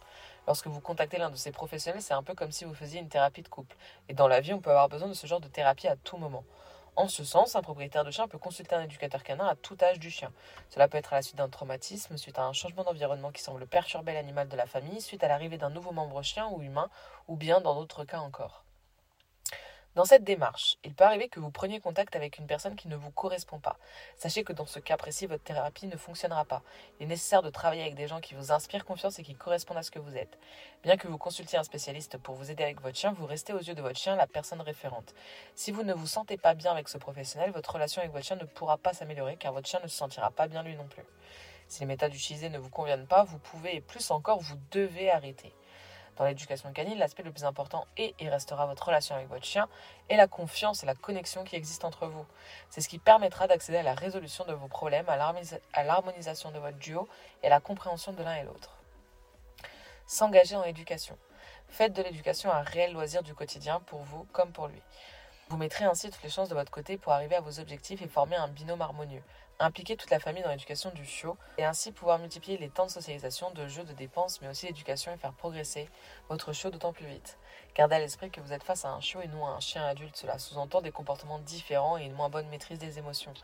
Lorsque 0.47 0.67
vous 0.67 0.81
contactez 0.81 1.19
l'un 1.19 1.31
de 1.31 1.37
ces 1.37 1.53
professionnels, 1.53 2.01
c'est 2.01 2.15
un 2.15 2.23
peu 2.23 2.35
comme 2.35 2.53
si 2.53 2.65
vous 2.65 2.75
faisiez 2.75 3.01
une 3.01 3.09
thérapie 3.09 3.43
de 3.43 3.49
couple. 3.49 3.77
Et 4.09 4.15
dans 4.15 4.29
la 4.29 4.41
vie, 4.41 4.55
on 4.55 4.61
peut 4.61 4.71
avoir 4.71 4.89
besoin 4.89 5.09
de 5.09 5.15
ce 5.15 5.27
genre 5.27 5.41
de 5.41 5.49
thérapie 5.49 5.89
à 5.89 5.97
tout 5.97 6.17
moment. 6.17 6.45
En 6.97 7.09
ce 7.09 7.25
sens, 7.25 7.57
un 7.57 7.61
propriétaire 7.61 8.05
de 8.05 8.11
chien 8.11 8.27
peut 8.27 8.39
consulter 8.39 8.75
un 8.75 8.83
éducateur 8.83 9.23
canin 9.23 9.47
à 9.47 9.55
tout 9.55 9.77
âge 9.83 9.99
du 9.99 10.11
chien. 10.11 10.33
Cela 10.71 10.89
peut 10.89 10.97
être 10.97 11.13
à 11.13 11.17
la 11.17 11.23
suite 11.23 11.37
d'un 11.37 11.51
traumatisme, 11.51 12.17
suite 12.17 12.39
à 12.39 12.45
un 12.45 12.55
changement 12.55 12.85
d'environnement 12.85 13.33
qui 13.33 13.43
semble 13.43 13.67
perturber 13.67 14.15
l'animal 14.15 14.49
de 14.49 14.57
la 14.57 14.67
famille, 14.67 15.03
suite 15.03 15.23
à 15.23 15.29
l'arrivée 15.29 15.59
d'un 15.59 15.69
nouveau 15.69 15.93
membre 15.93 16.23
chien 16.23 16.49
ou 16.49 16.63
humain, 16.63 16.89
ou 17.29 17.37
bien 17.37 17.61
dans 17.61 17.75
d'autres 17.75 18.05
cas 18.05 18.21
encore. 18.21 18.66
Dans 19.97 20.05
cette 20.05 20.25
démarche, 20.25 20.77
il 20.85 20.93
peut 20.93 21.05
arriver 21.05 21.31
que 21.31 21.41
vous 21.41 21.51
preniez 21.51 21.81
contact 21.81 22.17
avec 22.17 22.37
une 22.37 22.47
personne 22.47 22.77
qui 22.77 22.87
ne 22.87 22.97
vous 22.97 23.11
correspond 23.11 23.59
pas. 23.59 23.79
Sachez 24.19 24.45
que 24.45 24.53
dans 24.53 24.67
ce 24.67 24.79
cas 24.79 24.99
précis, 24.99 25.25
votre 25.25 25.43
thérapie 25.43 25.87
ne 25.87 25.97
fonctionnera 25.97 26.45
pas. 26.45 26.63
Il 27.01 27.05
est 27.05 27.07
nécessaire 27.07 27.41
de 27.41 27.49
travailler 27.49 27.81
avec 27.81 27.95
des 27.95 28.07
gens 28.07 28.21
qui 28.21 28.35
vous 28.35 28.53
inspirent 28.53 28.85
confiance 28.85 29.19
et 29.19 29.23
qui 29.23 29.35
correspondent 29.35 29.79
à 29.79 29.83
ce 29.83 29.91
que 29.91 29.99
vous 29.99 30.19
êtes. 30.19 30.39
Bien 30.83 30.99
que 30.99 31.09
vous 31.09 31.17
consultiez 31.17 31.59
un 31.59 31.63
spécialiste 31.63 32.19
pour 32.19 32.35
vous 32.35 32.51
aider 32.51 32.63
avec 32.63 32.83
votre 32.83 32.99
chien, 32.99 33.15
vous 33.15 33.25
restez 33.25 33.55
aux 33.55 33.59
yeux 33.59 33.75
de 33.75 33.81
votre 33.81 33.99
chien 33.99 34.17
la 34.17 34.27
personne 34.27 34.61
référente. 34.61 35.15
Si 35.55 35.73
vous 35.73 35.83
ne 35.83 35.95
vous 35.95 36.07
sentez 36.07 36.37
pas 36.37 36.53
bien 36.53 36.73
avec 36.73 36.91
ce 36.91 36.99
professionnel, 36.99 37.51
votre 37.53 37.73
relation 37.73 38.03
avec 38.03 38.13
votre 38.13 38.27
chien 38.27 38.37
ne 38.37 38.45
pourra 38.45 38.77
pas 38.77 38.93
s'améliorer 38.93 39.39
car 39.39 39.55
votre 39.55 39.67
chien 39.67 39.81
ne 39.83 39.89
se 39.89 39.97
sentira 39.97 40.31
pas 40.31 40.47
bien 40.47 40.63
lui 40.63 40.77
non 40.77 40.87
plus. 40.89 41.05
Si 41.69 41.81
les 41.81 41.87
méthodes 41.87 42.15
utilisées 42.15 42.51
ne 42.51 42.59
vous 42.59 42.69
conviennent 42.69 43.07
pas, 43.07 43.25
vous 43.25 43.39
pouvez 43.39 43.77
et 43.77 43.81
plus 43.81 44.11
encore, 44.11 44.41
vous 44.41 44.59
devez 44.73 45.11
arrêter. 45.11 45.55
Dans 46.17 46.25
l'éducation 46.25 46.73
canine, 46.73 46.99
l'aspect 46.99 47.23
le 47.23 47.31
plus 47.31 47.45
important 47.45 47.87
est 47.99 48.15
et 48.19 48.29
restera 48.29 48.65
votre 48.67 48.87
relation 48.87 49.15
avec 49.15 49.29
votre 49.29 49.45
chien 49.45 49.69
et 50.09 50.17
la 50.17 50.27
confiance 50.27 50.83
et 50.83 50.87
la 50.87 50.95
connexion 50.95 51.45
qui 51.45 51.57
existent 51.57 51.87
entre 51.87 52.07
vous. 52.07 52.25
C'est 52.71 52.81
ce 52.81 52.89
qui 52.89 52.99
permettra 52.99 53.47
d'accéder 53.47 53.79
à 53.79 53.83
la 53.83 53.95
résolution 53.95 54.45
de 54.47 54.55
vos 54.55 54.69
problèmes, 54.69 55.09
à 55.09 55.83
l'harmonisation 55.85 56.51
de 56.53 56.59
votre 56.59 56.79
duo 56.79 57.07
et 57.43 57.49
à 57.49 57.51
la 57.51 57.61
compréhension 57.61 58.13
de 58.13 58.23
l'un 58.23 58.37
et 58.37 58.45
l'autre. 58.45 58.77
S'engager 60.07 60.57
en 60.57 60.65
éducation. 60.65 61.19
Faites 61.69 61.93
de 61.93 62.03
l'éducation 62.03 62.51
un 62.51 62.63
réel 62.63 62.93
loisir 62.93 63.23
du 63.23 63.35
quotidien 63.35 63.81
pour 63.81 64.01
vous 64.01 64.25
comme 64.33 64.53
pour 64.53 64.69
lui. 64.69 64.81
Vous 65.49 65.57
mettrez 65.59 65.85
ainsi 65.85 66.11
toutes 66.11 66.23
les 66.23 66.31
chances 66.31 66.49
de 66.49 66.55
votre 66.55 66.71
côté 66.71 66.97
pour 66.97 67.13
arriver 67.13 67.37
à 67.37 67.41
vos 67.41 67.61
objectifs 67.61 68.01
et 68.01 68.09
former 68.09 68.37
un 68.37 68.49
binôme 68.49 68.81
harmonieux 68.81 69.23
impliquer 69.59 69.97
toute 69.97 70.11
la 70.11 70.19
famille 70.19 70.43
dans 70.43 70.51
l'éducation 70.51 70.91
du 70.91 71.05
chiot 71.05 71.37
et 71.59 71.65
ainsi 71.65 71.93
pouvoir 71.93 72.19
multiplier 72.19 72.59
les 72.59 72.69
temps 72.69 72.87
de 72.87 72.91
socialisation, 72.91 73.51
de 73.53 73.67
jeux, 73.67 73.85
de 73.85 73.93
dépenses, 73.93 74.41
mais 74.41 74.49
aussi 74.49 74.67
d'éducation 74.67 75.13
et 75.13 75.17
faire 75.17 75.33
progresser 75.33 75.89
votre 76.29 76.53
chiot 76.53 76.71
d'autant 76.71 76.93
plus 76.93 77.07
vite. 77.07 77.39
Gardez 77.75 77.97
à 77.97 77.99
l'esprit 77.99 78.31
que 78.31 78.41
vous 78.41 78.53
êtes 78.53 78.63
face 78.63 78.85
à 78.85 78.91
un 78.91 79.01
chiot 79.01 79.21
et 79.21 79.29
non 79.29 79.47
à 79.47 79.51
un 79.51 79.61
chien 79.61 79.85
adulte. 79.85 80.17
Cela 80.17 80.39
sous-entend 80.39 80.81
des 80.81 80.93
comportements 80.93 81.39
différents 81.39 81.99
et 81.99 82.05
une 82.05 82.13
moins 82.13 82.29
bonne 82.29 82.49
maîtrise 82.49 82.79
des 82.79 82.99
émotions. 82.99 83.35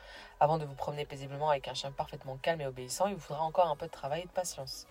Avant 0.41 0.59
de 0.59 0.65
vous 0.65 0.75
promener 0.75 1.05
paisiblement 1.05 1.51
avec 1.51 1.69
un 1.69 1.75
chien 1.75 1.93
parfaitement 1.93 2.37
calme 2.37 2.61
et 2.61 2.67
obéissant, 2.67 3.07
il 3.07 3.15
vous 3.15 3.21
faudra 3.21 3.45
encore 3.45 3.69
un 3.69 3.77
peu 3.77 3.87
de 3.87 3.91
travail 3.91 4.23
et 4.23 4.27
de 4.27 4.31
patience. 4.31 4.87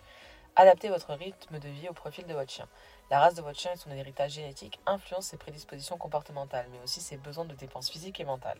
Adaptez 0.54 0.90
votre 0.90 1.14
rythme 1.14 1.58
de 1.58 1.68
vie 1.68 1.88
au 1.88 1.94
profil 1.94 2.26
de 2.26 2.34
votre 2.34 2.52
chien. 2.52 2.68
La 3.10 3.20
race 3.20 3.34
de 3.34 3.42
votre 3.42 3.58
chien 3.58 3.72
et 3.72 3.76
son 3.76 3.90
héritage 3.90 4.32
génétique 4.32 4.80
influencent 4.84 5.30
ses 5.30 5.38
prédispositions 5.38 5.96
comportementales, 5.96 6.66
mais 6.70 6.78
aussi 6.84 7.00
ses 7.00 7.16
besoins 7.16 7.46
de 7.46 7.54
dépenses 7.54 7.90
physiques 7.90 8.20
et 8.20 8.24
mentales. 8.24 8.58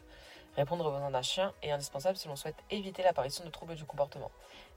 Répondre 0.57 0.85
aux 0.87 0.91
besoins 0.91 1.11
d'un 1.11 1.23
chien 1.23 1.53
est 1.63 1.71
indispensable 1.71 2.17
si 2.17 2.29
l'on 2.29 2.37
souhaite 2.37 2.63
éviter 2.71 3.03
l'apparition 3.03 3.45
de 3.45 3.51
troubles 3.51 3.75
du 3.75 3.85
comportement. 3.85 4.31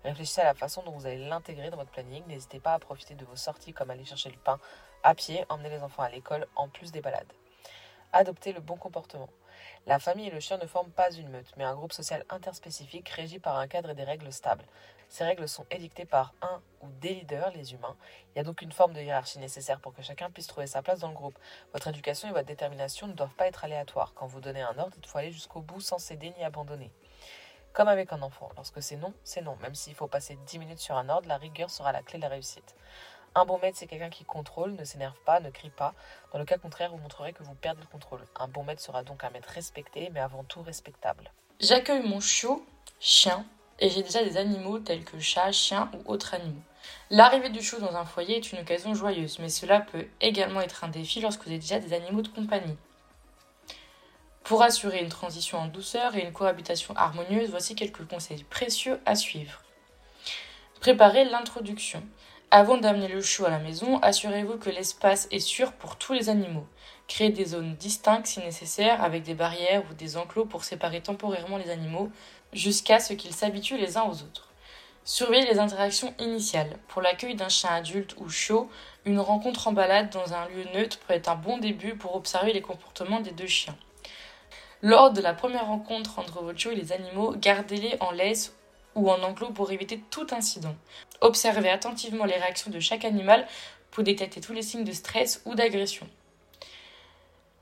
Réfléchissez 0.03 0.41
à 0.41 0.45
la 0.45 0.53
façon 0.53 0.83
dont 0.83 0.91
vous 0.91 1.05
allez 1.05 1.17
l'intégrer 1.17 1.69
dans 1.69 1.77
votre 1.77 1.91
planning. 1.91 2.23
N'hésitez 2.27 2.59
pas 2.59 2.73
à 2.73 2.79
profiter 2.79 3.15
de 3.15 3.25
vos 3.25 3.35
sorties 3.35 3.73
comme 3.73 3.89
aller 3.89 4.05
chercher 4.05 4.29
le 4.29 4.37
pain 4.37 4.59
à 5.03 5.13
pied, 5.15 5.43
emmener 5.49 5.69
les 5.69 5.81
enfants 5.81 6.03
à 6.03 6.09
l'école 6.09 6.47
en 6.55 6.69
plus 6.69 6.91
des 6.91 7.01
balades. 7.01 7.31
Adoptez 8.17 8.53
le 8.53 8.61
bon 8.61 8.77
comportement. 8.77 9.27
La 9.87 9.99
famille 9.99 10.27
et 10.27 10.31
le 10.31 10.39
chien 10.39 10.57
ne 10.57 10.65
forment 10.65 10.89
pas 10.89 11.11
une 11.11 11.27
meute, 11.27 11.51
mais 11.57 11.65
un 11.65 11.75
groupe 11.75 11.91
social 11.91 12.23
interspécifique 12.29 13.09
régi 13.09 13.39
par 13.39 13.57
un 13.57 13.67
cadre 13.67 13.89
et 13.89 13.93
des 13.93 14.05
règles 14.05 14.31
stables. 14.31 14.63
Ces 15.09 15.25
règles 15.25 15.49
sont 15.49 15.65
édictées 15.69 16.05
par 16.05 16.33
un 16.41 16.61
ou 16.81 16.87
des 17.01 17.13
leaders, 17.13 17.51
les 17.51 17.73
humains. 17.73 17.97
Il 18.33 18.37
y 18.37 18.39
a 18.39 18.45
donc 18.45 18.61
une 18.61 18.71
forme 18.71 18.93
de 18.93 19.01
hiérarchie 19.01 19.39
nécessaire 19.39 19.81
pour 19.81 19.93
que 19.93 20.01
chacun 20.01 20.31
puisse 20.31 20.47
trouver 20.47 20.65
sa 20.65 20.81
place 20.81 21.01
dans 21.01 21.09
le 21.09 21.13
groupe. 21.13 21.37
Votre 21.73 21.89
éducation 21.89 22.29
et 22.29 22.31
votre 22.31 22.45
détermination 22.45 23.07
ne 23.07 23.11
doivent 23.11 23.35
pas 23.35 23.47
être 23.47 23.65
aléatoires. 23.65 24.13
Quand 24.15 24.27
vous 24.27 24.39
donnez 24.39 24.61
un 24.61 24.79
ordre, 24.79 24.95
il 24.97 25.05
faut 25.05 25.17
aller 25.17 25.33
jusqu'au 25.33 25.59
bout 25.59 25.81
sans 25.81 25.97
céder 25.97 26.33
ni 26.37 26.45
abandonner. 26.45 26.93
Comme 27.73 27.89
avec 27.89 28.13
un 28.13 28.21
enfant, 28.21 28.49
lorsque 28.55 28.81
c'est 28.81 28.95
non, 28.95 29.13
c'est 29.25 29.41
non. 29.41 29.57
Même 29.57 29.75
s'il 29.75 29.93
faut 29.93 30.07
passer 30.07 30.39
10 30.45 30.59
minutes 30.59 30.79
sur 30.79 30.95
un 30.95 31.09
ordre, 31.09 31.27
la 31.27 31.35
rigueur 31.35 31.69
sera 31.69 31.91
la 31.91 32.01
clé 32.01 32.17
de 32.17 32.23
la 32.23 32.29
réussite. 32.29 32.75
Un 33.37 33.43
bon 33.43 33.59
maître, 33.59 33.77
c'est 33.77 33.87
quelqu'un 33.87 34.09
qui 34.09 34.23
contrôle, 34.23 34.71
ne 34.71 34.85
s'énerve 34.85 35.19
pas, 35.25 35.41
ne 35.41 35.49
crie 35.49 35.69
pas. 35.69 35.93
Dans 36.31 36.39
le 36.39 36.45
cas 36.45 36.57
contraire, 36.57 36.91
vous 36.91 36.97
montrerez 36.97 37.33
que 37.33 37.43
vous 37.43 37.53
perdez 37.53 37.81
le 37.81 37.87
contrôle. 37.87 38.21
Un 38.37 38.47
bon 38.47 38.63
maître 38.63 38.81
sera 38.81 39.03
donc 39.03 39.25
un 39.25 39.29
maître 39.29 39.49
respecté, 39.49 40.09
mais 40.13 40.21
avant 40.21 40.45
tout 40.45 40.61
respectable. 40.61 41.29
J'accueille 41.59 42.07
mon 42.07 42.21
chiot, 42.21 42.65
chien, 43.01 43.45
et 43.79 43.89
j'ai 43.89 44.03
déjà 44.03 44.23
des 44.23 44.37
animaux 44.37 44.79
tels 44.79 45.03
que 45.03 45.19
chat, 45.19 45.51
chien 45.51 45.91
ou 45.93 46.09
autres 46.09 46.33
animaux. 46.33 46.61
L'arrivée 47.09 47.49
du 47.49 47.61
chiot 47.61 47.79
dans 47.79 47.97
un 47.97 48.05
foyer 48.05 48.37
est 48.37 48.51
une 48.53 48.59
occasion 48.59 48.93
joyeuse, 48.93 49.39
mais 49.39 49.49
cela 49.49 49.81
peut 49.81 50.07
également 50.21 50.61
être 50.61 50.85
un 50.85 50.87
défi 50.87 51.19
lorsque 51.19 51.43
vous 51.43 51.49
avez 51.49 51.59
déjà 51.59 51.79
des 51.79 51.91
animaux 51.91 52.21
de 52.21 52.29
compagnie. 52.29 52.77
Pour 54.45 54.61
assurer 54.61 54.99
une 54.99 55.09
transition 55.09 55.57
en 55.57 55.67
douceur 55.67 56.15
et 56.15 56.23
une 56.23 56.31
cohabitation 56.31 56.95
harmonieuse, 56.95 57.49
voici 57.49 57.75
quelques 57.75 58.07
conseils 58.07 58.43
précieux 58.45 59.01
à 59.05 59.15
suivre. 59.15 59.61
Préparez 60.79 61.25
l'introduction. 61.25 62.01
Avant 62.57 62.77
d'amener 62.77 63.09
le 63.09 63.21
chiot 63.21 63.43
à 63.43 63.49
la 63.49 63.59
maison, 63.59 63.99
assurez-vous 63.99 64.57
que 64.57 64.69
l'espace 64.69 65.27
est 65.29 65.41
sûr 65.41 65.73
pour 65.73 65.97
tous 65.97 66.13
les 66.13 66.29
animaux. 66.29 66.65
Créez 67.05 67.29
des 67.29 67.43
zones 67.43 67.75
distinctes 67.75 68.27
si 68.27 68.39
nécessaire, 68.39 69.03
avec 69.03 69.23
des 69.23 69.33
barrières 69.33 69.83
ou 69.91 69.93
des 69.93 70.15
enclos 70.15 70.45
pour 70.45 70.63
séparer 70.63 71.01
temporairement 71.01 71.57
les 71.57 71.69
animaux, 71.69 72.09
jusqu'à 72.53 73.01
ce 73.01 73.11
qu'ils 73.11 73.33
s'habituent 73.33 73.75
les 73.75 73.97
uns 73.97 74.03
aux 74.03 74.23
autres. 74.23 74.53
Surveillez 75.03 75.45
les 75.51 75.59
interactions 75.59 76.13
initiales. 76.17 76.79
Pour 76.87 77.01
l'accueil 77.01 77.35
d'un 77.35 77.49
chien 77.49 77.71
adulte 77.71 78.15
ou 78.19 78.29
chaud, 78.29 78.69
une 79.03 79.19
rencontre 79.19 79.67
en 79.67 79.73
balade 79.73 80.09
dans 80.11 80.33
un 80.33 80.47
lieu 80.47 80.63
neutre 80.73 80.99
peut 80.99 81.13
être 81.13 81.27
un 81.27 81.35
bon 81.35 81.57
début 81.57 81.95
pour 81.95 82.15
observer 82.15 82.53
les 82.53 82.61
comportements 82.61 83.19
des 83.19 83.31
deux 83.31 83.47
chiens. 83.47 83.75
Lors 84.81 85.11
de 85.11 85.19
la 85.19 85.33
première 85.33 85.67
rencontre 85.67 86.19
entre 86.19 86.41
votre 86.41 86.57
chiot 86.57 86.71
et 86.71 86.75
les 86.75 86.93
animaux, 86.93 87.35
gardez-les 87.35 87.97
en 87.99 88.11
laisse 88.11 88.55
ou 88.95 89.09
en 89.11 89.21
enclos 89.21 89.51
pour 89.51 89.71
éviter 89.71 90.01
tout 90.09 90.27
incident. 90.31 90.75
Observez 91.21 91.69
attentivement 91.69 92.25
les 92.25 92.37
réactions 92.37 92.71
de 92.71 92.79
chaque 92.79 93.05
animal 93.05 93.45
pour 93.91 94.03
détecter 94.03 94.41
tous 94.41 94.53
les 94.53 94.61
signes 94.61 94.83
de 94.83 94.91
stress 94.91 95.41
ou 95.45 95.55
d'agression. 95.55 96.07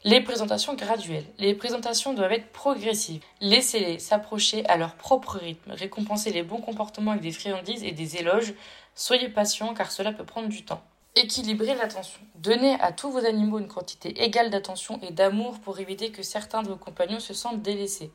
Les 0.06 0.20
présentations 0.20 0.74
graduelles. 0.74 1.26
Les 1.38 1.54
présentations 1.54 2.14
doivent 2.14 2.34
être 2.34 2.52
progressives. 2.52 3.24
Laissez-les 3.40 4.00
s'approcher 4.00 4.66
à 4.66 4.76
leur 4.76 4.96
propre 4.96 5.38
rythme. 5.38 5.72
Récompensez 5.72 6.32
les 6.32 6.44
bons 6.44 6.60
comportements 6.60 7.12
avec 7.12 7.24
des 7.24 7.32
friandises 7.32 7.84
et 7.84 7.94
des 7.94 8.18
éloges. 8.18 8.54
Soyez 8.96 9.30
patient 9.30 9.74
car 9.74 9.92
cela 9.92 10.12
peut 10.12 10.26
prendre 10.26 10.50
du 10.50 10.66
temps. 10.66 10.84
Équilibrez 11.16 11.76
l'attention. 11.76 12.20
Donnez 12.36 12.74
à 12.82 12.92
tous 12.92 13.12
vos 13.12 13.26
animaux 13.26 13.60
une 13.60 13.70
quantité 13.70 14.24
égale 14.24 14.50
d'attention 14.50 15.00
et 15.04 15.12
d'amour 15.12 15.60
pour 15.62 15.80
éviter 15.80 16.12
que 16.12 16.24
certains 16.24 16.64
de 16.64 16.70
vos 16.70 16.76
compagnons 16.76 17.22
se 17.22 17.34
sentent 17.34 17.62
délaissés. 17.62 18.12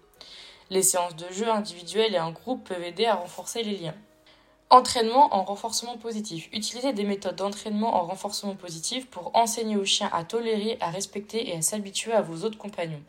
Les 0.71 0.83
séances 0.83 1.17
de 1.17 1.33
jeu 1.33 1.49
individuelles 1.49 2.15
et 2.15 2.21
en 2.21 2.31
groupe 2.31 2.69
peuvent 2.69 2.83
aider 2.83 3.07
à 3.07 3.15
renforcer 3.15 3.63
les 3.63 3.79
liens. 3.79 3.95
Entraînement 4.69 5.35
en 5.35 5.45
renforcement 5.45 5.97
positif. 5.97 6.51
Utilisez 6.53 6.93
des 6.93 7.05
méthodes 7.05 7.37
d'entraînement 7.37 7.97
en 7.97 8.07
renforcement 8.07 8.55
positif 8.55 9.09
pour 9.09 9.35
enseigner 9.35 9.79
au 9.79 9.87
chien 9.87 10.11
à 10.13 10.25
tolérer, 10.25 10.77
à 10.81 10.91
respecter 10.91 11.49
et 11.49 11.57
à 11.57 11.63
s'habituer 11.63 12.13
à 12.13 12.21
vos 12.21 12.45
autres 12.45 12.59
compagnons. 12.59 13.03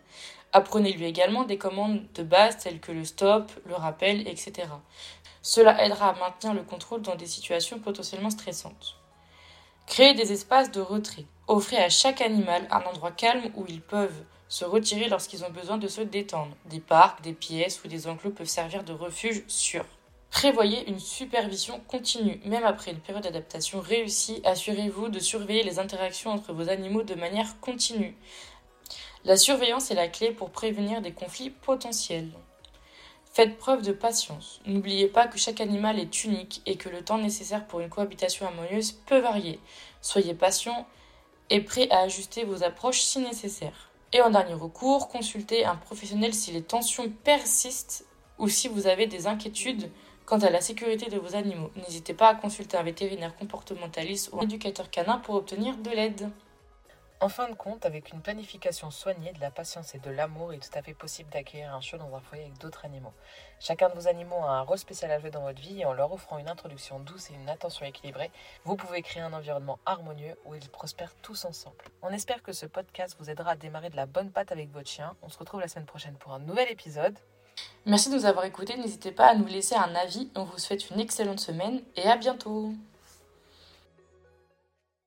Apprenez-lui 0.53 1.03
également 1.03 1.43
des 1.43 1.57
commandes 1.57 2.01
de 2.15 2.23
base 2.23 2.57
telles 2.57 2.79
que 2.79 2.93
le 2.93 3.03
stop, 3.03 3.51
le 3.65 3.75
rappel, 3.75 4.25
etc. 4.25 4.69
Cela 5.41 5.83
aidera 5.83 6.11
à 6.11 6.19
maintenir 6.19 6.53
le 6.53 6.63
contrôle 6.63 7.01
dans 7.01 7.17
des 7.17 7.27
situations 7.27 7.79
potentiellement 7.79 8.29
stressantes. 8.29 8.95
Créez 9.85 10.13
des 10.13 10.31
espaces 10.31 10.71
de 10.71 10.79
retrait. 10.79 11.25
Offrez 11.47 11.77
à 11.77 11.89
chaque 11.89 12.21
animal 12.21 12.67
un 12.71 12.81
endroit 12.83 13.11
calme 13.11 13.51
où 13.55 13.65
ils 13.67 13.81
peuvent 13.81 14.23
se 14.49 14.65
retirer 14.65 15.07
lorsqu'ils 15.07 15.45
ont 15.45 15.51
besoin 15.51 15.77
de 15.77 15.87
se 15.87 16.01
détendre. 16.01 16.55
Des 16.65 16.79
parcs, 16.79 17.21
des 17.21 17.33
pièces 17.33 17.81
ou 17.83 17.87
des 17.87 18.07
enclos 18.07 18.31
peuvent 18.31 18.47
servir 18.47 18.83
de 18.83 18.91
refuge 18.91 19.43
sûr. 19.47 19.85
Prévoyez 20.31 20.87
une 20.89 20.99
supervision 20.99 21.79
continue. 21.87 22.41
Même 22.45 22.63
après 22.63 22.91
une 22.91 22.99
période 22.99 23.23
d'adaptation 23.23 23.79
réussie, 23.79 24.41
assurez-vous 24.43 25.09
de 25.09 25.19
surveiller 25.19 25.63
les 25.63 25.79
interactions 25.79 26.31
entre 26.31 26.51
vos 26.51 26.69
animaux 26.69 27.03
de 27.03 27.15
manière 27.15 27.59
continue. 27.61 28.15
La 29.23 29.37
surveillance 29.37 29.91
est 29.91 29.95
la 29.95 30.07
clé 30.07 30.31
pour 30.31 30.49
prévenir 30.49 31.01
des 31.01 31.11
conflits 31.11 31.49
potentiels. 31.49 32.29
Faites 33.31 33.57
preuve 33.57 33.83
de 33.83 33.91
patience. 33.91 34.61
N'oubliez 34.65 35.07
pas 35.07 35.27
que 35.27 35.37
chaque 35.37 35.61
animal 35.61 35.99
est 35.99 36.23
unique 36.23 36.61
et 36.65 36.75
que 36.75 36.89
le 36.89 37.03
temps 37.03 37.19
nécessaire 37.19 37.67
pour 37.67 37.79
une 37.79 37.89
cohabitation 37.89 38.47
harmonieuse 38.47 38.93
peut 39.05 39.19
varier. 39.19 39.59
Soyez 40.01 40.33
patient 40.33 40.87
et 41.49 41.61
prêt 41.61 41.89
à 41.91 41.99
ajuster 41.99 42.43
vos 42.43 42.63
approches 42.63 43.01
si 43.01 43.19
nécessaire. 43.19 43.88
Et 44.11 44.21
en 44.21 44.31
dernier 44.31 44.55
recours, 44.55 45.07
consultez 45.07 45.65
un 45.65 45.75
professionnel 45.75 46.33
si 46.33 46.51
les 46.51 46.63
tensions 46.63 47.09
persistent 47.23 48.05
ou 48.39 48.47
si 48.47 48.67
vous 48.67 48.87
avez 48.87 49.05
des 49.05 49.27
inquiétudes 49.27 49.91
quant 50.25 50.39
à 50.39 50.49
la 50.49 50.61
sécurité 50.61 51.09
de 51.09 51.17
vos 51.17 51.35
animaux. 51.35 51.69
N'hésitez 51.75 52.13
pas 52.13 52.29
à 52.29 52.35
consulter 52.35 52.77
un 52.77 52.83
vétérinaire 52.83 53.35
comportementaliste 53.35 54.29
ou 54.31 54.39
un 54.39 54.43
éducateur 54.43 54.89
canin 54.89 55.17
pour 55.17 55.35
obtenir 55.35 55.77
de 55.77 55.89
l'aide. 55.91 56.29
En 57.21 57.27
fin 57.27 57.49
de 57.49 57.53
compte, 57.53 57.85
avec 57.85 58.13
une 58.13 58.21
planification 58.21 58.91
soignée, 58.91 59.33
de 59.33 59.41
la 59.41 59.51
patience 59.51 59.93
et 59.93 59.99
de 59.99 60.09
l'amour, 60.09 60.53
il 60.53 60.55
est 60.55 60.59
tout 60.59 60.77
à 60.77 60.81
fait 60.81 60.93
possible 60.93 61.29
d'accueillir 61.29 61.73
un 61.75 61.81
chiot 61.81 61.97
dans 61.97 62.15
un 62.15 62.21
foyer 62.21 62.43
avec 62.43 62.57
d'autres 62.59 62.85
animaux. 62.85 63.11
Chacun 63.59 63.89
de 63.89 63.95
vos 63.95 64.07
animaux 64.07 64.37
a 64.37 64.51
un 64.51 64.61
rôle 64.61 64.77
spécial 64.77 65.11
à 65.11 65.19
jouer 65.19 65.29
dans 65.29 65.41
votre 65.41 65.59
vie 65.59 65.81
et 65.81 65.85
en 65.85 65.91
leur 65.91 66.13
offrant 66.13 66.37
une 66.37 66.47
introduction 66.47 66.97
douce 67.01 67.29
et 67.29 67.33
une 67.33 67.49
attention 67.49 67.85
équilibrée, 67.85 68.31
vous 68.63 68.77
pouvez 68.77 69.01
créer 69.01 69.21
un 69.21 69.33
environnement 69.33 69.79
harmonieux 69.85 70.37
où 70.45 70.55
ils 70.55 70.69
prospèrent 70.69 71.13
tous 71.21 71.43
ensemble. 71.43 71.83
On 72.01 72.09
espère 72.09 72.41
que 72.41 72.53
ce 72.53 72.65
podcast 72.65 73.17
vous 73.19 73.29
aidera 73.29 73.51
à 73.51 73.55
démarrer 73.57 73.89
de 73.89 73.97
la 73.97 74.05
bonne 74.05 74.31
patte 74.31 74.53
avec 74.53 74.71
votre 74.71 74.89
chien. 74.89 75.13
On 75.21 75.27
se 75.27 75.37
retrouve 75.37 75.59
la 75.59 75.67
semaine 75.67 75.87
prochaine 75.87 76.15
pour 76.15 76.31
un 76.31 76.39
nouvel 76.39 76.71
épisode. 76.71 77.19
Merci 77.85 78.09
de 78.09 78.15
nous 78.15 78.25
avoir 78.25 78.45
écoutés. 78.45 78.77
N'hésitez 78.77 79.11
pas 79.11 79.27
à 79.27 79.35
nous 79.35 79.45
laisser 79.45 79.75
un 79.75 79.93
avis. 79.93 80.31
On 80.35 80.45
vous 80.45 80.57
souhaite 80.57 80.89
une 80.89 81.01
excellente 81.01 81.41
semaine 81.41 81.81
et 81.97 82.07
à 82.07 82.15
bientôt. 82.15 82.71